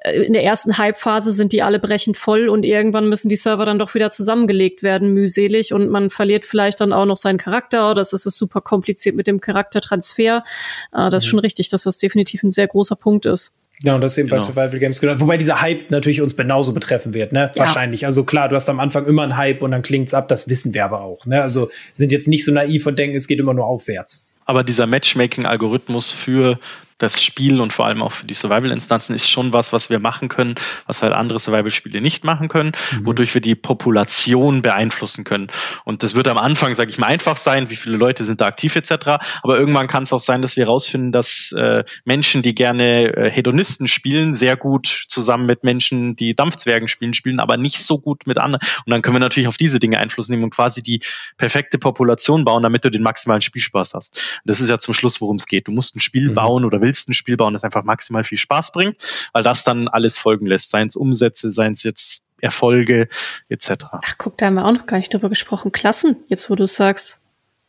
Äh, 0.00 0.24
in 0.24 0.34
der 0.34 0.44
ersten 0.44 0.76
Hype-Phase 0.76 1.32
sind 1.32 1.54
die 1.54 1.62
alle 1.62 1.78
brechend 1.78 2.18
voll 2.18 2.50
und 2.50 2.66
irgendwann 2.66 3.08
müssen 3.08 3.30
die 3.30 3.36
Server 3.36 3.64
dann 3.64 3.78
doch 3.78 3.94
wieder 3.94 4.10
zusammengelegt 4.10 4.82
werden, 4.82 5.14
mühselig 5.14 5.72
und 5.72 5.88
man 5.88 6.10
verliert 6.10 6.44
vielleicht 6.44 6.82
dann 6.82 6.92
auch 6.92 7.06
noch 7.06 7.16
seinen 7.16 7.38
Charakter. 7.38 7.94
Das 7.94 8.12
ist 8.12 8.26
es 8.26 8.36
super 8.36 8.60
kompliziert 8.60 9.16
mit 9.16 9.28
dem 9.28 9.40
Charaktertransfer. 9.40 10.44
Äh, 10.92 11.08
das 11.08 11.24
ist 11.24 11.28
mhm. 11.28 11.30
schon 11.30 11.38
richtig, 11.38 11.70
dass 11.70 11.84
das 11.84 11.96
definitiv 11.96 12.42
ein 12.42 12.50
sehr 12.50 12.66
großer 12.66 12.96
Punkt 12.96 13.24
ist. 13.24 13.56
Genau, 13.82 13.98
das 13.98 14.18
eben 14.18 14.28
genau. 14.28 14.40
bei 14.40 14.44
Survival 14.44 14.78
Games 14.78 15.00
genau. 15.00 15.18
Wobei 15.20 15.36
dieser 15.36 15.62
Hype 15.62 15.90
natürlich 15.90 16.20
uns 16.20 16.36
genauso 16.36 16.74
betreffen 16.74 17.14
wird, 17.14 17.32
ne? 17.32 17.50
Ja. 17.54 17.60
Wahrscheinlich. 17.60 18.04
Also 18.04 18.24
klar, 18.24 18.48
du 18.48 18.56
hast 18.56 18.68
am 18.68 18.78
Anfang 18.78 19.06
immer 19.06 19.22
einen 19.22 19.36
Hype 19.36 19.62
und 19.62 19.70
dann 19.70 19.82
klingt's 19.82 20.12
ab, 20.12 20.28
das 20.28 20.48
wissen 20.48 20.74
wir 20.74 20.84
aber 20.84 21.00
auch. 21.00 21.24
Ne? 21.24 21.40
Also 21.40 21.70
sind 21.94 22.12
jetzt 22.12 22.28
nicht 22.28 22.44
so 22.44 22.52
naiv 22.52 22.86
und 22.86 22.98
denken, 22.98 23.16
es 23.16 23.26
geht 23.26 23.38
immer 23.38 23.54
nur 23.54 23.66
aufwärts. 23.66 24.28
Aber 24.44 24.64
dieser 24.64 24.86
Matchmaking-Algorithmus 24.86 26.12
für 26.12 26.58
das 27.00 27.22
Spiel 27.22 27.60
und 27.60 27.72
vor 27.72 27.86
allem 27.86 28.02
auch 28.02 28.12
für 28.12 28.26
die 28.26 28.34
Survival-Instanzen 28.34 29.14
ist 29.14 29.28
schon 29.28 29.52
was, 29.52 29.72
was 29.72 29.90
wir 29.90 29.98
machen 29.98 30.28
können, 30.28 30.54
was 30.86 31.02
halt 31.02 31.12
andere 31.12 31.40
Survival-Spiele 31.40 32.00
nicht 32.00 32.24
machen 32.24 32.48
können, 32.48 32.72
mhm. 32.92 33.06
wodurch 33.06 33.32
wir 33.34 33.40
die 33.40 33.54
Population 33.54 34.62
beeinflussen 34.62 35.24
können. 35.24 35.48
Und 35.84 36.02
das 36.02 36.14
wird 36.14 36.28
am 36.28 36.36
Anfang, 36.36 36.74
sage 36.74 36.90
ich 36.90 36.98
mal, 36.98 37.06
einfach 37.06 37.38
sein, 37.38 37.70
wie 37.70 37.76
viele 37.76 37.96
Leute 37.96 38.22
sind 38.24 38.42
da 38.42 38.46
aktiv 38.46 38.76
etc. 38.76 39.18
Aber 39.42 39.58
irgendwann 39.58 39.88
kann 39.88 40.02
es 40.02 40.12
auch 40.12 40.20
sein, 40.20 40.42
dass 40.42 40.56
wir 40.56 40.66
herausfinden, 40.66 41.10
dass 41.10 41.52
äh, 41.52 41.84
Menschen, 42.04 42.42
die 42.42 42.54
gerne 42.54 43.16
äh, 43.16 43.30
Hedonisten 43.30 43.88
spielen, 43.88 44.34
sehr 44.34 44.56
gut 44.56 45.06
zusammen 45.08 45.46
mit 45.46 45.64
Menschen, 45.64 46.16
die 46.16 46.36
Dampfzwergen 46.36 46.88
spielen, 46.88 47.14
spielen, 47.14 47.40
aber 47.40 47.56
nicht 47.56 47.82
so 47.82 47.98
gut 47.98 48.26
mit 48.26 48.36
anderen. 48.36 48.60
Und 48.84 48.90
dann 48.90 49.00
können 49.00 49.16
wir 49.16 49.20
natürlich 49.20 49.48
auf 49.48 49.56
diese 49.56 49.78
Dinge 49.78 49.98
Einfluss 49.98 50.28
nehmen 50.28 50.44
und 50.44 50.50
quasi 50.50 50.82
die 50.82 51.00
perfekte 51.38 51.78
Population 51.78 52.44
bauen, 52.44 52.62
damit 52.62 52.84
du 52.84 52.90
den 52.90 53.02
maximalen 53.02 53.40
Spielspaß 53.40 53.94
hast. 53.94 54.16
Und 54.16 54.50
das 54.50 54.60
ist 54.60 54.68
ja 54.68 54.76
zum 54.76 54.92
Schluss, 54.92 55.20
worum 55.22 55.36
es 55.36 55.46
geht. 55.46 55.66
Du 55.66 55.72
musst 55.72 55.96
ein 55.96 56.00
Spiel 56.00 56.30
mhm. 56.30 56.34
bauen 56.34 56.64
oder 56.66 56.82
willst 56.82 56.89
willst 56.90 57.08
ein 57.08 57.14
Spiel 57.14 57.36
bauen, 57.36 57.52
das 57.52 57.62
einfach 57.62 57.84
maximal 57.84 58.24
viel 58.24 58.38
Spaß 58.38 58.72
bringt, 58.72 58.96
weil 59.32 59.44
das 59.44 59.62
dann 59.62 59.86
alles 59.86 60.18
folgen 60.18 60.46
lässt, 60.46 60.70
seien 60.70 60.88
es 60.88 60.96
Umsätze, 60.96 61.52
seien 61.52 61.72
es 61.72 61.84
jetzt 61.84 62.24
Erfolge 62.40 63.08
etc. 63.48 63.70
Ach, 63.92 64.14
guck, 64.18 64.36
da 64.38 64.46
haben 64.46 64.54
wir 64.54 64.66
auch 64.66 64.72
noch 64.72 64.86
gar 64.86 64.98
nicht 64.98 65.12
drüber 65.14 65.28
gesprochen. 65.28 65.72
Klassen, 65.72 66.16
jetzt 66.28 66.50
wo 66.50 66.56
du 66.56 66.66
sagst 66.66 67.20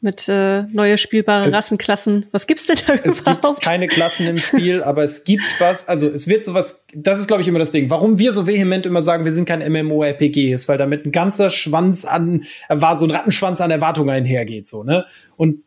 mit 0.04 0.28
äh, 0.28 0.64
neue 0.64 0.98
spielbare 0.98 1.48
es, 1.48 1.54
Rassenklassen. 1.54 2.26
Was 2.32 2.48
gibt's 2.48 2.66
denn 2.66 2.78
da 2.88 2.94
es 2.94 3.20
überhaupt? 3.20 3.46
Es 3.46 3.50
gibt 3.52 3.62
keine 3.62 3.88
Klassen 3.88 4.26
im 4.26 4.40
Spiel, 4.40 4.82
aber 4.84 5.04
es 5.04 5.24
gibt 5.26 5.44
was. 5.60 5.88
Also 5.88 6.08
es 6.08 6.28
wird 6.28 6.44
sowas. 6.44 6.88
Das 6.96 7.20
ist 7.20 7.28
glaube 7.28 7.44
ich 7.44 7.48
immer 7.48 7.60
das 7.60 7.72
Ding. 7.72 7.92
Warum 7.92 8.18
wir 8.18 8.32
so 8.32 8.48
vehement 8.48 8.88
immer 8.88 9.04
sagen, 9.04 9.26
wir 9.26 9.32
sind 9.32 9.46
kein 9.46 9.60
MMORPG, 9.72 10.54
ist, 10.54 10.68
weil 10.68 10.80
damit 10.80 11.06
ein 11.06 11.12
ganzer 11.12 11.52
Schwanz 11.52 12.06
an 12.06 12.46
war 12.68 12.98
so 12.98 13.06
ein 13.06 13.12
Rattenschwanz 13.12 13.62
an 13.62 13.70
Erwartungen 13.70 14.10
einhergeht, 14.10 14.68
so 14.68 14.84
ne. 14.84 15.06
Und 15.38 15.64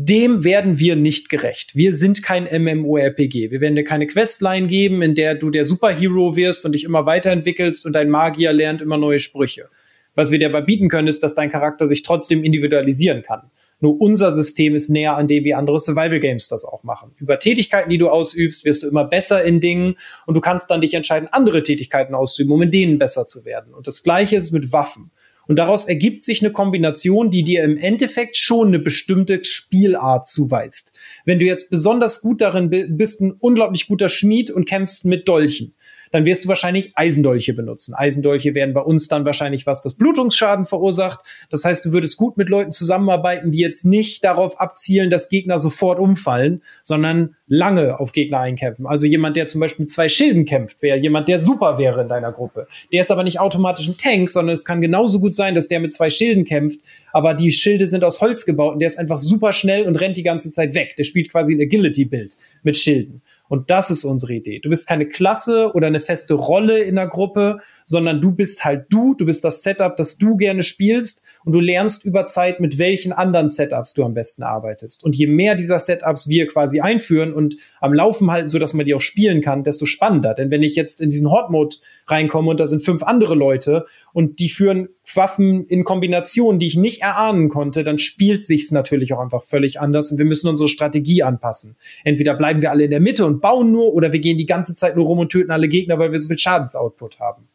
dem 0.00 0.44
werden 0.44 0.78
wir 0.78 0.94
nicht 0.94 1.28
gerecht. 1.28 1.74
Wir 1.74 1.92
sind 1.92 2.22
kein 2.22 2.44
MMORPG. 2.44 3.50
Wir 3.50 3.60
werden 3.60 3.74
dir 3.74 3.82
keine 3.82 4.06
Questline 4.06 4.68
geben, 4.68 5.02
in 5.02 5.16
der 5.16 5.34
du 5.34 5.50
der 5.50 5.64
Superhero 5.64 6.36
wirst 6.36 6.64
und 6.64 6.70
dich 6.70 6.84
immer 6.84 7.04
weiterentwickelst 7.04 7.84
und 7.84 7.94
dein 7.94 8.08
Magier 8.08 8.52
lernt 8.52 8.80
immer 8.80 8.96
neue 8.96 9.18
Sprüche. 9.18 9.68
Was 10.14 10.30
wir 10.30 10.38
dir 10.38 10.50
aber 10.50 10.62
bieten 10.62 10.88
können, 10.88 11.08
ist, 11.08 11.24
dass 11.24 11.34
dein 11.34 11.50
Charakter 11.50 11.88
sich 11.88 12.04
trotzdem 12.04 12.44
individualisieren 12.44 13.22
kann. 13.22 13.50
Nur 13.80 14.00
unser 14.00 14.30
System 14.30 14.76
ist 14.76 14.88
näher 14.88 15.16
an 15.16 15.26
dem, 15.26 15.42
wie 15.42 15.54
andere 15.54 15.80
Survival 15.80 16.20
Games 16.20 16.46
das 16.46 16.64
auch 16.64 16.84
machen. 16.84 17.10
Über 17.18 17.40
Tätigkeiten, 17.40 17.90
die 17.90 17.98
du 17.98 18.08
ausübst, 18.08 18.64
wirst 18.64 18.84
du 18.84 18.88
immer 18.88 19.04
besser 19.04 19.42
in 19.42 19.58
Dingen 19.58 19.96
und 20.26 20.34
du 20.34 20.40
kannst 20.40 20.70
dann 20.70 20.80
dich 20.80 20.94
entscheiden, 20.94 21.28
andere 21.32 21.64
Tätigkeiten 21.64 22.14
auszuüben, 22.14 22.52
um 22.52 22.62
in 22.62 22.70
denen 22.70 23.00
besser 23.00 23.26
zu 23.26 23.44
werden. 23.44 23.74
Und 23.74 23.88
das 23.88 24.04
Gleiche 24.04 24.36
ist 24.36 24.52
mit 24.52 24.70
Waffen. 24.70 25.10
Und 25.48 25.56
daraus 25.56 25.88
ergibt 25.88 26.22
sich 26.22 26.42
eine 26.42 26.52
Kombination, 26.52 27.30
die 27.30 27.42
dir 27.42 27.64
im 27.64 27.78
Endeffekt 27.78 28.36
schon 28.36 28.68
eine 28.68 28.78
bestimmte 28.78 29.44
Spielart 29.44 30.28
zuweist. 30.28 30.96
Wenn 31.24 31.40
du 31.40 31.46
jetzt 31.46 31.70
besonders 31.70 32.20
gut 32.20 32.40
darin 32.42 32.70
bist, 32.70 33.20
ein 33.20 33.32
unglaublich 33.32 33.88
guter 33.88 34.10
Schmied 34.10 34.50
und 34.50 34.66
kämpfst 34.68 35.06
mit 35.06 35.26
Dolchen, 35.26 35.74
dann 36.10 36.24
wirst 36.24 36.44
du 36.44 36.48
wahrscheinlich 36.48 36.92
Eisendolche 36.94 37.54
benutzen. 37.54 37.94
Eisendolche 37.94 38.54
werden 38.54 38.74
bei 38.74 38.80
uns 38.80 39.08
dann 39.08 39.24
wahrscheinlich 39.24 39.66
was 39.66 39.82
das 39.82 39.94
Blutungsschaden 39.94 40.66
verursacht. 40.66 41.20
Das 41.50 41.64
heißt, 41.64 41.84
du 41.84 41.92
würdest 41.92 42.16
gut 42.16 42.36
mit 42.36 42.48
Leuten 42.48 42.72
zusammenarbeiten, 42.72 43.50
die 43.50 43.58
jetzt 43.58 43.84
nicht 43.84 44.24
darauf 44.24 44.60
abzielen, 44.60 45.10
dass 45.10 45.28
Gegner 45.28 45.58
sofort 45.58 45.98
umfallen, 45.98 46.62
sondern 46.82 47.36
lange 47.48 47.98
auf 47.98 48.12
Gegner 48.12 48.40
einkämpfen. 48.40 48.86
Also 48.86 49.06
jemand, 49.06 49.36
der 49.36 49.46
zum 49.46 49.60
Beispiel 49.60 49.84
mit 49.84 49.90
zwei 49.90 50.08
Schilden 50.08 50.44
kämpft, 50.44 50.82
wäre 50.82 50.98
jemand, 50.98 51.28
der 51.28 51.38
super 51.38 51.78
wäre 51.78 52.02
in 52.02 52.08
deiner 52.08 52.30
Gruppe. 52.30 52.68
Der 52.92 53.00
ist 53.00 53.10
aber 53.10 53.24
nicht 53.24 53.40
automatisch 53.40 53.88
ein 53.88 53.96
Tank, 53.96 54.30
sondern 54.30 54.54
es 54.54 54.64
kann 54.64 54.80
genauso 54.80 55.20
gut 55.20 55.34
sein, 55.34 55.54
dass 55.54 55.68
der 55.68 55.80
mit 55.80 55.92
zwei 55.92 56.10
Schilden 56.10 56.44
kämpft, 56.44 56.80
aber 57.12 57.34
die 57.34 57.50
Schilde 57.50 57.86
sind 57.86 58.04
aus 58.04 58.20
Holz 58.20 58.44
gebaut 58.44 58.74
und 58.74 58.80
der 58.80 58.88
ist 58.88 58.98
einfach 58.98 59.18
super 59.18 59.52
schnell 59.52 59.84
und 59.84 59.96
rennt 59.96 60.16
die 60.16 60.22
ganze 60.22 60.50
Zeit 60.50 60.74
weg. 60.74 60.94
Der 60.96 61.04
spielt 61.04 61.30
quasi 61.30 61.54
ein 61.54 61.60
Agility-Bild 61.60 62.32
mit 62.62 62.76
Schilden. 62.76 63.22
Und 63.48 63.70
das 63.70 63.90
ist 63.90 64.04
unsere 64.04 64.34
Idee. 64.34 64.60
Du 64.60 64.68
bist 64.68 64.86
keine 64.86 65.08
Klasse 65.08 65.72
oder 65.74 65.86
eine 65.86 66.00
feste 66.00 66.34
Rolle 66.34 66.80
in 66.80 66.96
der 66.96 67.08
Gruppe, 67.08 67.60
sondern 67.84 68.20
du 68.20 68.32
bist 68.32 68.64
halt 68.64 68.86
du, 68.90 69.14
du 69.14 69.24
bist 69.24 69.44
das 69.44 69.62
Setup, 69.62 69.96
das 69.96 70.18
du 70.18 70.36
gerne 70.36 70.62
spielst 70.62 71.22
und 71.48 71.54
du 71.54 71.60
lernst 71.60 72.04
über 72.04 72.26
Zeit, 72.26 72.60
mit 72.60 72.78
welchen 72.78 73.10
anderen 73.10 73.48
Setups 73.48 73.94
du 73.94 74.04
am 74.04 74.12
besten 74.12 74.42
arbeitest. 74.42 75.02
Und 75.02 75.16
je 75.16 75.26
mehr 75.26 75.54
dieser 75.54 75.78
Setups 75.78 76.28
wir 76.28 76.46
quasi 76.46 76.80
einführen 76.80 77.32
und 77.32 77.56
am 77.80 77.94
Laufen 77.94 78.30
halten, 78.30 78.50
so 78.50 78.58
dass 78.58 78.74
man 78.74 78.84
die 78.84 78.92
auch 78.92 79.00
spielen 79.00 79.40
kann, 79.40 79.64
desto 79.64 79.86
spannender. 79.86 80.34
Denn 80.34 80.50
wenn 80.50 80.62
ich 80.62 80.76
jetzt 80.76 81.00
in 81.00 81.08
diesen 81.08 81.30
Hot-Mode 81.30 81.76
reinkomme 82.06 82.50
und 82.50 82.60
da 82.60 82.66
sind 82.66 82.84
fünf 82.84 83.02
andere 83.02 83.34
Leute 83.34 83.86
und 84.12 84.40
die 84.40 84.50
führen 84.50 84.90
Waffen 85.14 85.64
in 85.64 85.84
Kombinationen, 85.84 86.60
die 86.60 86.66
ich 86.66 86.76
nicht 86.76 87.00
erahnen 87.00 87.48
konnte, 87.48 87.82
dann 87.82 87.96
spielt 87.96 88.44
sich's 88.44 88.70
natürlich 88.70 89.14
auch 89.14 89.20
einfach 89.20 89.42
völlig 89.42 89.80
anders 89.80 90.12
und 90.12 90.18
wir 90.18 90.26
müssen 90.26 90.48
unsere 90.48 90.68
Strategie 90.68 91.22
anpassen. 91.22 91.76
Entweder 92.04 92.34
bleiben 92.34 92.60
wir 92.60 92.72
alle 92.72 92.84
in 92.84 92.90
der 92.90 93.00
Mitte 93.00 93.24
und 93.24 93.40
bauen 93.40 93.72
nur 93.72 93.94
oder 93.94 94.12
wir 94.12 94.20
gehen 94.20 94.36
die 94.36 94.44
ganze 94.44 94.74
Zeit 94.74 94.96
nur 94.96 95.06
rum 95.06 95.20
und 95.20 95.32
töten 95.32 95.50
alle 95.50 95.68
Gegner, 95.68 95.98
weil 95.98 96.12
wir 96.12 96.20
so 96.20 96.28
viel 96.28 96.36
Schadensoutput 96.36 97.20
haben. 97.20 97.48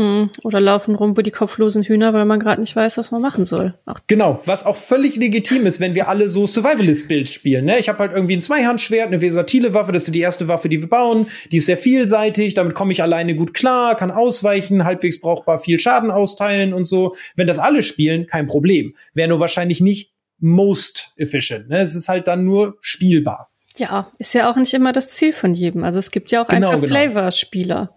Hm, 0.00 0.30
oder 0.44 0.60
laufen 0.60 0.94
rum 0.94 1.14
wie 1.18 1.22
die 1.22 1.30
kopflosen 1.30 1.82
Hühner, 1.82 2.14
weil 2.14 2.24
man 2.24 2.40
gerade 2.40 2.58
nicht 2.58 2.74
weiß, 2.74 2.96
was 2.96 3.10
man 3.10 3.20
machen 3.20 3.44
soll. 3.44 3.74
Ach. 3.84 4.00
Genau, 4.06 4.40
was 4.46 4.64
auch 4.64 4.76
völlig 4.76 5.16
legitim 5.16 5.66
ist, 5.66 5.78
wenn 5.78 5.94
wir 5.94 6.08
alle 6.08 6.30
so 6.30 6.46
Survivalist-Builds 6.46 7.30
spielen. 7.30 7.66
Ne? 7.66 7.78
Ich 7.78 7.90
habe 7.90 7.98
halt 7.98 8.12
irgendwie 8.12 8.34
ein 8.34 8.40
Zweihandschwert, 8.40 9.08
eine 9.08 9.20
versatile 9.20 9.74
Waffe, 9.74 9.92
das 9.92 10.04
ist 10.04 10.14
die 10.14 10.22
erste 10.22 10.48
Waffe, 10.48 10.70
die 10.70 10.80
wir 10.80 10.88
bauen. 10.88 11.26
Die 11.52 11.58
ist 11.58 11.66
sehr 11.66 11.76
vielseitig, 11.76 12.54
damit 12.54 12.72
komme 12.72 12.92
ich 12.92 13.02
alleine 13.02 13.36
gut 13.36 13.52
klar, 13.52 13.94
kann 13.94 14.10
ausweichen, 14.10 14.84
halbwegs 14.84 15.20
brauchbar 15.20 15.58
viel 15.58 15.78
Schaden 15.78 16.10
austeilen 16.10 16.72
und 16.72 16.86
so. 16.86 17.14
Wenn 17.36 17.46
das 17.46 17.58
alle 17.58 17.82
spielen, 17.82 18.26
kein 18.26 18.46
Problem. 18.46 18.94
Wäre 19.12 19.28
nur 19.28 19.38
wahrscheinlich 19.38 19.82
nicht 19.82 20.14
most 20.38 21.12
efficient. 21.16 21.68
Ne? 21.68 21.80
Es 21.80 21.94
ist 21.94 22.08
halt 22.08 22.26
dann 22.26 22.46
nur 22.46 22.78
spielbar. 22.80 23.50
Ja, 23.76 24.10
ist 24.18 24.32
ja 24.32 24.50
auch 24.50 24.56
nicht 24.56 24.72
immer 24.72 24.94
das 24.94 25.12
Ziel 25.12 25.34
von 25.34 25.52
jedem. 25.52 25.84
Also 25.84 25.98
es 25.98 26.10
gibt 26.10 26.30
ja 26.30 26.42
auch 26.42 26.48
genau, 26.48 26.70
einfach 26.70 26.80
genau. 26.80 26.90
Flavor-Spieler. 26.90 27.94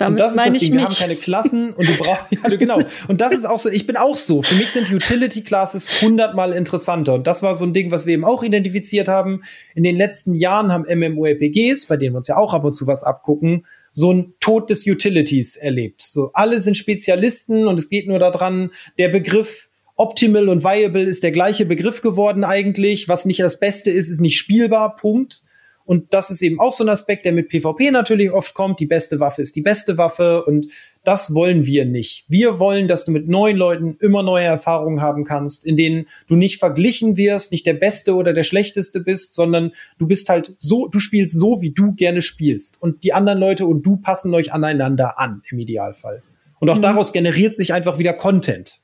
Damit 0.00 0.18
und 0.18 0.26
das 0.26 0.34
ist 0.34 0.46
das 0.46 0.58
Ding. 0.62 0.72
Wir 0.72 0.84
haben 0.84 0.94
keine 0.94 1.16
Klassen 1.16 1.74
und 1.74 1.86
du 1.86 2.02
brauchst, 2.02 2.24
ja, 2.30 2.56
genau. 2.56 2.80
Und 3.08 3.20
das 3.20 3.32
ist 3.32 3.44
auch 3.44 3.58
so, 3.58 3.68
ich 3.68 3.86
bin 3.86 3.98
auch 3.98 4.16
so. 4.16 4.42
Für 4.42 4.54
mich 4.54 4.70
sind 4.70 4.90
Utility 4.90 5.42
Classes 5.42 6.00
hundertmal 6.00 6.52
interessanter. 6.52 7.14
Und 7.14 7.26
das 7.26 7.42
war 7.42 7.54
so 7.54 7.66
ein 7.66 7.74
Ding, 7.74 7.90
was 7.90 8.06
wir 8.06 8.14
eben 8.14 8.24
auch 8.24 8.42
identifiziert 8.42 9.08
haben. 9.08 9.42
In 9.74 9.82
den 9.82 9.96
letzten 9.96 10.34
Jahren 10.34 10.72
haben 10.72 10.86
MMORPGs, 10.88 11.84
bei 11.86 11.98
denen 11.98 12.14
wir 12.14 12.18
uns 12.18 12.28
ja 12.28 12.38
auch 12.38 12.54
ab 12.54 12.64
und 12.64 12.72
zu 12.72 12.86
was 12.86 13.04
abgucken, 13.04 13.66
so 13.90 14.10
ein 14.10 14.32
Tod 14.40 14.70
des 14.70 14.86
Utilities 14.86 15.56
erlebt. 15.56 16.00
So, 16.00 16.30
alle 16.32 16.60
sind 16.60 16.78
Spezialisten 16.78 17.66
und 17.66 17.78
es 17.78 17.90
geht 17.90 18.08
nur 18.08 18.18
daran, 18.18 18.70
der 18.98 19.10
Begriff 19.10 19.68
Optimal 19.96 20.48
und 20.48 20.64
Viable 20.64 21.02
ist 21.02 21.22
der 21.22 21.32
gleiche 21.32 21.66
Begriff 21.66 22.00
geworden 22.00 22.42
eigentlich. 22.42 23.06
Was 23.06 23.26
nicht 23.26 23.40
das 23.40 23.60
Beste 23.60 23.90
ist, 23.90 24.08
ist 24.08 24.20
nicht 24.20 24.38
spielbar. 24.38 24.96
Punkt. 24.96 25.42
Und 25.84 26.14
das 26.14 26.30
ist 26.30 26.42
eben 26.42 26.60
auch 26.60 26.72
so 26.72 26.84
ein 26.84 26.88
Aspekt, 26.88 27.24
der 27.24 27.32
mit 27.32 27.48
PvP 27.48 27.90
natürlich 27.90 28.30
oft 28.30 28.54
kommt. 28.54 28.78
Die 28.78 28.86
beste 28.86 29.18
Waffe 29.18 29.42
ist 29.42 29.56
die 29.56 29.62
beste 29.62 29.98
Waffe 29.98 30.44
und 30.44 30.68
das 31.02 31.34
wollen 31.34 31.66
wir 31.66 31.84
nicht. 31.84 32.26
Wir 32.28 32.58
wollen, 32.58 32.86
dass 32.86 33.06
du 33.06 33.12
mit 33.12 33.28
neuen 33.28 33.56
Leuten 33.56 33.96
immer 34.00 34.22
neue 34.22 34.44
Erfahrungen 34.44 35.00
haben 35.00 35.24
kannst, 35.24 35.64
in 35.64 35.76
denen 35.76 36.06
du 36.28 36.36
nicht 36.36 36.58
verglichen 36.58 37.16
wirst, 37.16 37.52
nicht 37.52 37.66
der 37.66 37.74
Beste 37.74 38.14
oder 38.14 38.32
der 38.32 38.44
Schlechteste 38.44 39.00
bist, 39.00 39.34
sondern 39.34 39.72
du 39.98 40.06
bist 40.06 40.28
halt 40.28 40.54
so, 40.58 40.86
du 40.88 40.98
spielst 40.98 41.36
so, 41.36 41.62
wie 41.62 41.70
du 41.70 41.92
gerne 41.92 42.22
spielst. 42.22 42.80
Und 42.80 43.02
die 43.02 43.12
anderen 43.12 43.38
Leute 43.38 43.66
und 43.66 43.82
du 43.82 43.96
passen 43.96 44.32
euch 44.34 44.52
aneinander 44.52 45.18
an, 45.18 45.42
im 45.50 45.58
Idealfall. 45.58 46.22
Und 46.60 46.68
auch 46.68 46.76
mhm. 46.76 46.82
daraus 46.82 47.12
generiert 47.12 47.56
sich 47.56 47.72
einfach 47.72 47.98
wieder 47.98 48.12
Content 48.12 48.79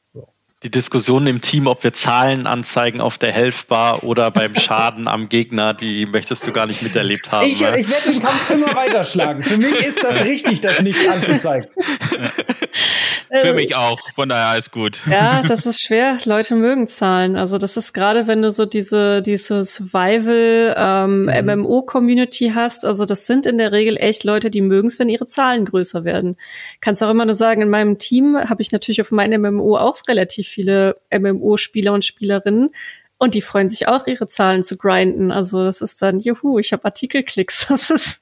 die 0.67 0.71
Diskussion 0.73 1.29
im 1.29 1.41
Team, 1.41 1.69
ob 1.69 1.85
wir 1.85 1.93
Zahlen 1.93 2.49
anzeigen 2.49 3.01
auf 3.01 3.19
der 3.19 3.31
Health-Bar 3.31 4.03
oder 4.03 4.33
beim 4.33 4.55
Schaden 4.57 5.07
am 5.07 5.29
Gegner, 5.29 5.75
die 5.75 6.07
möchtest 6.07 6.45
du 6.45 6.51
gar 6.51 6.67
nicht 6.67 6.83
miterlebt 6.83 7.31
haben. 7.31 7.47
Ich, 7.47 7.61
ne? 7.61 7.79
ich 7.79 7.89
werde 7.89 8.11
den 8.11 8.21
Kampf 8.21 8.51
immer 8.51 8.75
weiterschlagen. 8.75 9.45
Für 9.45 9.59
mich 9.59 9.81
ist 9.81 10.03
das 10.03 10.25
richtig, 10.25 10.61
das 10.63 10.83
nicht 10.83 11.09
anzuzeigen. 11.09 11.69
Für 13.41 13.53
mich 13.53 13.77
auch, 13.77 13.99
von 14.15 14.29
daher 14.29 14.47
alles 14.47 14.71
gut. 14.71 15.01
Ja, 15.11 15.43
das 15.49 15.67
ist 15.67 15.81
schwer. 15.81 16.19
Leute 16.25 16.57
mögen 16.57 16.89
Zahlen. 16.89 17.37
Also 17.37 17.59
das 17.59 17.77
ist 17.77 17.93
gerade, 17.93 18.27
wenn 18.27 18.43
du 18.43 18.51
so 18.51 18.67
diese, 18.67 19.23
diese 19.23 19.65
Survival 19.65 20.75
ähm, 20.77 21.25
mhm. 21.27 21.61
MMO-Community 21.61 22.53
hast, 22.55 22.85
also 22.85 23.05
das 23.05 23.27
sind 23.27 23.47
in 23.47 23.59
der 23.59 23.73
Regel 23.73 23.97
echt 23.97 24.25
Leute, 24.25 24.51
die 24.51 24.63
mögen 24.63 24.89
es, 24.89 24.99
wenn 24.99 25.09
ihre 25.09 25.27
Zahlen 25.27 25.65
größer 25.65 26.05
werden. 26.05 26.37
Kannst 26.81 27.03
auch 27.03 27.11
immer 27.11 27.25
nur 27.25 27.35
sagen, 27.35 27.63
in 27.63 27.71
meinem 27.71 27.99
Team 27.99 28.37
habe 28.37 28.63
ich 28.63 28.73
natürlich 28.73 29.01
auf 29.01 29.11
meinem 29.13 29.43
MMO 29.43 29.77
auch 29.77 29.97
relativ 30.09 30.56
viele 30.57 30.97
MMO-Spieler 31.13 31.93
und 31.93 32.03
Spielerinnen. 32.03 32.71
Und 33.19 33.35
die 33.35 33.43
freuen 33.43 33.69
sich 33.69 33.89
auch, 33.89 34.07
ihre 34.07 34.27
Zahlen 34.27 34.63
zu 34.63 34.77
grinden. 34.77 35.31
Also 35.31 35.65
das 35.65 35.83
ist 35.83 36.01
dann, 36.01 36.21
juhu, 36.21 36.59
ich 36.59 36.73
habe 36.73 36.85
Artikelklicks. 36.85 37.67
Das 37.77 37.91
ist. 37.91 38.21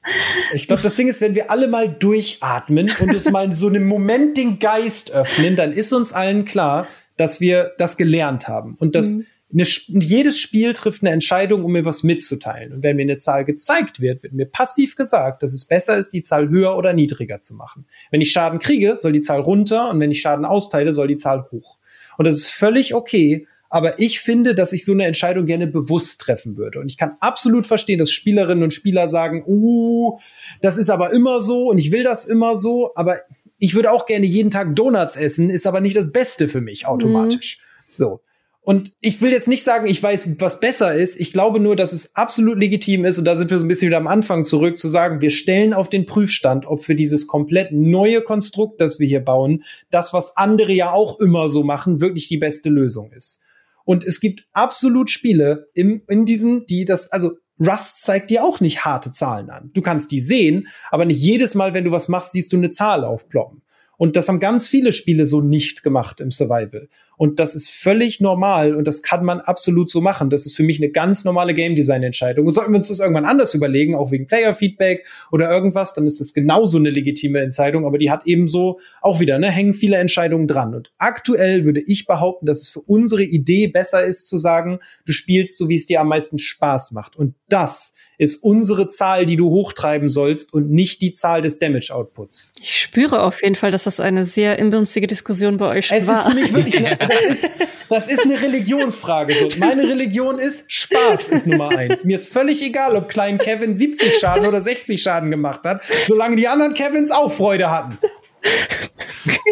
Ich 0.53 0.67
glaube, 0.67 0.81
das 0.81 0.95
Ding 0.95 1.07
ist, 1.07 1.21
wenn 1.21 1.35
wir 1.35 1.49
alle 1.49 1.67
mal 1.67 1.87
durchatmen 1.87 2.91
und 2.99 3.13
es 3.13 3.31
mal 3.31 3.53
so 3.53 3.67
einen 3.67 3.85
Moment 3.85 4.37
den 4.37 4.59
Geist 4.59 5.11
öffnen, 5.11 5.55
dann 5.55 5.71
ist 5.71 5.93
uns 5.93 6.11
allen 6.11 6.43
klar, 6.45 6.87
dass 7.15 7.39
wir 7.39 7.73
das 7.77 7.95
gelernt 7.95 8.47
haben. 8.47 8.75
Und 8.79 8.95
dass 8.95 9.15
mhm. 9.15 9.25
eine, 9.53 9.63
jedes 10.03 10.39
Spiel 10.39 10.73
trifft 10.73 11.03
eine 11.03 11.11
Entscheidung, 11.11 11.63
um 11.63 11.71
mir 11.71 11.85
was 11.85 12.03
mitzuteilen. 12.03 12.73
Und 12.73 12.83
wenn 12.83 12.95
mir 12.95 13.03
eine 13.03 13.17
Zahl 13.17 13.45
gezeigt 13.45 14.01
wird, 14.01 14.23
wird 14.23 14.33
mir 14.33 14.45
passiv 14.45 14.95
gesagt, 14.95 15.43
dass 15.43 15.53
es 15.53 15.65
besser 15.65 15.97
ist, 15.97 16.11
die 16.11 16.21
Zahl 16.21 16.49
höher 16.49 16.77
oder 16.77 16.93
niedriger 16.93 17.39
zu 17.39 17.53
machen. 17.55 17.85
Wenn 18.11 18.21
ich 18.21 18.31
Schaden 18.31 18.59
kriege, 18.59 18.97
soll 18.97 19.11
die 19.11 19.21
Zahl 19.21 19.41
runter 19.41 19.89
und 19.89 19.99
wenn 19.99 20.11
ich 20.11 20.21
Schaden 20.21 20.45
austeile, 20.45 20.93
soll 20.93 21.07
die 21.07 21.17
Zahl 21.17 21.47
hoch. 21.51 21.74
Und 22.17 22.25
das 22.25 22.37
ist 22.37 22.49
völlig 22.49 22.93
okay 22.93 23.47
aber 23.75 23.99
ich 23.99 24.21
finde, 24.21 24.55
dass 24.55 24.71
ich 24.71 24.85
so 24.85 24.93
eine 24.93 25.05
Entscheidung 25.05 25.45
gerne 25.45 25.67
bewusst 25.67 26.21
treffen 26.21 26.55
würde. 26.55 26.79
Und 26.79 26.89
ich 26.89 26.97
kann 26.97 27.11
absolut 27.19 27.65
verstehen, 27.65 27.99
dass 27.99 28.09
Spielerinnen 28.09 28.63
und 28.63 28.73
Spieler 28.73 29.09
sagen, 29.09 29.43
uh, 29.45 30.17
das 30.61 30.77
ist 30.77 30.89
aber 30.89 31.11
immer 31.11 31.41
so 31.41 31.69
und 31.69 31.77
ich 31.77 31.91
will 31.91 32.03
das 32.03 32.23
immer 32.23 32.55
so, 32.55 32.91
aber 32.95 33.17
ich 33.57 33.73
würde 33.75 33.91
auch 33.91 34.05
gerne 34.05 34.25
jeden 34.25 34.49
Tag 34.49 34.77
Donuts 34.77 35.17
essen, 35.17 35.49
ist 35.49 35.67
aber 35.67 35.81
nicht 35.81 35.97
das 35.97 36.13
Beste 36.13 36.47
für 36.47 36.61
mich 36.61 36.85
automatisch. 36.85 37.59
Mhm. 37.97 38.03
So. 38.03 38.21
Und 38.65 38.93
ich 38.99 39.21
will 39.21 39.31
jetzt 39.31 39.47
nicht 39.47 39.63
sagen, 39.63 39.85
ich 39.85 40.01
weiß, 40.01 40.39
was 40.39 40.59
besser 40.59 40.95
ist. 40.95 41.19
Ich 41.19 41.31
glaube 41.31 41.59
nur, 41.59 41.75
dass 41.75 41.93
es 41.93 42.15
absolut 42.15 42.57
legitim 42.57 43.05
ist. 43.05 43.19
Und 43.19 43.25
da 43.25 43.35
sind 43.35 43.51
wir 43.51 43.59
so 43.59 43.63
ein 43.63 43.67
bisschen 43.67 43.89
wieder 43.89 43.99
am 43.99 44.07
Anfang 44.07 44.43
zurück, 44.43 44.79
zu 44.79 44.89
sagen, 44.89 45.21
wir 45.21 45.29
stellen 45.29 45.71
auf 45.71 45.87
den 45.87 46.07
Prüfstand, 46.07 46.65
ob 46.65 46.83
für 46.83 46.95
dieses 46.95 47.27
komplett 47.27 47.71
neue 47.71 48.21
Konstrukt, 48.21 48.81
das 48.81 48.99
wir 48.99 49.07
hier 49.07 49.23
bauen, 49.23 49.63
das, 49.91 50.13
was 50.13 50.35
andere 50.35 50.73
ja 50.73 50.91
auch 50.91 51.19
immer 51.19 51.47
so 51.47 51.63
machen, 51.63 52.01
wirklich 52.01 52.27
die 52.27 52.39
beste 52.39 52.69
Lösung 52.69 53.11
ist. 53.11 53.43
Und 53.83 54.03
es 54.03 54.19
gibt 54.19 54.47
absolut 54.51 55.11
Spiele 55.11 55.69
im, 55.75 56.01
in 56.09 56.25
diesen, 56.25 56.65
die 56.65 56.85
das, 56.85 57.11
also 57.11 57.33
Rust 57.59 58.01
zeigt 58.01 58.31
dir 58.31 58.43
auch 58.43 58.61
nicht 58.61 58.83
harte 58.83 59.11
Zahlen 59.11 59.51
an. 59.51 59.69
Du 59.75 59.83
kannst 59.83 60.11
die 60.11 60.19
sehen, 60.19 60.69
aber 60.89 61.05
nicht 61.05 61.21
jedes 61.21 61.53
Mal, 61.53 61.75
wenn 61.75 61.85
du 61.85 61.91
was 61.91 62.09
machst, 62.09 62.31
siehst 62.31 62.51
du 62.51 62.57
eine 62.57 62.71
Zahl 62.71 63.03
aufploppen. 63.05 63.61
Und 63.97 64.15
das 64.15 64.27
haben 64.27 64.39
ganz 64.39 64.67
viele 64.67 64.91
Spiele 64.91 65.27
so 65.27 65.39
nicht 65.39 65.83
gemacht 65.83 66.19
im 66.19 66.31
Survival. 66.31 66.89
Und 67.17 67.39
das 67.39 67.55
ist 67.55 67.69
völlig 67.69 68.19
normal 68.19 68.75
und 68.75 68.85
das 68.85 69.01
kann 69.01 69.23
man 69.23 69.39
absolut 69.39 69.89
so 69.89 70.01
machen. 70.01 70.29
Das 70.29 70.45
ist 70.45 70.55
für 70.55 70.63
mich 70.63 70.79
eine 70.79 70.89
ganz 70.89 71.23
normale 71.23 71.53
Game 71.53 71.75
Design 71.75 72.03
Entscheidung. 72.03 72.47
Und 72.47 72.53
sollten 72.53 72.71
wir 72.71 72.77
uns 72.77 72.89
das 72.89 72.99
irgendwann 72.99 73.25
anders 73.25 73.53
überlegen, 73.53 73.95
auch 73.95 74.11
wegen 74.11 74.27
Player 74.27 74.55
Feedback 74.55 75.05
oder 75.31 75.49
irgendwas, 75.49 75.93
dann 75.93 76.07
ist 76.07 76.19
das 76.19 76.33
genauso 76.33 76.77
eine 76.77 76.89
legitime 76.89 77.39
Entscheidung. 77.39 77.85
Aber 77.85 77.97
die 77.97 78.11
hat 78.11 78.25
eben 78.25 78.47
so 78.47 78.79
auch 79.01 79.19
wieder, 79.19 79.39
ne, 79.39 79.49
hängen 79.49 79.73
viele 79.73 79.97
Entscheidungen 79.97 80.47
dran. 80.47 80.75
Und 80.75 80.91
aktuell 80.97 81.65
würde 81.65 81.81
ich 81.85 82.05
behaupten, 82.05 82.45
dass 82.45 82.61
es 82.61 82.69
für 82.69 82.81
unsere 82.81 83.23
Idee 83.23 83.67
besser 83.67 84.03
ist 84.03 84.27
zu 84.27 84.37
sagen, 84.37 84.79
du 85.05 85.11
spielst 85.11 85.57
so, 85.57 85.69
wie 85.69 85.75
es 85.75 85.85
dir 85.85 86.01
am 86.01 86.09
meisten 86.09 86.39
Spaß 86.39 86.91
macht. 86.91 87.15
Und 87.15 87.35
das 87.49 87.95
ist 88.17 88.43
unsere 88.43 88.87
Zahl, 88.87 89.25
die 89.25 89.35
du 89.35 89.49
hochtreiben 89.49 90.09
sollst 90.09 90.53
und 90.53 90.71
nicht 90.71 91.01
die 91.01 91.11
Zahl 91.11 91.41
des 91.41 91.59
Damage 91.59 91.93
Outputs. 91.93 92.53
Ich 92.61 92.79
spüre 92.79 93.23
auf 93.23 93.41
jeden 93.41 93.55
Fall, 93.55 93.71
dass 93.71 93.83
das 93.83 93.99
eine 93.99 94.25
sehr 94.25 94.57
inbrünstige 94.59 95.07
Diskussion 95.07 95.57
bei 95.57 95.67
euch 95.67 95.91
es 95.91 96.07
war. 96.07 96.19
Es 96.19 96.25
ist 96.25 96.31
für 96.31 96.39
mich 96.39 96.53
wirklich, 96.53 96.77
eine, 96.77 96.95
das, 96.97 97.21
ist, 97.21 97.51
das 97.89 98.07
ist 98.07 98.23
eine 98.23 98.41
Religionsfrage. 98.41 99.33
So, 99.33 99.59
meine 99.59 99.83
Religion 99.83 100.39
ist, 100.39 100.71
Spaß 100.71 101.29
ist 101.29 101.47
Nummer 101.47 101.69
eins. 101.69 102.05
Mir 102.05 102.15
ist 102.17 102.31
völlig 102.31 102.61
egal, 102.61 102.95
ob 102.95 103.09
Klein 103.09 103.37
Kevin 103.37 103.75
70 103.75 104.17
Schaden 104.17 104.45
oder 104.45 104.61
60 104.61 105.01
Schaden 105.01 105.31
gemacht 105.31 105.61
hat, 105.63 105.81
solange 106.05 106.35
die 106.35 106.47
anderen 106.47 106.73
Kevins 106.73 107.11
auch 107.11 107.31
Freude 107.31 107.69
hatten. 107.69 107.97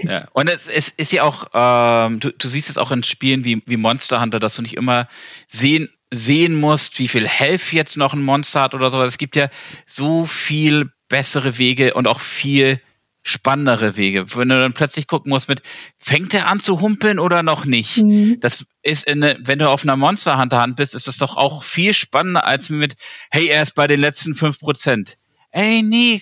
Ja. 0.04 0.28
Und 0.34 0.48
es, 0.50 0.68
es 0.68 0.90
ist 0.90 1.12
ja 1.12 1.24
auch, 1.24 1.48
ähm, 1.54 2.20
du, 2.20 2.32
du 2.32 2.48
siehst 2.48 2.70
es 2.70 2.78
auch 2.78 2.92
in 2.92 3.04
Spielen 3.04 3.44
wie, 3.44 3.62
wie 3.66 3.78
Monster 3.78 4.22
Hunter, 4.22 4.40
dass 4.40 4.56
du 4.56 4.62
nicht 4.62 4.76
immer 4.76 5.08
sehen 5.48 5.90
sehen 6.14 6.56
musst, 6.56 7.00
wie 7.00 7.08
viel 7.08 7.28
Health 7.28 7.74
jetzt 7.74 7.98
noch 7.98 8.14
ein 8.14 8.22
Monster 8.22 8.62
hat 8.62 8.76
oder 8.76 8.90
sowas. 8.90 9.10
Es 9.10 9.18
gibt 9.18 9.36
ja 9.36 9.50
so 9.86 10.26
viel 10.26 10.92
bessere 11.10 11.58
Wege 11.58 11.94
und 11.94 12.08
auch 12.08 12.20
viel 12.20 12.80
spannendere 13.24 13.96
Wege. 13.96 14.36
Wenn 14.36 14.50
du 14.50 14.60
dann 14.60 14.74
plötzlich 14.74 15.08
gucken 15.08 15.30
musst 15.30 15.48
mit, 15.48 15.62
fängt 15.98 16.34
er 16.34 16.48
an 16.48 16.60
zu 16.60 16.82
humpeln 16.82 17.20
oder 17.20 17.42
noch 17.42 17.66
nicht? 17.66 17.98
Mhm. 17.98 18.40
Das 18.42 18.78
ist 18.84 19.08
in 19.08 19.24
eine, 19.24 19.40
wenn 19.40 19.60
du 19.60 19.70
auf 19.70 19.84
einer 19.84 19.96
Monster 19.96 20.38
Hunter 20.38 20.60
Hand 20.60 20.76
bist, 20.76 20.94
ist 20.94 21.08
das 21.08 21.18
doch 21.18 21.38
auch 21.38 21.64
viel 21.64 21.94
spannender 21.94 22.46
als 22.46 22.70
mit, 22.70 22.96
hey, 23.32 23.48
er 23.48 23.64
ist 23.64 23.76
bei 23.76 23.88
den 23.88 24.02
letzten 24.02 24.36
fünf 24.36 24.60
Prozent. 24.60 25.18
Ey, 25.52 25.84
nee, 25.84 26.22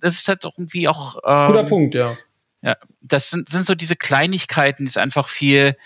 das 0.00 0.16
ist 0.16 0.28
halt 0.28 0.44
irgendwie 0.44 0.88
auch. 0.88 1.16
Ähm, 1.24 1.46
Guter 1.46 1.64
Punkt, 1.64 1.94
ja. 1.94 2.16
Ja, 2.60 2.76
das 3.00 3.30
sind, 3.30 3.48
sind 3.48 3.64
so 3.64 3.74
diese 3.74 3.96
Kleinigkeiten, 3.96 4.84
die 4.84 4.90
es 4.90 4.96
einfach 4.96 5.28
viel, 5.28 5.76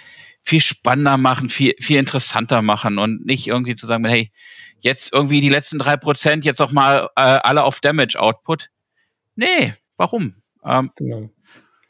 viel 0.43 0.61
spannender 0.61 1.17
machen, 1.17 1.49
viel, 1.49 1.75
viel 1.79 1.99
interessanter 1.99 2.63
machen 2.63 2.99
und 2.99 3.25
nicht 3.25 3.47
irgendwie 3.47 3.75
zu 3.75 3.87
sagen, 3.87 4.05
hey, 4.05 4.31
jetzt 4.81 5.13
irgendwie 5.13 5.41
die 5.41 5.49
letzten 5.49 5.79
drei 5.79 5.97
Prozent 5.97 6.45
jetzt 6.45 6.61
auch 6.61 6.73
mal 6.73 7.09
äh, 7.17 7.21
alle 7.21 7.65
auf 7.65 7.81
Damage 7.81 8.19
Output. 8.19 8.69
Nee, 9.37 9.73
warum? 9.97 10.35
Ähm, 10.65 10.91
genau. 10.97 11.31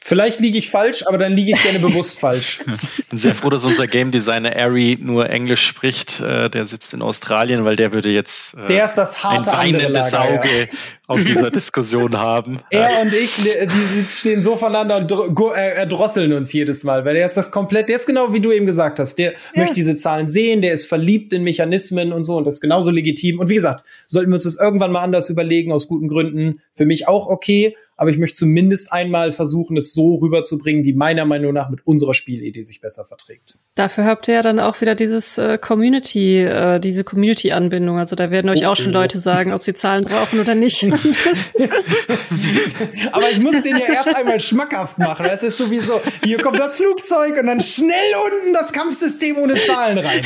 Vielleicht 0.05 0.41
liege 0.41 0.57
ich 0.57 0.69
falsch, 0.69 1.07
aber 1.07 1.17
dann 1.17 1.31
liege 1.31 1.53
ich 1.53 1.63
gerne 1.63 1.79
bewusst 1.87 2.19
falsch. 2.19 2.59
Ich 2.97 3.07
bin 3.07 3.17
sehr 3.17 3.33
froh, 3.33 3.49
dass 3.49 3.63
unser 3.63 3.87
Game 3.87 4.11
Designer 4.11 4.53
Ari 4.53 4.97
nur 4.99 5.29
Englisch 5.29 5.65
spricht. 5.65 6.19
Äh, 6.19 6.49
der 6.49 6.65
sitzt 6.65 6.93
in 6.93 7.01
Australien, 7.01 7.63
weil 7.63 7.77
der 7.77 7.93
würde 7.93 8.09
jetzt 8.09 8.53
äh, 8.55 8.67
der 8.67 8.83
ist 8.83 8.95
das 8.95 9.23
harte 9.23 9.53
ein 9.53 9.73
weinendes 9.73 10.11
Lager, 10.11 10.21
Auge 10.21 10.59
ja. 10.59 10.77
Auf 11.07 11.21
dieser 11.23 11.51
Diskussion 11.51 12.17
haben. 12.17 12.59
Er 12.69 13.01
und 13.01 13.13
ich, 13.13 13.35
die 13.35 14.05
stehen 14.09 14.41
so 14.41 14.55
voneinander 14.55 14.97
und 14.97 15.55
erdrosseln 15.55 16.31
uns 16.33 16.53
jedes 16.53 16.83
Mal, 16.83 17.03
weil 17.03 17.15
der 17.15 17.25
ist 17.25 17.35
das 17.35 17.51
komplett, 17.51 17.89
der 17.89 17.97
ist 17.97 18.05
genau 18.05 18.33
wie 18.33 18.39
du 18.39 18.51
eben 18.51 18.65
gesagt 18.65 18.99
hast. 18.99 19.15
Der 19.15 19.31
ja. 19.31 19.37
möchte 19.55 19.75
diese 19.75 19.95
Zahlen 19.95 20.27
sehen, 20.27 20.61
der 20.61 20.73
ist 20.73 20.85
verliebt 20.85 21.33
in 21.33 21.43
Mechanismen 21.43 22.13
und 22.13 22.23
so 22.23 22.37
und 22.37 22.45
das 22.45 22.55
ist 22.55 22.61
genauso 22.61 22.91
legitim. 22.91 23.39
Und 23.39 23.49
wie 23.49 23.55
gesagt, 23.55 23.85
sollten 24.07 24.29
wir 24.29 24.35
uns 24.35 24.43
das 24.43 24.57
irgendwann 24.57 24.91
mal 24.91 25.01
anders 25.01 25.29
überlegen, 25.29 25.71
aus 25.71 25.87
guten 25.87 26.07
Gründen. 26.07 26.61
Für 26.73 26.85
mich 26.85 27.07
auch 27.07 27.27
okay 27.27 27.75
aber 27.95 28.09
ich 28.09 28.17
möchte 28.17 28.37
zumindest 28.37 28.91
einmal 28.91 29.31
versuchen, 29.31 29.77
es 29.77 29.93
so 29.93 30.15
rüberzubringen, 30.15 30.83
wie 30.83 30.93
meiner 30.93 31.25
Meinung 31.25 31.53
nach 31.53 31.69
mit 31.69 31.85
unserer 31.85 32.13
Spielidee 32.13 32.63
sich 32.63 32.81
besser 32.81 33.05
verträgt. 33.05 33.57
Dafür 33.75 34.05
habt 34.05 34.27
ihr 34.27 34.35
ja 34.35 34.43
dann 34.43 34.59
auch 34.59 34.81
wieder 34.81 34.93
dieses 34.93 35.39
äh, 35.39 35.57
Community, 35.57 36.43
äh, 36.43 36.79
diese 36.79 37.03
Community-Anbindung. 37.03 37.97
Also 37.97 38.15
da 38.15 38.29
werden 38.29 38.51
euch 38.51 38.67
auch 38.67 38.75
schon 38.75 38.91
Leute 38.91 39.17
sagen, 39.17 39.51
ob 39.51 39.63
sie 39.63 39.73
Zahlen 39.73 40.03
brauchen 40.03 40.39
oder 40.39 40.53
nicht. 40.53 40.83
aber 43.11 43.31
ich 43.31 43.39
muss 43.39 43.63
den 43.63 43.77
ja 43.77 43.87
erst 43.87 44.15
einmal 44.15 44.39
schmackhaft 44.39 44.99
machen. 44.99 45.25
Es 45.25 45.41
ist 45.41 45.57
sowieso, 45.57 45.99
hier 46.23 46.37
kommt 46.37 46.59
das 46.59 46.75
Flugzeug 46.75 47.39
und 47.39 47.47
dann 47.47 47.61
schnell 47.61 48.13
unten 48.23 48.53
das 48.53 48.73
Kampfsystem 48.73 49.37
ohne 49.37 49.55
Zahlen 49.55 49.97
rein. 49.97 50.21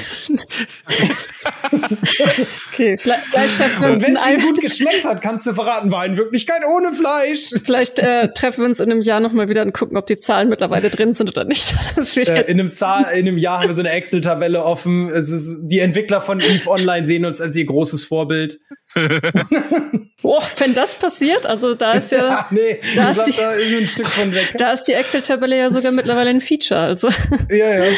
okay, 2.74 2.98
vielleicht, 2.98 3.24
vielleicht 3.32 3.56
treffen 3.56 3.82
wir 3.82 3.92
uns. 3.92 4.04
Und 4.04 4.08
wenn 4.08 4.18
es 4.18 4.30
ihm 4.30 4.42
gut 4.42 4.60
geschmeckt 4.60 5.06
hat, 5.06 5.22
kannst 5.22 5.48
du 5.48 5.54
verraten, 5.54 5.90
war 5.90 6.06
in 6.06 6.18
Wirklichkeit 6.18 6.64
ohne 6.66 6.92
Fleisch. 6.92 7.52
Vielleicht 7.64 8.00
äh, 8.00 8.34
treffen 8.34 8.60
wir 8.60 8.66
uns 8.66 8.82
in 8.82 8.92
einem 8.92 9.02
Jahr 9.02 9.22
nochmal 9.22 9.48
wieder 9.48 9.62
und 9.62 9.74
gucken, 9.74 9.96
ob 9.96 10.06
die 10.06 10.18
Zahlen 10.18 10.50
mittlerweile 10.50 10.90
drin 10.90 11.14
sind 11.14 11.30
oder 11.30 11.46
nicht. 11.46 11.74
Äh, 12.18 12.52
in, 12.52 12.60
einem 12.60 12.72
Zahl, 12.72 13.06
in 13.14 13.28
einem 13.28 13.37
Jahr 13.38 13.60
haben 13.60 13.68
wir 13.68 13.74
so 13.76 13.82
eine 13.82 13.92
Excel-Tabelle 13.92 14.64
offen. 14.64 15.10
Es 15.10 15.30
ist, 15.30 15.60
die 15.62 15.80
Entwickler 15.80 16.22
von 16.22 16.40
EVE 16.40 16.70
Online 16.70 17.06
sehen 17.06 17.26
uns 17.26 17.42
als 17.42 17.56
ihr 17.56 17.66
großes 17.66 18.06
Vorbild. 18.06 18.60
Boah, 20.22 20.44
wenn 20.58 20.74
das 20.74 20.96
passiert, 20.96 21.46
also 21.46 21.76
da 21.76 21.94
ist 21.94 22.12
ja, 22.12 22.18
ja 22.28 22.48
nee, 22.50 22.80
da, 22.96 23.12
ist 23.12 23.26
die, 23.26 23.32
da 23.32 23.52
ein 23.52 23.88
Stück 23.88 24.08
von 24.08 24.34
weg. 24.34 24.54
Da 24.58 24.72
ist 24.72 24.84
die 24.86 24.94
Excel-Tabelle 24.94 25.58
ja 25.58 25.70
sogar 25.70 25.92
mittlerweile 25.92 26.30
ein 26.30 26.42
Feature. 26.42 26.80
Also 26.80 27.10
ja, 27.50 27.86
ja. 27.86 27.92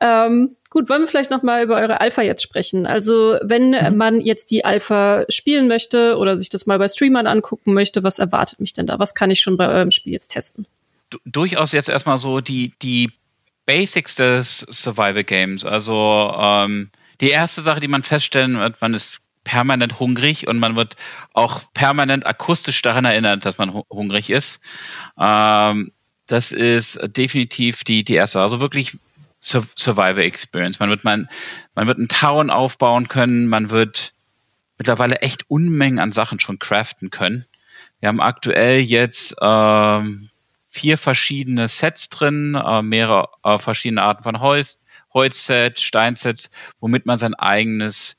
ähm, 0.00 0.56
Gut, 0.70 0.88
wollen 0.88 1.02
wir 1.02 1.08
vielleicht 1.08 1.32
noch 1.32 1.42
mal 1.42 1.64
über 1.64 1.76
eure 1.76 2.00
Alpha 2.00 2.22
jetzt 2.22 2.42
sprechen? 2.42 2.86
Also, 2.86 3.38
wenn 3.42 3.70
mhm. 3.70 3.96
man 3.96 4.20
jetzt 4.20 4.52
die 4.52 4.64
Alpha 4.64 5.24
spielen 5.28 5.66
möchte 5.66 6.16
oder 6.16 6.36
sich 6.36 6.48
das 6.48 6.64
mal 6.66 6.78
bei 6.78 6.86
Streamern 6.86 7.26
angucken 7.26 7.74
möchte, 7.74 8.04
was 8.04 8.20
erwartet 8.20 8.60
mich 8.60 8.72
denn 8.72 8.86
da? 8.86 9.00
Was 9.00 9.16
kann 9.16 9.32
ich 9.32 9.40
schon 9.40 9.56
bei 9.56 9.68
eurem 9.68 9.90
Spiel 9.90 10.12
jetzt 10.12 10.28
testen? 10.28 10.66
Du, 11.10 11.18
durchaus 11.24 11.72
jetzt 11.72 11.88
erstmal 11.88 12.18
so 12.18 12.40
die, 12.40 12.72
die 12.82 13.10
Basics 13.70 14.16
des 14.16 14.66
Survival 14.68 15.22
Games. 15.22 15.64
Also, 15.64 16.34
ähm, 16.36 16.90
die 17.20 17.30
erste 17.30 17.62
Sache, 17.62 17.78
die 17.78 17.86
man 17.86 18.02
feststellen 18.02 18.58
wird, 18.58 18.80
man 18.80 18.94
ist 18.94 19.20
permanent 19.44 20.00
hungrig 20.00 20.48
und 20.48 20.58
man 20.58 20.74
wird 20.74 20.96
auch 21.34 21.62
permanent 21.72 22.26
akustisch 22.26 22.82
daran 22.82 23.04
erinnert, 23.04 23.44
dass 23.44 23.58
man 23.58 23.72
hungrig 23.72 24.30
ist. 24.30 24.60
Ähm, 25.16 25.92
das 26.26 26.50
ist 26.50 26.98
definitiv 27.16 27.84
die, 27.84 28.02
die 28.02 28.14
erste. 28.14 28.40
Also 28.40 28.60
wirklich 28.60 28.98
Survivor 29.38 30.18
Experience. 30.18 30.80
Man 30.80 30.88
wird 30.88 31.04
man, 31.04 31.28
man 31.76 31.86
wird 31.86 31.98
einen 31.98 32.08
Town 32.08 32.50
aufbauen 32.50 33.06
können, 33.06 33.46
man 33.46 33.70
wird 33.70 34.14
mittlerweile 34.78 35.22
echt 35.22 35.48
Unmengen 35.48 36.00
an 36.00 36.10
Sachen 36.10 36.40
schon 36.40 36.58
craften 36.58 37.10
können. 37.10 37.44
Wir 38.00 38.08
haben 38.08 38.20
aktuell 38.20 38.80
jetzt 38.80 39.36
ähm, 39.40 40.29
vier 40.70 40.96
verschiedene 40.96 41.68
Sets 41.68 42.08
drin, 42.08 42.54
äh, 42.54 42.82
mehrere 42.82 43.28
äh, 43.42 43.58
verschiedene 43.58 44.02
Arten 44.02 44.22
von 44.22 44.40
Holz, 44.40 44.78
Holzset, 45.12 45.80
Steinsets, 45.80 46.50
womit 46.78 47.04
man 47.06 47.18
sein 47.18 47.34
eigenes 47.34 48.18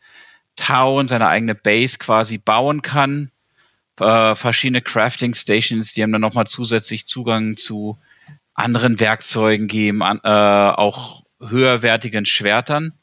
Town, 0.58 1.08
seine 1.08 1.28
eigene 1.28 1.56
Base 1.56 1.98
quasi 1.98 2.38
bauen 2.38 2.82
kann. 2.82 3.32
Äh, 4.00 4.36
verschiedene 4.36 4.82
Crafting 4.82 5.34
Stations, 5.34 5.94
die 5.94 6.04
haben 6.04 6.12
dann 6.12 6.22
nochmal 6.22 6.48
zusätzlich 6.48 7.08
Zugang 7.08 7.56
zu 7.56 7.98
anderen 8.54 9.00
Werkzeugen 9.00 9.68
geben, 9.68 10.04
an, 10.04 10.20
äh, 10.24 10.30
auch 10.30 11.24
höherwertigen 11.40 12.26
Schwertern. 12.26 12.94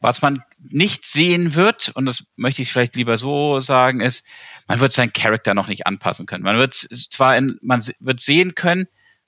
Was 0.00 0.22
man 0.22 0.42
nicht 0.58 1.04
sehen 1.04 1.54
wird, 1.54 1.90
und 1.94 2.06
das 2.06 2.26
möchte 2.36 2.62
ich 2.62 2.72
vielleicht 2.72 2.96
lieber 2.96 3.18
so 3.18 3.60
sagen, 3.60 4.00
ist, 4.00 4.24
man 4.70 4.78
wird 4.78 4.92
seinen 4.92 5.12
Charakter 5.12 5.52
noch 5.52 5.66
nicht 5.66 5.88
anpassen 5.88 6.26
können. 6.26 6.44
Man 6.44 6.56
wird 6.56 6.74
zwar 6.74 7.36
in, 7.36 7.58
man 7.60 7.82
wird 7.98 8.20
sehen 8.20 8.54
können, 8.54 8.86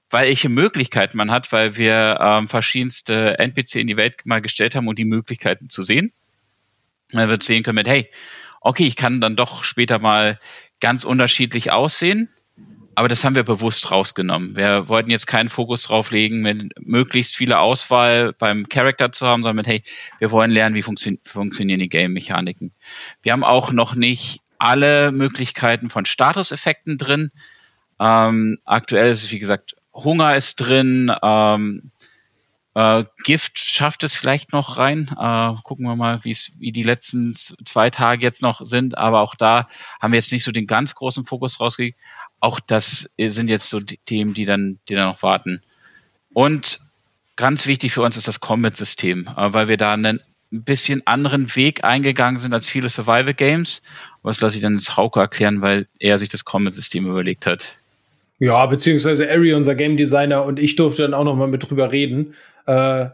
welche 0.08 0.48
Möglichkeiten 0.48 1.16
man 1.16 1.32
hat, 1.32 1.50
weil 1.50 1.76
wir 1.76 2.20
ähm, 2.20 2.46
verschiedenste 2.46 3.40
NPC 3.40 3.74
in 3.74 3.88
die 3.88 3.96
Welt 3.96 4.24
mal 4.24 4.40
gestellt 4.40 4.76
haben, 4.76 4.86
um 4.86 4.94
die 4.94 5.04
Möglichkeiten 5.04 5.68
zu 5.68 5.82
sehen. 5.82 6.12
Man 7.10 7.28
wird 7.28 7.42
sehen 7.42 7.64
können 7.64 7.74
mit, 7.74 7.88
hey, 7.88 8.08
okay, 8.60 8.84
ich 8.84 8.94
kann 8.94 9.20
dann 9.20 9.34
doch 9.34 9.64
später 9.64 9.98
mal 9.98 10.38
ganz 10.78 11.02
unterschiedlich 11.02 11.72
aussehen. 11.72 12.28
Aber 12.94 13.08
das 13.08 13.24
haben 13.24 13.34
wir 13.34 13.42
bewusst 13.42 13.90
rausgenommen. 13.90 14.54
Wir 14.56 14.88
wollten 14.88 15.10
jetzt 15.10 15.26
keinen 15.26 15.48
Fokus 15.48 15.82
drauf 15.82 16.12
legen, 16.12 16.42
mit 16.42 16.72
möglichst 16.78 17.34
viele 17.34 17.58
Auswahl 17.58 18.32
beim 18.32 18.68
Charakter 18.68 19.10
zu 19.10 19.26
haben, 19.26 19.42
sondern 19.42 19.56
mit, 19.56 19.66
hey, 19.66 19.82
wir 20.20 20.30
wollen 20.30 20.52
lernen, 20.52 20.76
wie 20.76 20.82
funktio 20.82 21.16
funktionieren 21.24 21.80
die 21.80 21.88
Game-Mechaniken. 21.88 22.70
Wir 23.22 23.32
haben 23.32 23.42
auch 23.42 23.72
noch 23.72 23.96
nicht 23.96 24.42
alle 24.62 25.10
Möglichkeiten 25.10 25.90
von 25.90 26.04
Statuseffekten 26.04 26.96
drin. 26.96 27.32
Ähm, 27.98 28.58
aktuell 28.64 29.10
ist 29.10 29.24
es, 29.24 29.32
wie 29.32 29.40
gesagt, 29.40 29.76
Hunger 29.92 30.36
ist 30.36 30.56
drin, 30.56 31.12
ähm, 31.22 31.90
äh, 32.74 33.04
Gift 33.24 33.58
schafft 33.58 34.04
es 34.04 34.14
vielleicht 34.14 34.52
noch 34.52 34.78
rein. 34.78 35.10
Äh, 35.18 35.54
gucken 35.64 35.84
wir 35.84 35.96
mal, 35.96 36.24
wie 36.24 36.72
die 36.72 36.82
letzten 36.82 37.34
zwei 37.34 37.90
Tage 37.90 38.24
jetzt 38.24 38.40
noch 38.40 38.64
sind. 38.64 38.96
Aber 38.96 39.20
auch 39.20 39.34
da 39.34 39.68
haben 40.00 40.12
wir 40.12 40.18
jetzt 40.18 40.32
nicht 40.32 40.44
so 40.44 40.52
den 40.52 40.66
ganz 40.66 40.94
großen 40.94 41.24
Fokus 41.24 41.60
rausgekriegt. 41.60 41.98
Auch 42.40 42.60
das 42.60 43.10
sind 43.18 43.50
jetzt 43.50 43.68
so 43.68 43.80
die 43.80 43.98
Themen, 43.98 44.32
die 44.32 44.46
dann, 44.46 44.78
die 44.88 44.94
dann 44.94 45.08
noch 45.08 45.22
warten. 45.22 45.60
Und 46.32 46.80
ganz 47.36 47.66
wichtig 47.66 47.92
für 47.92 48.02
uns 48.02 48.16
ist 48.16 48.28
das 48.28 48.40
Combat-System, 48.40 49.28
äh, 49.36 49.52
weil 49.52 49.68
wir 49.68 49.76
da 49.76 49.92
einen 49.92 50.20
bisschen 50.52 51.02
anderen 51.06 51.56
Weg 51.56 51.82
eingegangen 51.84 52.36
sind 52.36 52.52
als 52.52 52.68
viele 52.68 52.90
Survival 52.90 53.34
Games. 53.34 53.82
Was 54.22 54.40
lasse 54.40 54.56
ich 54.56 54.62
dann 54.62 54.74
jetzt 54.74 54.96
Hauke 54.96 55.20
erklären, 55.20 55.62
weil 55.62 55.86
er 55.98 56.18
sich 56.18 56.28
das 56.28 56.44
Combat-System 56.44 57.06
überlegt 57.06 57.46
hat. 57.46 57.76
Ja, 58.38 58.66
beziehungsweise 58.66 59.30
Ari, 59.30 59.54
unser 59.54 59.74
Game 59.74 59.96
Designer, 59.96 60.44
und 60.44 60.58
ich 60.58 60.76
durfte 60.76 61.02
dann 61.02 61.14
auch 61.14 61.24
noch 61.24 61.36
mal 61.36 61.48
mit 61.48 61.68
drüber 61.68 61.92
reden. 61.92 62.34
Äh, 62.66 63.06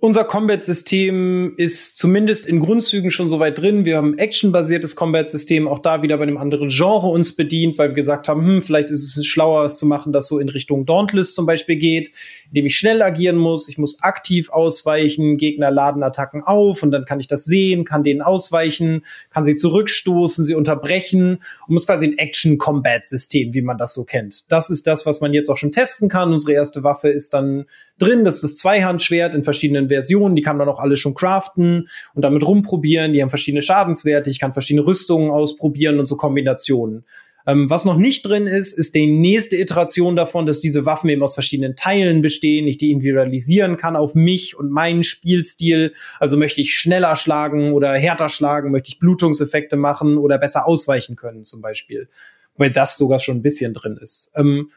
unser 0.00 0.24
Combat-System 0.24 1.54
ist 1.58 1.98
zumindest 1.98 2.46
in 2.46 2.58
Grundzügen 2.60 3.10
schon 3.10 3.28
soweit 3.28 3.58
drin. 3.58 3.84
Wir 3.84 3.98
haben 3.98 4.14
ein 4.14 4.18
actionbasiertes 4.18 4.96
Combat-System, 4.96 5.68
auch 5.68 5.78
da 5.78 6.00
wieder 6.02 6.16
bei 6.16 6.22
einem 6.22 6.38
anderen 6.38 6.70
Genre 6.70 7.08
uns 7.08 7.36
bedient, 7.36 7.76
weil 7.76 7.90
wir 7.90 7.94
gesagt 7.94 8.26
haben, 8.26 8.42
hm, 8.42 8.62
vielleicht 8.62 8.88
ist 8.88 9.18
es 9.18 9.26
schlauer, 9.26 9.64
es 9.64 9.76
zu 9.76 9.84
machen, 9.84 10.14
das 10.14 10.26
so 10.26 10.38
in 10.38 10.48
Richtung 10.48 10.86
Dauntless 10.86 11.34
zum 11.34 11.44
Beispiel 11.44 11.76
geht, 11.76 12.12
indem 12.46 12.64
ich 12.64 12.78
schnell 12.78 13.02
agieren 13.02 13.36
muss. 13.36 13.68
Ich 13.68 13.76
muss 13.76 14.02
aktiv 14.02 14.48
ausweichen, 14.48 15.36
Gegner 15.36 15.70
laden 15.70 16.02
Attacken 16.02 16.42
auf 16.42 16.82
und 16.82 16.92
dann 16.92 17.04
kann 17.04 17.20
ich 17.20 17.26
das 17.26 17.44
sehen, 17.44 17.84
kann 17.84 18.02
denen 18.02 18.22
ausweichen, 18.22 19.04
kann 19.28 19.44
sie 19.44 19.54
zurückstoßen, 19.54 20.46
sie 20.46 20.54
unterbrechen 20.54 21.42
und 21.66 21.74
muss 21.74 21.86
quasi 21.86 22.06
ein 22.06 22.16
Action-Combat-System, 22.16 23.52
wie 23.52 23.62
man 23.62 23.76
das 23.76 23.92
so 23.92 24.04
kennt. 24.04 24.50
Das 24.50 24.70
ist 24.70 24.86
das, 24.86 25.04
was 25.04 25.20
man 25.20 25.34
jetzt 25.34 25.50
auch 25.50 25.58
schon 25.58 25.72
testen 25.72 26.08
kann. 26.08 26.32
Unsere 26.32 26.54
erste 26.54 26.82
Waffe 26.84 27.10
ist 27.10 27.34
dann 27.34 27.66
drin. 28.00 28.24
Das 28.24 28.36
ist 28.36 28.44
das 28.44 28.56
Zweihandschwert 28.56 29.34
in 29.34 29.42
verschiedenen 29.42 29.88
Versionen. 29.88 30.36
Die 30.36 30.42
kann 30.42 30.56
man 30.56 30.68
auch 30.68 30.78
alle 30.78 30.96
schon 30.96 31.14
craften 31.14 31.88
und 32.14 32.22
damit 32.22 32.44
rumprobieren. 32.46 33.12
Die 33.12 33.22
haben 33.22 33.30
verschiedene 33.30 33.62
Schadenswerte. 33.62 34.30
Ich 34.30 34.38
kann 34.38 34.52
verschiedene 34.52 34.86
Rüstungen 34.86 35.30
ausprobieren 35.30 35.98
und 35.98 36.06
so 36.06 36.16
Kombinationen. 36.16 37.04
Ähm, 37.46 37.70
was 37.70 37.84
noch 37.84 37.96
nicht 37.96 38.22
drin 38.22 38.46
ist, 38.46 38.72
ist 38.72 38.94
die 38.94 39.06
nächste 39.06 39.56
Iteration 39.56 40.14
davon, 40.14 40.46
dass 40.46 40.60
diese 40.60 40.84
Waffen 40.84 41.08
eben 41.10 41.22
aus 41.22 41.34
verschiedenen 41.34 41.74
Teilen 41.74 42.22
bestehen, 42.22 42.66
ich 42.66 42.78
die 42.78 42.90
individualisieren 42.90 43.76
kann 43.76 43.96
auf 43.96 44.14
mich 44.14 44.56
und 44.56 44.70
meinen 44.70 45.02
Spielstil. 45.02 45.94
Also 46.18 46.36
möchte 46.36 46.60
ich 46.60 46.74
schneller 46.74 47.16
schlagen 47.16 47.72
oder 47.72 47.92
härter 47.94 48.28
schlagen, 48.28 48.70
möchte 48.70 48.88
ich 48.88 48.98
Blutungseffekte 48.98 49.76
machen 49.76 50.18
oder 50.18 50.38
besser 50.38 50.66
ausweichen 50.66 51.16
können 51.16 51.44
zum 51.44 51.60
Beispiel. 51.60 52.08
Weil 52.56 52.70
das 52.70 52.98
sogar 52.98 53.20
schon 53.20 53.38
ein 53.38 53.42
bisschen 53.42 53.72
drin 53.72 53.98
ist. 54.00 54.32
Ähm, 54.36 54.70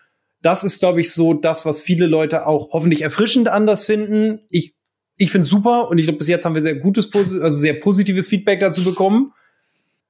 das 0.44 0.64
ist, 0.64 0.80
glaube 0.80 1.02
ich, 1.02 1.12
so 1.12 1.34
das, 1.34 1.66
was 1.66 1.82
viele 1.82 2.06
Leute 2.06 2.46
auch 2.46 2.72
hoffentlich 2.72 3.02
erfrischend 3.02 3.48
anders 3.48 3.86
finden. 3.86 4.42
Ich, 4.50 4.76
ich 5.18 5.32
finde 5.32 5.48
super 5.48 5.90
und 5.90 5.98
ich 5.98 6.06
glaube, 6.06 6.20
bis 6.20 6.28
jetzt 6.28 6.46
haben 6.46 6.54
wir 6.54 6.62
sehr 6.62 6.76
gutes, 6.76 7.10
also 7.16 7.50
sehr 7.50 7.76
positives 7.76 8.28
Feedback 8.28 8.60
dazu 8.60 8.84
bekommen. 8.84 9.32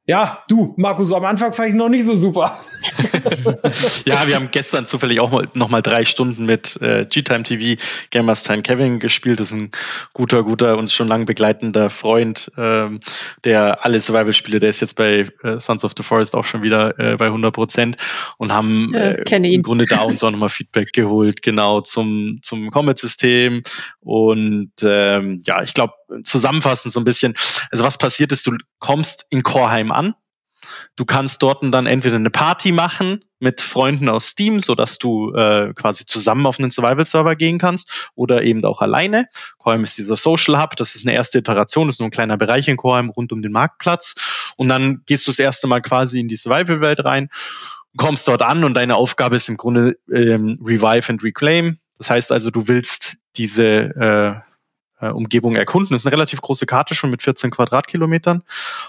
Ja, 0.05 0.43
du, 0.49 0.73
Markus, 0.75 1.13
am 1.13 1.23
Anfang 1.23 1.53
fand 1.53 1.69
ich 1.69 1.75
noch 1.75 1.87
nicht 1.87 2.05
so 2.05 2.15
super. 2.15 2.59
ja, 4.05 4.27
wir 4.27 4.35
haben 4.35 4.49
gestern 4.51 4.85
zufällig 4.85 5.19
auch 5.19 5.31
mal, 5.31 5.47
noch 5.53 5.69
mal 5.69 5.81
drei 5.81 6.05
Stunden 6.05 6.45
mit 6.45 6.81
äh, 6.81 7.05
G-Time 7.05 7.43
TV 7.43 7.81
Gamers 8.11 8.43
Time 8.43 8.61
Kevin 8.61 8.99
gespielt. 8.99 9.39
Das 9.39 9.51
ist 9.51 9.57
ein 9.57 9.71
guter, 10.13 10.43
guter, 10.43 10.77
uns 10.77 10.93
schon 10.93 11.07
lang 11.07 11.25
begleitender 11.25 11.89
Freund, 11.89 12.51
ähm, 12.57 12.99
der 13.43 13.85
alle 13.85 13.99
Survival-Spiele, 13.99 14.59
der 14.59 14.69
ist 14.69 14.81
jetzt 14.81 14.95
bei 14.95 15.27
äh, 15.43 15.59
Sons 15.59 15.83
of 15.83 15.93
the 15.97 16.03
Forest 16.03 16.35
auch 16.35 16.45
schon 16.45 16.61
wieder 16.61 16.99
äh, 16.99 17.15
bei 17.17 17.25
100 17.25 17.53
Prozent 17.53 17.97
und 18.37 18.51
haben 18.51 18.93
äh, 18.93 19.23
im 19.53 19.63
Grunde 19.63 19.85
da 19.85 20.01
uns 20.01 20.23
auch 20.23 20.31
nochmal 20.31 20.49
Feedback 20.49 20.93
geholt, 20.93 21.41
genau 21.41 21.81
zum, 21.81 22.39
zum 22.41 22.71
Combat-System. 22.71 23.63
Und 23.99 24.71
ähm, 24.83 25.41
ja, 25.45 25.63
ich 25.63 25.73
glaube, 25.73 25.93
zusammenfassend 26.23 26.93
so 26.93 26.99
ein 26.99 27.05
bisschen, 27.05 27.33
also 27.71 27.83
was 27.83 27.97
passiert 27.97 28.31
ist, 28.31 28.45
du 28.47 28.57
kommst 28.79 29.25
in 29.29 29.43
Chorheim 29.43 29.91
an. 29.91 30.15
Du 30.95 31.05
kannst 31.05 31.41
dort 31.41 31.63
dann 31.63 31.87
entweder 31.87 32.17
eine 32.17 32.29
Party 32.29 32.71
machen 32.71 33.25
mit 33.39 33.61
Freunden 33.61 34.09
aus 34.09 34.27
Steam, 34.27 34.59
so 34.59 34.75
dass 34.75 34.99
du 34.99 35.33
äh, 35.33 35.73
quasi 35.73 36.05
zusammen 36.05 36.45
auf 36.45 36.59
einen 36.59 36.71
Survival-Server 36.71 37.35
gehen 37.35 37.57
kannst 37.57 38.11
oder 38.15 38.43
eben 38.43 38.63
auch 38.63 38.81
alleine. 38.81 39.27
Chorheim 39.57 39.83
ist 39.83 39.97
dieser 39.97 40.15
Social 40.15 40.61
Hub, 40.61 40.75
das 40.75 40.95
ist 40.95 41.05
eine 41.05 41.15
erste 41.15 41.39
Iteration, 41.39 41.87
das 41.87 41.95
ist 41.95 41.99
nur 41.99 42.09
ein 42.09 42.11
kleiner 42.11 42.37
Bereich 42.37 42.67
in 42.67 42.77
Chorheim 42.77 43.09
rund 43.09 43.31
um 43.33 43.41
den 43.41 43.51
Marktplatz. 43.51 44.53
Und 44.55 44.69
dann 44.69 45.01
gehst 45.07 45.25
du 45.27 45.31
das 45.31 45.39
erste 45.39 45.67
Mal 45.67 45.81
quasi 45.81 46.19
in 46.19 46.27
die 46.27 46.37
Survival-Welt 46.37 47.03
rein, 47.03 47.29
kommst 47.97 48.27
dort 48.27 48.43
an 48.43 48.63
und 48.63 48.75
deine 48.75 48.95
Aufgabe 48.95 49.35
ist 49.35 49.49
im 49.49 49.57
Grunde 49.57 49.97
ähm, 50.13 50.59
Revive 50.63 51.09
and 51.09 51.23
Reclaim. 51.23 51.79
Das 51.97 52.11
heißt 52.11 52.31
also, 52.31 52.51
du 52.51 52.67
willst 52.67 53.17
diese 53.35 53.65
äh, 53.65 54.52
äh, 55.03 55.09
Umgebung 55.09 55.55
erkunden. 55.55 55.93
Das 55.93 56.03
ist 56.03 56.05
eine 56.05 56.13
relativ 56.13 56.41
große 56.41 56.65
Karte 56.65 56.95
schon 56.95 57.09
mit 57.09 57.21
14 57.21 57.51
Quadratkilometern 57.51 58.43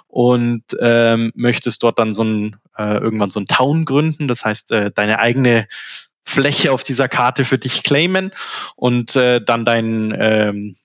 und 0.09 0.65
ähm, 0.81 1.33
möchtest 1.35 1.83
dort 1.83 1.99
dann 1.99 2.13
so 2.13 2.25
ein 2.25 2.57
äh, 2.77 2.99
irgendwann 2.99 3.31
so 3.31 3.41
ein 3.41 3.47
Town 3.47 3.85
gründen. 3.85 4.29
Das 4.29 4.45
heißt, 4.45 4.73
äh, 4.73 4.91
deine 4.91 5.19
eigene 5.19 5.67
Fläche 6.25 6.73
auf 6.73 6.83
dieser 6.83 7.09
Karte 7.09 7.45
für 7.45 7.59
dich 7.59 7.83
claimen 7.83 8.33
und 8.77 9.15
äh, 9.17 9.45
dann 9.45 9.65
dein 9.65 10.15
ähm, 10.19 10.77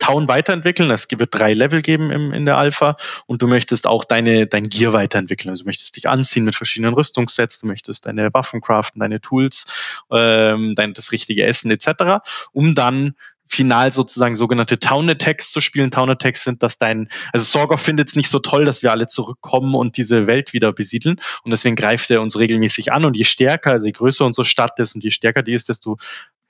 Town 0.00 0.26
weiterentwickeln. 0.28 0.90
Es 0.90 1.06
wird 1.10 1.34
drei 1.34 1.52
Level 1.54 1.82
geben 1.82 2.10
im, 2.10 2.32
in 2.32 2.46
der 2.46 2.56
Alpha 2.56 2.96
und 3.26 3.42
du 3.42 3.46
möchtest 3.46 3.86
auch 3.86 4.04
deine, 4.04 4.46
dein 4.46 4.68
Gear 4.68 4.92
weiterentwickeln. 4.92 5.50
Also 5.50 5.62
du 5.62 5.68
möchtest 5.68 5.96
dich 5.96 6.08
anziehen 6.08 6.44
mit 6.44 6.56
verschiedenen 6.56 6.94
Rüstungssets, 6.94 7.60
du 7.60 7.66
möchtest 7.66 8.06
deine 8.06 8.32
Waffen 8.32 8.60
craften, 8.60 9.00
deine 9.00 9.20
Tools, 9.20 9.66
ähm, 10.10 10.74
dein, 10.74 10.94
das 10.94 11.12
richtige 11.12 11.44
Essen 11.44 11.70
etc., 11.70 12.24
um 12.52 12.74
dann 12.74 13.14
final 13.50 13.92
sozusagen 13.92 14.36
sogenannte 14.36 14.78
Town 14.78 15.10
Attacks 15.10 15.50
zu 15.50 15.60
spielen. 15.60 15.90
Town 15.90 16.08
Attacks 16.08 16.44
sind, 16.44 16.62
dass 16.62 16.78
dein, 16.78 17.08
also 17.32 17.44
Sorgoff 17.44 17.82
findet 17.82 18.08
es 18.08 18.16
nicht 18.16 18.30
so 18.30 18.38
toll, 18.38 18.64
dass 18.64 18.82
wir 18.82 18.92
alle 18.92 19.08
zurückkommen 19.08 19.74
und 19.74 19.96
diese 19.96 20.28
Welt 20.28 20.52
wieder 20.52 20.72
besiedeln. 20.72 21.20
Und 21.42 21.50
deswegen 21.50 21.74
greift 21.74 22.10
er 22.10 22.22
uns 22.22 22.38
regelmäßig 22.38 22.92
an. 22.92 23.04
Und 23.04 23.16
je 23.16 23.24
stärker, 23.24 23.72
also 23.72 23.86
je 23.86 23.92
größer 23.92 24.24
unsere 24.24 24.44
Stadt 24.44 24.78
ist 24.78 24.94
und 24.94 25.02
je 25.02 25.10
stärker 25.10 25.42
die 25.42 25.54
ist, 25.54 25.68
desto 25.68 25.98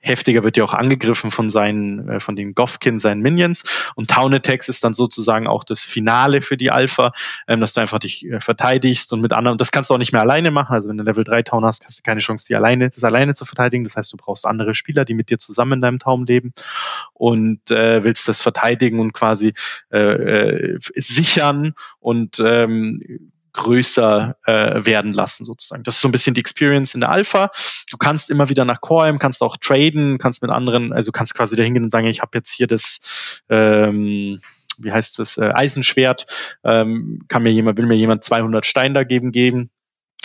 heftiger 0.01 0.43
wird 0.43 0.57
ja 0.57 0.63
auch 0.63 0.73
angegriffen 0.73 1.31
von 1.31 1.49
seinen, 1.49 2.09
äh, 2.09 2.19
von 2.19 2.35
den 2.35 2.53
Goffkin, 2.53 2.99
seinen 2.99 3.21
Minions. 3.21 3.63
Und 3.95 4.09
Town 4.09 4.33
Attacks 4.33 4.67
ist 4.67 4.83
dann 4.83 4.93
sozusagen 4.93 5.47
auch 5.47 5.63
das 5.63 5.85
Finale 5.85 6.41
für 6.41 6.57
die 6.57 6.71
Alpha, 6.71 7.13
ähm, 7.47 7.61
dass 7.61 7.73
du 7.73 7.81
einfach 7.81 7.99
dich 7.99 8.25
äh, 8.25 8.39
verteidigst 8.39 9.13
und 9.13 9.21
mit 9.21 9.33
anderen, 9.33 9.57
das 9.57 9.71
kannst 9.71 9.89
du 9.89 9.93
auch 9.93 9.99
nicht 9.99 10.11
mehr 10.11 10.21
alleine 10.21 10.51
machen. 10.51 10.73
Also 10.73 10.89
wenn 10.89 10.97
du 10.97 11.03
Level 11.03 11.23
3 11.23 11.43
Town 11.43 11.65
hast, 11.65 11.85
hast 11.85 11.99
du 11.99 12.03
keine 12.03 12.19
Chance, 12.19 12.45
die 12.47 12.55
alleine, 12.55 12.89
das 12.89 13.03
alleine 13.03 13.33
zu 13.33 13.45
verteidigen. 13.45 13.83
Das 13.83 13.95
heißt, 13.95 14.11
du 14.11 14.17
brauchst 14.17 14.45
andere 14.45 14.75
Spieler, 14.75 15.05
die 15.05 15.13
mit 15.13 15.29
dir 15.29 15.37
zusammen 15.37 15.73
in 15.73 15.81
deinem 15.81 15.99
Town 15.99 16.25
leben 16.25 16.53
und 17.13 17.69
äh, 17.71 18.03
willst 18.03 18.27
das 18.27 18.41
verteidigen 18.41 18.99
und 18.99 19.13
quasi 19.13 19.53
äh, 19.91 19.99
äh, 19.99 20.79
sichern 20.95 21.73
und 21.99 22.41
ähm, 22.43 23.31
größer 23.53 24.35
äh, 24.45 24.85
werden 24.85 25.13
lassen 25.13 25.45
sozusagen. 25.45 25.83
Das 25.83 25.95
ist 25.95 26.01
so 26.01 26.07
ein 26.07 26.11
bisschen 26.11 26.33
die 26.33 26.41
Experience 26.41 26.93
in 26.93 27.01
der 27.01 27.11
Alpha. 27.11 27.49
Du 27.89 27.97
kannst 27.97 28.29
immer 28.29 28.49
wieder 28.49 28.65
nach 28.65 28.81
Core, 28.81 29.17
kannst 29.17 29.41
auch 29.41 29.57
traden, 29.57 30.17
kannst 30.17 30.41
mit 30.41 30.51
anderen, 30.51 30.93
also 30.93 31.11
kannst 31.11 31.33
quasi 31.33 31.55
da 31.55 31.63
hingehen 31.63 31.83
und 31.83 31.91
sagen, 31.91 32.07
ich 32.07 32.21
habe 32.21 32.37
jetzt 32.37 32.51
hier 32.51 32.67
das 32.67 33.41
ähm, 33.49 34.39
wie 34.77 34.91
heißt 34.91 35.19
das, 35.19 35.37
äh, 35.37 35.51
Eisenschwert, 35.53 36.25
ähm, 36.63 37.23
kann 37.27 37.43
mir 37.43 37.51
jemand, 37.51 37.77
will 37.77 37.85
mir 37.85 37.95
jemand 37.95 38.23
200 38.23 38.65
Steine 38.65 38.93
da 38.93 39.03
geben, 39.03 39.31
geben, 39.31 39.69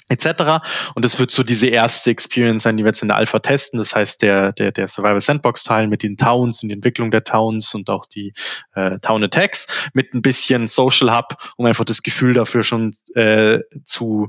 etc. 0.09 0.65
Und 0.95 1.05
es 1.05 1.19
wird 1.19 1.31
so 1.31 1.43
diese 1.43 1.67
erste 1.67 2.11
Experience 2.11 2.63
sein, 2.63 2.77
die 2.77 2.85
wir 2.85 2.91
jetzt 2.91 3.03
in 3.03 3.09
der 3.09 3.17
Alpha 3.17 3.39
testen. 3.39 3.79
Das 3.79 3.95
heißt, 3.95 4.23
der, 4.23 4.53
der, 4.53 4.73
der 4.73 4.89
Survival 4.89 5.21
Sandbox 5.21 5.65
Teil 5.65 5.89
mit 5.89 6.03
den 6.03 6.17
Towns 6.17 6.63
und 6.63 6.69
die 6.69 6.75
Entwicklung 6.75 7.11
der 7.11 7.25
Towns 7.25 7.75
und 7.75 7.91
auch 7.91 8.07
die 8.07 8.33
äh, 8.75 8.99
Town 9.01 9.25
Attacks 9.25 9.91
mit 9.95 10.15
ein 10.15 10.23
bisschen 10.23 10.67
Social 10.67 11.17
Hub, 11.17 11.37
um 11.57 11.67
einfach 11.67 11.85
das 11.85 12.03
Gefühl 12.03 12.35
dafür 12.35 12.63
schon 12.63 12.95
äh, 13.15 13.61
zu 13.85 14.29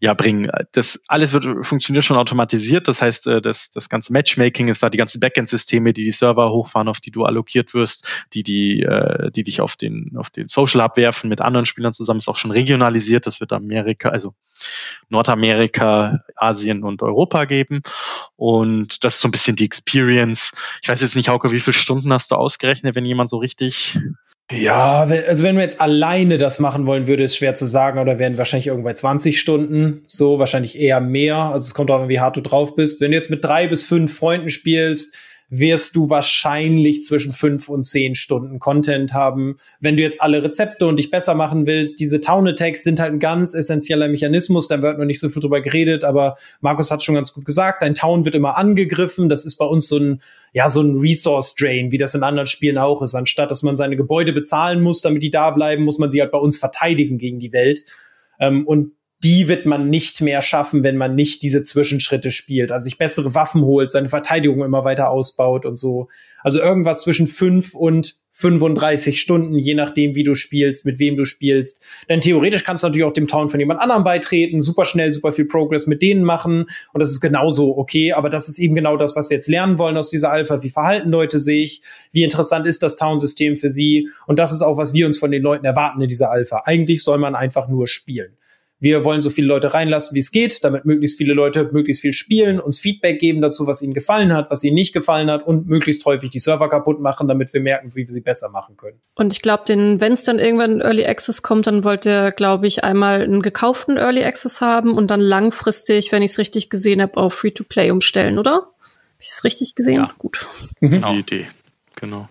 ja, 0.00 0.12
bringen. 0.12 0.50
Das 0.72 1.00
alles 1.08 1.32
wird 1.32 1.46
funktioniert 1.64 2.04
schon 2.04 2.16
automatisiert. 2.16 2.88
Das 2.88 3.00
heißt, 3.00 3.26
äh, 3.26 3.40
das, 3.40 3.70
das 3.70 3.88
ganze 3.88 4.12
Matchmaking 4.12 4.68
ist 4.68 4.82
da, 4.82 4.90
die 4.90 4.98
ganzen 4.98 5.20
Backend-Systeme, 5.20 5.92
die 5.92 6.04
die 6.04 6.10
Server 6.10 6.48
hochfahren, 6.48 6.88
auf 6.88 7.00
die 7.00 7.10
du 7.10 7.24
allokiert 7.24 7.72
wirst, 7.72 8.06
die 8.34 8.42
die, 8.42 8.82
äh, 8.82 9.30
die 9.30 9.44
dich 9.44 9.60
auf 9.60 9.76
den 9.76 10.12
auf 10.16 10.28
den 10.28 10.48
Social 10.48 10.82
Hub 10.82 10.96
werfen 10.96 11.30
mit 11.30 11.40
anderen 11.40 11.64
Spielern 11.64 11.92
zusammen, 11.92 12.18
ist 12.18 12.28
auch 12.28 12.36
schon 12.36 12.50
regionalisiert. 12.50 13.26
Das 13.26 13.40
wird 13.40 13.52
Amerika, 13.52 14.10
also 14.10 14.34
Nordamerika, 15.08 16.20
Asien 16.36 16.82
und 16.82 17.02
Europa 17.02 17.44
geben. 17.44 17.82
Und 18.36 19.04
das 19.04 19.16
ist 19.16 19.20
so 19.20 19.28
ein 19.28 19.32
bisschen 19.32 19.56
die 19.56 19.64
Experience. 19.64 20.52
Ich 20.82 20.88
weiß 20.88 21.00
jetzt 21.00 21.16
nicht, 21.16 21.28
Hauke, 21.28 21.52
wie 21.52 21.60
viele 21.60 21.74
Stunden 21.74 22.12
hast 22.12 22.30
du 22.30 22.36
ausgerechnet, 22.36 22.94
wenn 22.94 23.04
jemand 23.04 23.28
so 23.28 23.38
richtig 23.38 23.98
ja, 24.52 25.00
also 25.26 25.42
wenn 25.42 25.56
wir 25.56 25.62
jetzt 25.62 25.80
alleine 25.80 26.36
das 26.36 26.60
machen 26.60 26.84
wollen, 26.84 27.06
würde 27.06 27.24
es 27.24 27.34
schwer 27.34 27.54
zu 27.54 27.64
sagen, 27.64 27.98
oder 27.98 28.18
werden 28.18 28.36
wahrscheinlich 28.36 28.66
irgendwo 28.66 28.84
bei 28.84 28.92
20 28.92 29.40
Stunden, 29.40 30.04
so 30.06 30.38
wahrscheinlich 30.38 30.78
eher 30.78 31.00
mehr. 31.00 31.36
Also 31.36 31.64
es 31.64 31.74
kommt 31.74 31.90
auch 31.90 32.02
an, 32.02 32.08
wie 32.10 32.20
hart 32.20 32.36
du 32.36 32.42
drauf 32.42 32.76
bist. 32.76 33.00
Wenn 33.00 33.10
du 33.10 33.16
jetzt 33.16 33.30
mit 33.30 33.42
drei 33.42 33.68
bis 33.68 33.84
fünf 33.84 34.14
Freunden 34.14 34.50
spielst, 34.50 35.16
wirst 35.48 35.94
du 35.94 36.10
wahrscheinlich 36.10 37.02
zwischen 37.02 37.32
fünf 37.32 37.68
und 37.68 37.82
zehn 37.84 38.14
Stunden 38.14 38.58
Content 38.58 39.12
haben. 39.12 39.58
Wenn 39.78 39.96
du 39.96 40.02
jetzt 40.02 40.22
alle 40.22 40.42
Rezepte 40.42 40.86
und 40.86 40.98
dich 40.98 41.10
besser 41.10 41.34
machen 41.34 41.66
willst, 41.66 42.00
diese 42.00 42.20
Town 42.20 42.48
Attacks 42.48 42.82
sind 42.82 42.98
halt 42.98 43.12
ein 43.12 43.18
ganz 43.20 43.54
essentieller 43.54 44.08
Mechanismus, 44.08 44.68
da 44.68 44.82
wird 44.82 44.98
noch 44.98 45.04
nicht 45.04 45.20
so 45.20 45.28
viel 45.28 45.42
drüber 45.42 45.60
geredet, 45.60 46.02
aber 46.02 46.36
Markus 46.60 46.90
hat 46.90 47.04
schon 47.04 47.14
ganz 47.14 47.32
gut 47.32 47.44
gesagt, 47.44 47.82
dein 47.82 47.94
Town 47.94 48.24
wird 48.24 48.34
immer 48.34 48.56
angegriffen, 48.56 49.28
das 49.28 49.44
ist 49.44 49.56
bei 49.56 49.66
uns 49.66 49.88
so 49.88 49.98
ein, 49.98 50.20
ja, 50.52 50.68
so 50.68 50.80
ein 50.80 50.96
Resource 50.96 51.54
Drain, 51.54 51.92
wie 51.92 51.98
das 51.98 52.14
in 52.14 52.22
anderen 52.22 52.46
Spielen 52.46 52.78
auch 52.78 53.02
ist. 53.02 53.14
Anstatt, 53.14 53.50
dass 53.50 53.62
man 53.62 53.76
seine 53.76 53.96
Gebäude 53.96 54.32
bezahlen 54.32 54.80
muss, 54.82 55.02
damit 55.02 55.22
die 55.22 55.30
da 55.30 55.50
bleiben, 55.50 55.84
muss 55.84 55.98
man 55.98 56.10
sie 56.10 56.20
halt 56.20 56.32
bei 56.32 56.38
uns 56.38 56.56
verteidigen 56.56 57.18
gegen 57.18 57.38
die 57.38 57.52
Welt. 57.52 57.84
Ähm, 58.40 58.66
und 58.66 58.92
die 59.24 59.48
wird 59.48 59.64
man 59.64 59.88
nicht 59.88 60.20
mehr 60.20 60.42
schaffen, 60.42 60.84
wenn 60.84 60.98
man 60.98 61.14
nicht 61.14 61.42
diese 61.42 61.62
Zwischenschritte 61.62 62.30
spielt. 62.30 62.70
Also 62.70 62.84
sich 62.84 62.98
bessere 62.98 63.34
Waffen 63.34 63.62
holt, 63.62 63.90
seine 63.90 64.10
Verteidigung 64.10 64.62
immer 64.62 64.84
weiter 64.84 65.08
ausbaut 65.08 65.64
und 65.64 65.76
so. 65.76 66.08
Also 66.42 66.60
irgendwas 66.60 67.00
zwischen 67.00 67.26
fünf 67.26 67.74
und 67.74 68.16
35 68.36 69.20
Stunden, 69.20 69.56
je 69.56 69.74
nachdem, 69.74 70.16
wie 70.16 70.24
du 70.24 70.34
spielst, 70.34 70.84
mit 70.84 70.98
wem 70.98 71.16
du 71.16 71.24
spielst. 71.24 71.82
Denn 72.08 72.20
theoretisch 72.20 72.64
kannst 72.64 72.82
du 72.82 72.88
natürlich 72.88 73.06
auch 73.06 73.12
dem 73.12 73.28
Town 73.28 73.48
von 73.48 73.60
jemand 73.60 73.80
anderem 73.80 74.02
beitreten, 74.02 74.60
super 74.60 74.84
schnell, 74.84 75.12
super 75.12 75.32
viel 75.32 75.44
Progress 75.44 75.86
mit 75.86 76.02
denen 76.02 76.24
machen. 76.24 76.66
Und 76.92 77.00
das 77.00 77.10
ist 77.10 77.20
genauso 77.20 77.78
okay. 77.78 78.12
Aber 78.12 78.28
das 78.28 78.48
ist 78.48 78.58
eben 78.58 78.74
genau 78.74 78.96
das, 78.96 79.16
was 79.16 79.30
wir 79.30 79.36
jetzt 79.36 79.48
lernen 79.48 79.78
wollen 79.78 79.96
aus 79.96 80.10
dieser 80.10 80.32
Alpha. 80.32 80.62
Wie 80.62 80.70
verhalten 80.70 81.10
Leute 81.10 81.38
sich? 81.38 81.80
Wie 82.10 82.24
interessant 82.24 82.66
ist 82.66 82.82
das 82.82 82.96
Town-System 82.96 83.56
für 83.56 83.70
sie? 83.70 84.10
Und 84.26 84.38
das 84.38 84.52
ist 84.52 84.62
auch, 84.62 84.76
was 84.76 84.92
wir 84.92 85.06
uns 85.06 85.16
von 85.16 85.30
den 85.30 85.42
Leuten 85.42 85.64
erwarten 85.64 86.02
in 86.02 86.08
dieser 86.08 86.30
Alpha. 86.30 86.62
Eigentlich 86.64 87.04
soll 87.04 87.18
man 87.18 87.36
einfach 87.36 87.68
nur 87.68 87.86
spielen. 87.86 88.36
Wir 88.80 89.04
wollen 89.04 89.22
so 89.22 89.30
viele 89.30 89.46
Leute 89.46 89.72
reinlassen, 89.72 90.14
wie 90.14 90.20
es 90.20 90.30
geht, 90.30 90.62
damit 90.64 90.84
möglichst 90.84 91.16
viele 91.16 91.32
Leute 91.32 91.70
möglichst 91.72 92.02
viel 92.02 92.12
spielen, 92.12 92.60
uns 92.60 92.78
Feedback 92.78 93.18
geben 93.18 93.40
dazu, 93.40 93.66
was 93.66 93.80
ihnen 93.82 93.94
gefallen 93.94 94.32
hat, 94.32 94.50
was 94.50 94.62
ihnen 94.64 94.74
nicht 94.74 94.92
gefallen 94.92 95.30
hat 95.30 95.46
und 95.46 95.68
möglichst 95.68 96.04
häufig 96.04 96.30
die 96.30 96.38
Server 96.38 96.68
kaputt 96.68 97.00
machen, 97.00 97.28
damit 97.28 97.54
wir 97.54 97.60
merken, 97.60 97.94
wie 97.94 98.06
wir 98.06 98.10
sie 98.10 98.20
besser 98.20 98.50
machen 98.50 98.76
können. 98.76 99.00
Und 99.14 99.32
ich 99.32 99.42
glaube, 99.42 99.64
wenn 99.68 100.12
es 100.12 100.24
dann 100.24 100.38
irgendwann 100.38 100.72
in 100.72 100.80
Early 100.80 101.06
Access 101.06 101.42
kommt, 101.42 101.66
dann 101.66 101.84
wollt 101.84 102.04
ihr, 102.04 102.32
glaube 102.32 102.66
ich, 102.66 102.84
einmal 102.84 103.22
einen 103.22 103.42
gekauften 103.42 103.96
Early 103.96 104.24
Access 104.24 104.60
haben 104.60 104.94
und 104.94 105.10
dann 105.10 105.20
langfristig, 105.20 106.12
wenn 106.12 106.22
ich 106.22 106.32
es 106.32 106.38
richtig 106.38 106.68
gesehen 106.68 107.00
habe, 107.00 107.16
auf 107.16 107.34
Free-to-Play 107.34 107.90
umstellen, 107.90 108.38
oder? 108.38 108.52
Habe 108.54 109.20
ich 109.20 109.28
es 109.28 109.44
richtig 109.44 109.76
gesehen? 109.76 110.02
Ja. 110.02 110.10
Gut. 110.18 110.46
Genau. 110.80 111.12
Die 111.12 111.20
Idee. 111.20 111.46
Genau. 111.96 112.28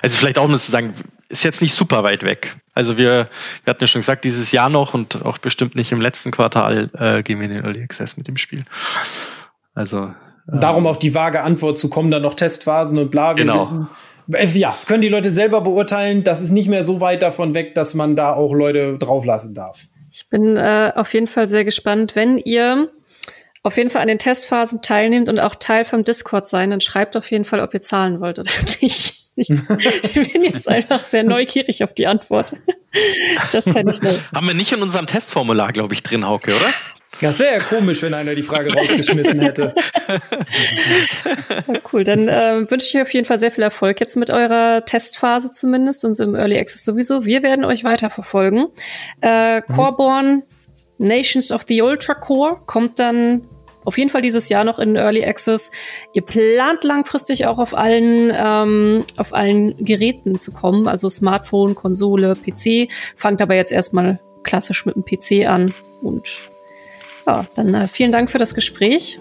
Also 0.00 0.16
vielleicht 0.16 0.38
auch 0.38 0.46
um 0.46 0.54
es 0.54 0.64
zu 0.64 0.72
sagen, 0.72 0.94
ist 1.32 1.44
jetzt 1.44 1.62
nicht 1.62 1.74
super 1.74 2.04
weit 2.04 2.22
weg. 2.22 2.56
Also 2.74 2.98
wir, 2.98 3.28
wir 3.64 3.70
hatten 3.70 3.82
ja 3.82 3.86
schon 3.86 4.00
gesagt, 4.00 4.24
dieses 4.24 4.52
Jahr 4.52 4.68
noch 4.68 4.94
und 4.94 5.24
auch 5.24 5.38
bestimmt 5.38 5.74
nicht 5.74 5.90
im 5.90 6.00
letzten 6.00 6.30
Quartal 6.30 6.90
äh, 6.98 7.22
gehen 7.22 7.40
wir 7.40 7.46
in 7.46 7.54
den 7.54 7.64
Early 7.64 7.82
Access 7.82 8.16
mit 8.16 8.28
dem 8.28 8.36
Spiel. 8.36 8.62
Also 9.74 10.12
darum 10.46 10.86
auch 10.86 10.96
die 10.96 11.14
vage 11.14 11.42
Antwort 11.42 11.78
zu 11.78 11.88
kommen, 11.88 12.10
dann 12.10 12.22
noch 12.22 12.34
Testphasen 12.34 12.98
und 12.98 13.10
bla. 13.10 13.36
Wir 13.36 13.44
genau. 13.44 13.88
Sind, 14.28 14.34
äh, 14.34 14.46
ja, 14.58 14.76
können 14.86 15.00
die 15.00 15.08
Leute 15.08 15.30
selber 15.30 15.62
beurteilen. 15.62 16.22
Das 16.22 16.42
ist 16.42 16.50
nicht 16.50 16.68
mehr 16.68 16.84
so 16.84 17.00
weit 17.00 17.22
davon 17.22 17.54
weg, 17.54 17.74
dass 17.74 17.94
man 17.94 18.14
da 18.14 18.34
auch 18.34 18.52
Leute 18.52 18.98
drauflassen 18.98 19.54
darf. 19.54 19.86
Ich 20.10 20.28
bin 20.28 20.58
äh, 20.58 20.92
auf 20.94 21.14
jeden 21.14 21.26
Fall 21.26 21.48
sehr 21.48 21.64
gespannt, 21.64 22.14
wenn 22.14 22.36
ihr 22.36 22.90
auf 23.62 23.78
jeden 23.78 23.88
Fall 23.88 24.02
an 24.02 24.08
den 24.08 24.18
Testphasen 24.18 24.82
teilnehmt 24.82 25.30
und 25.30 25.38
auch 25.38 25.54
Teil 25.54 25.86
vom 25.86 26.04
Discord 26.04 26.46
sein, 26.46 26.70
dann 26.70 26.82
schreibt 26.82 27.16
auf 27.16 27.30
jeden 27.30 27.44
Fall, 27.46 27.60
ob 27.60 27.72
ihr 27.72 27.80
zahlen 27.80 28.20
wollt 28.20 28.38
oder 28.38 28.50
nicht. 28.82 29.21
Ich, 29.34 29.50
ich 29.50 30.32
bin 30.32 30.44
jetzt 30.44 30.68
einfach 30.68 31.00
sehr 31.04 31.24
neugierig 31.24 31.82
auf 31.82 31.94
die 31.94 32.06
Antwort. 32.06 32.52
Das 33.52 33.70
fände 33.70 33.92
ich 33.92 34.02
neu. 34.02 34.14
Haben 34.34 34.46
wir 34.46 34.54
nicht 34.54 34.72
in 34.72 34.82
unserem 34.82 35.06
Testformular, 35.06 35.72
glaube 35.72 35.94
ich, 35.94 36.02
drin, 36.02 36.26
Hauke, 36.26 36.54
oder? 36.54 36.68
Das 37.20 37.38
wäre 37.38 37.58
ja 37.58 37.60
komisch, 37.60 38.02
wenn 38.02 38.14
einer 38.14 38.34
die 38.34 38.42
Frage 38.42 38.72
rausgeschmissen 38.74 39.40
hätte. 39.40 39.74
Ja, 41.68 41.78
cool, 41.92 42.04
dann 42.04 42.28
äh, 42.28 42.70
wünsche 42.70 42.88
ich 42.88 42.94
euch 42.96 43.02
auf 43.02 43.14
jeden 43.14 43.26
Fall 43.26 43.38
sehr 43.38 43.50
viel 43.50 43.62
Erfolg 43.62 44.00
jetzt 44.00 44.16
mit 44.16 44.30
eurer 44.30 44.84
Testphase 44.84 45.50
zumindest 45.50 46.04
und 46.04 46.18
im 46.20 46.34
Early 46.34 46.58
Access 46.58 46.84
sowieso. 46.84 47.24
Wir 47.24 47.42
werden 47.42 47.64
euch 47.64 47.84
weiterverfolgen. 47.84 48.68
Äh, 49.20 49.60
mhm. 49.60 49.62
Coreborn 49.68 50.42
Nations 50.98 51.52
of 51.52 51.62
the 51.68 51.82
Ultra 51.82 52.14
Core 52.14 52.60
kommt 52.66 52.98
dann 52.98 53.48
auf 53.84 53.98
jeden 53.98 54.10
Fall 54.10 54.22
dieses 54.22 54.48
Jahr 54.48 54.64
noch 54.64 54.78
in 54.78 54.96
Early 54.96 55.24
Access. 55.24 55.70
Ihr 56.12 56.22
plant 56.22 56.84
langfristig 56.84 57.46
auch 57.46 57.58
auf 57.58 57.74
allen, 57.76 58.32
ähm, 58.34 59.04
auf 59.16 59.32
allen 59.32 59.76
Geräten 59.84 60.36
zu 60.36 60.52
kommen, 60.52 60.88
also 60.88 61.08
Smartphone, 61.08 61.74
Konsole, 61.74 62.34
PC. 62.34 62.90
Fangt 63.16 63.40
aber 63.40 63.54
jetzt 63.54 63.72
erstmal 63.72 64.20
klassisch 64.42 64.86
mit 64.86 64.96
dem 64.96 65.04
PC 65.04 65.48
an. 65.48 65.74
Und 66.00 66.28
ja, 67.26 67.46
dann 67.54 67.74
äh, 67.74 67.88
vielen 67.88 68.12
Dank 68.12 68.30
für 68.30 68.38
das 68.38 68.54
Gespräch. 68.54 69.18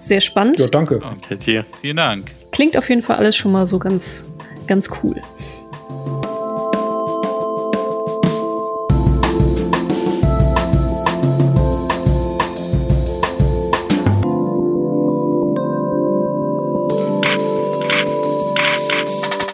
Sehr 0.00 0.20
spannend. 0.20 0.58
Ja, 0.60 0.66
danke. 0.66 1.00
Danke 1.00 1.36
dir. 1.36 1.64
Vielen 1.80 1.96
Dank. 1.96 2.30
Klingt 2.52 2.76
auf 2.76 2.88
jeden 2.88 3.02
Fall 3.02 3.16
alles 3.16 3.36
schon 3.36 3.52
mal 3.52 3.66
so 3.66 3.78
ganz, 3.78 4.24
ganz 4.66 4.90
cool. 5.02 5.20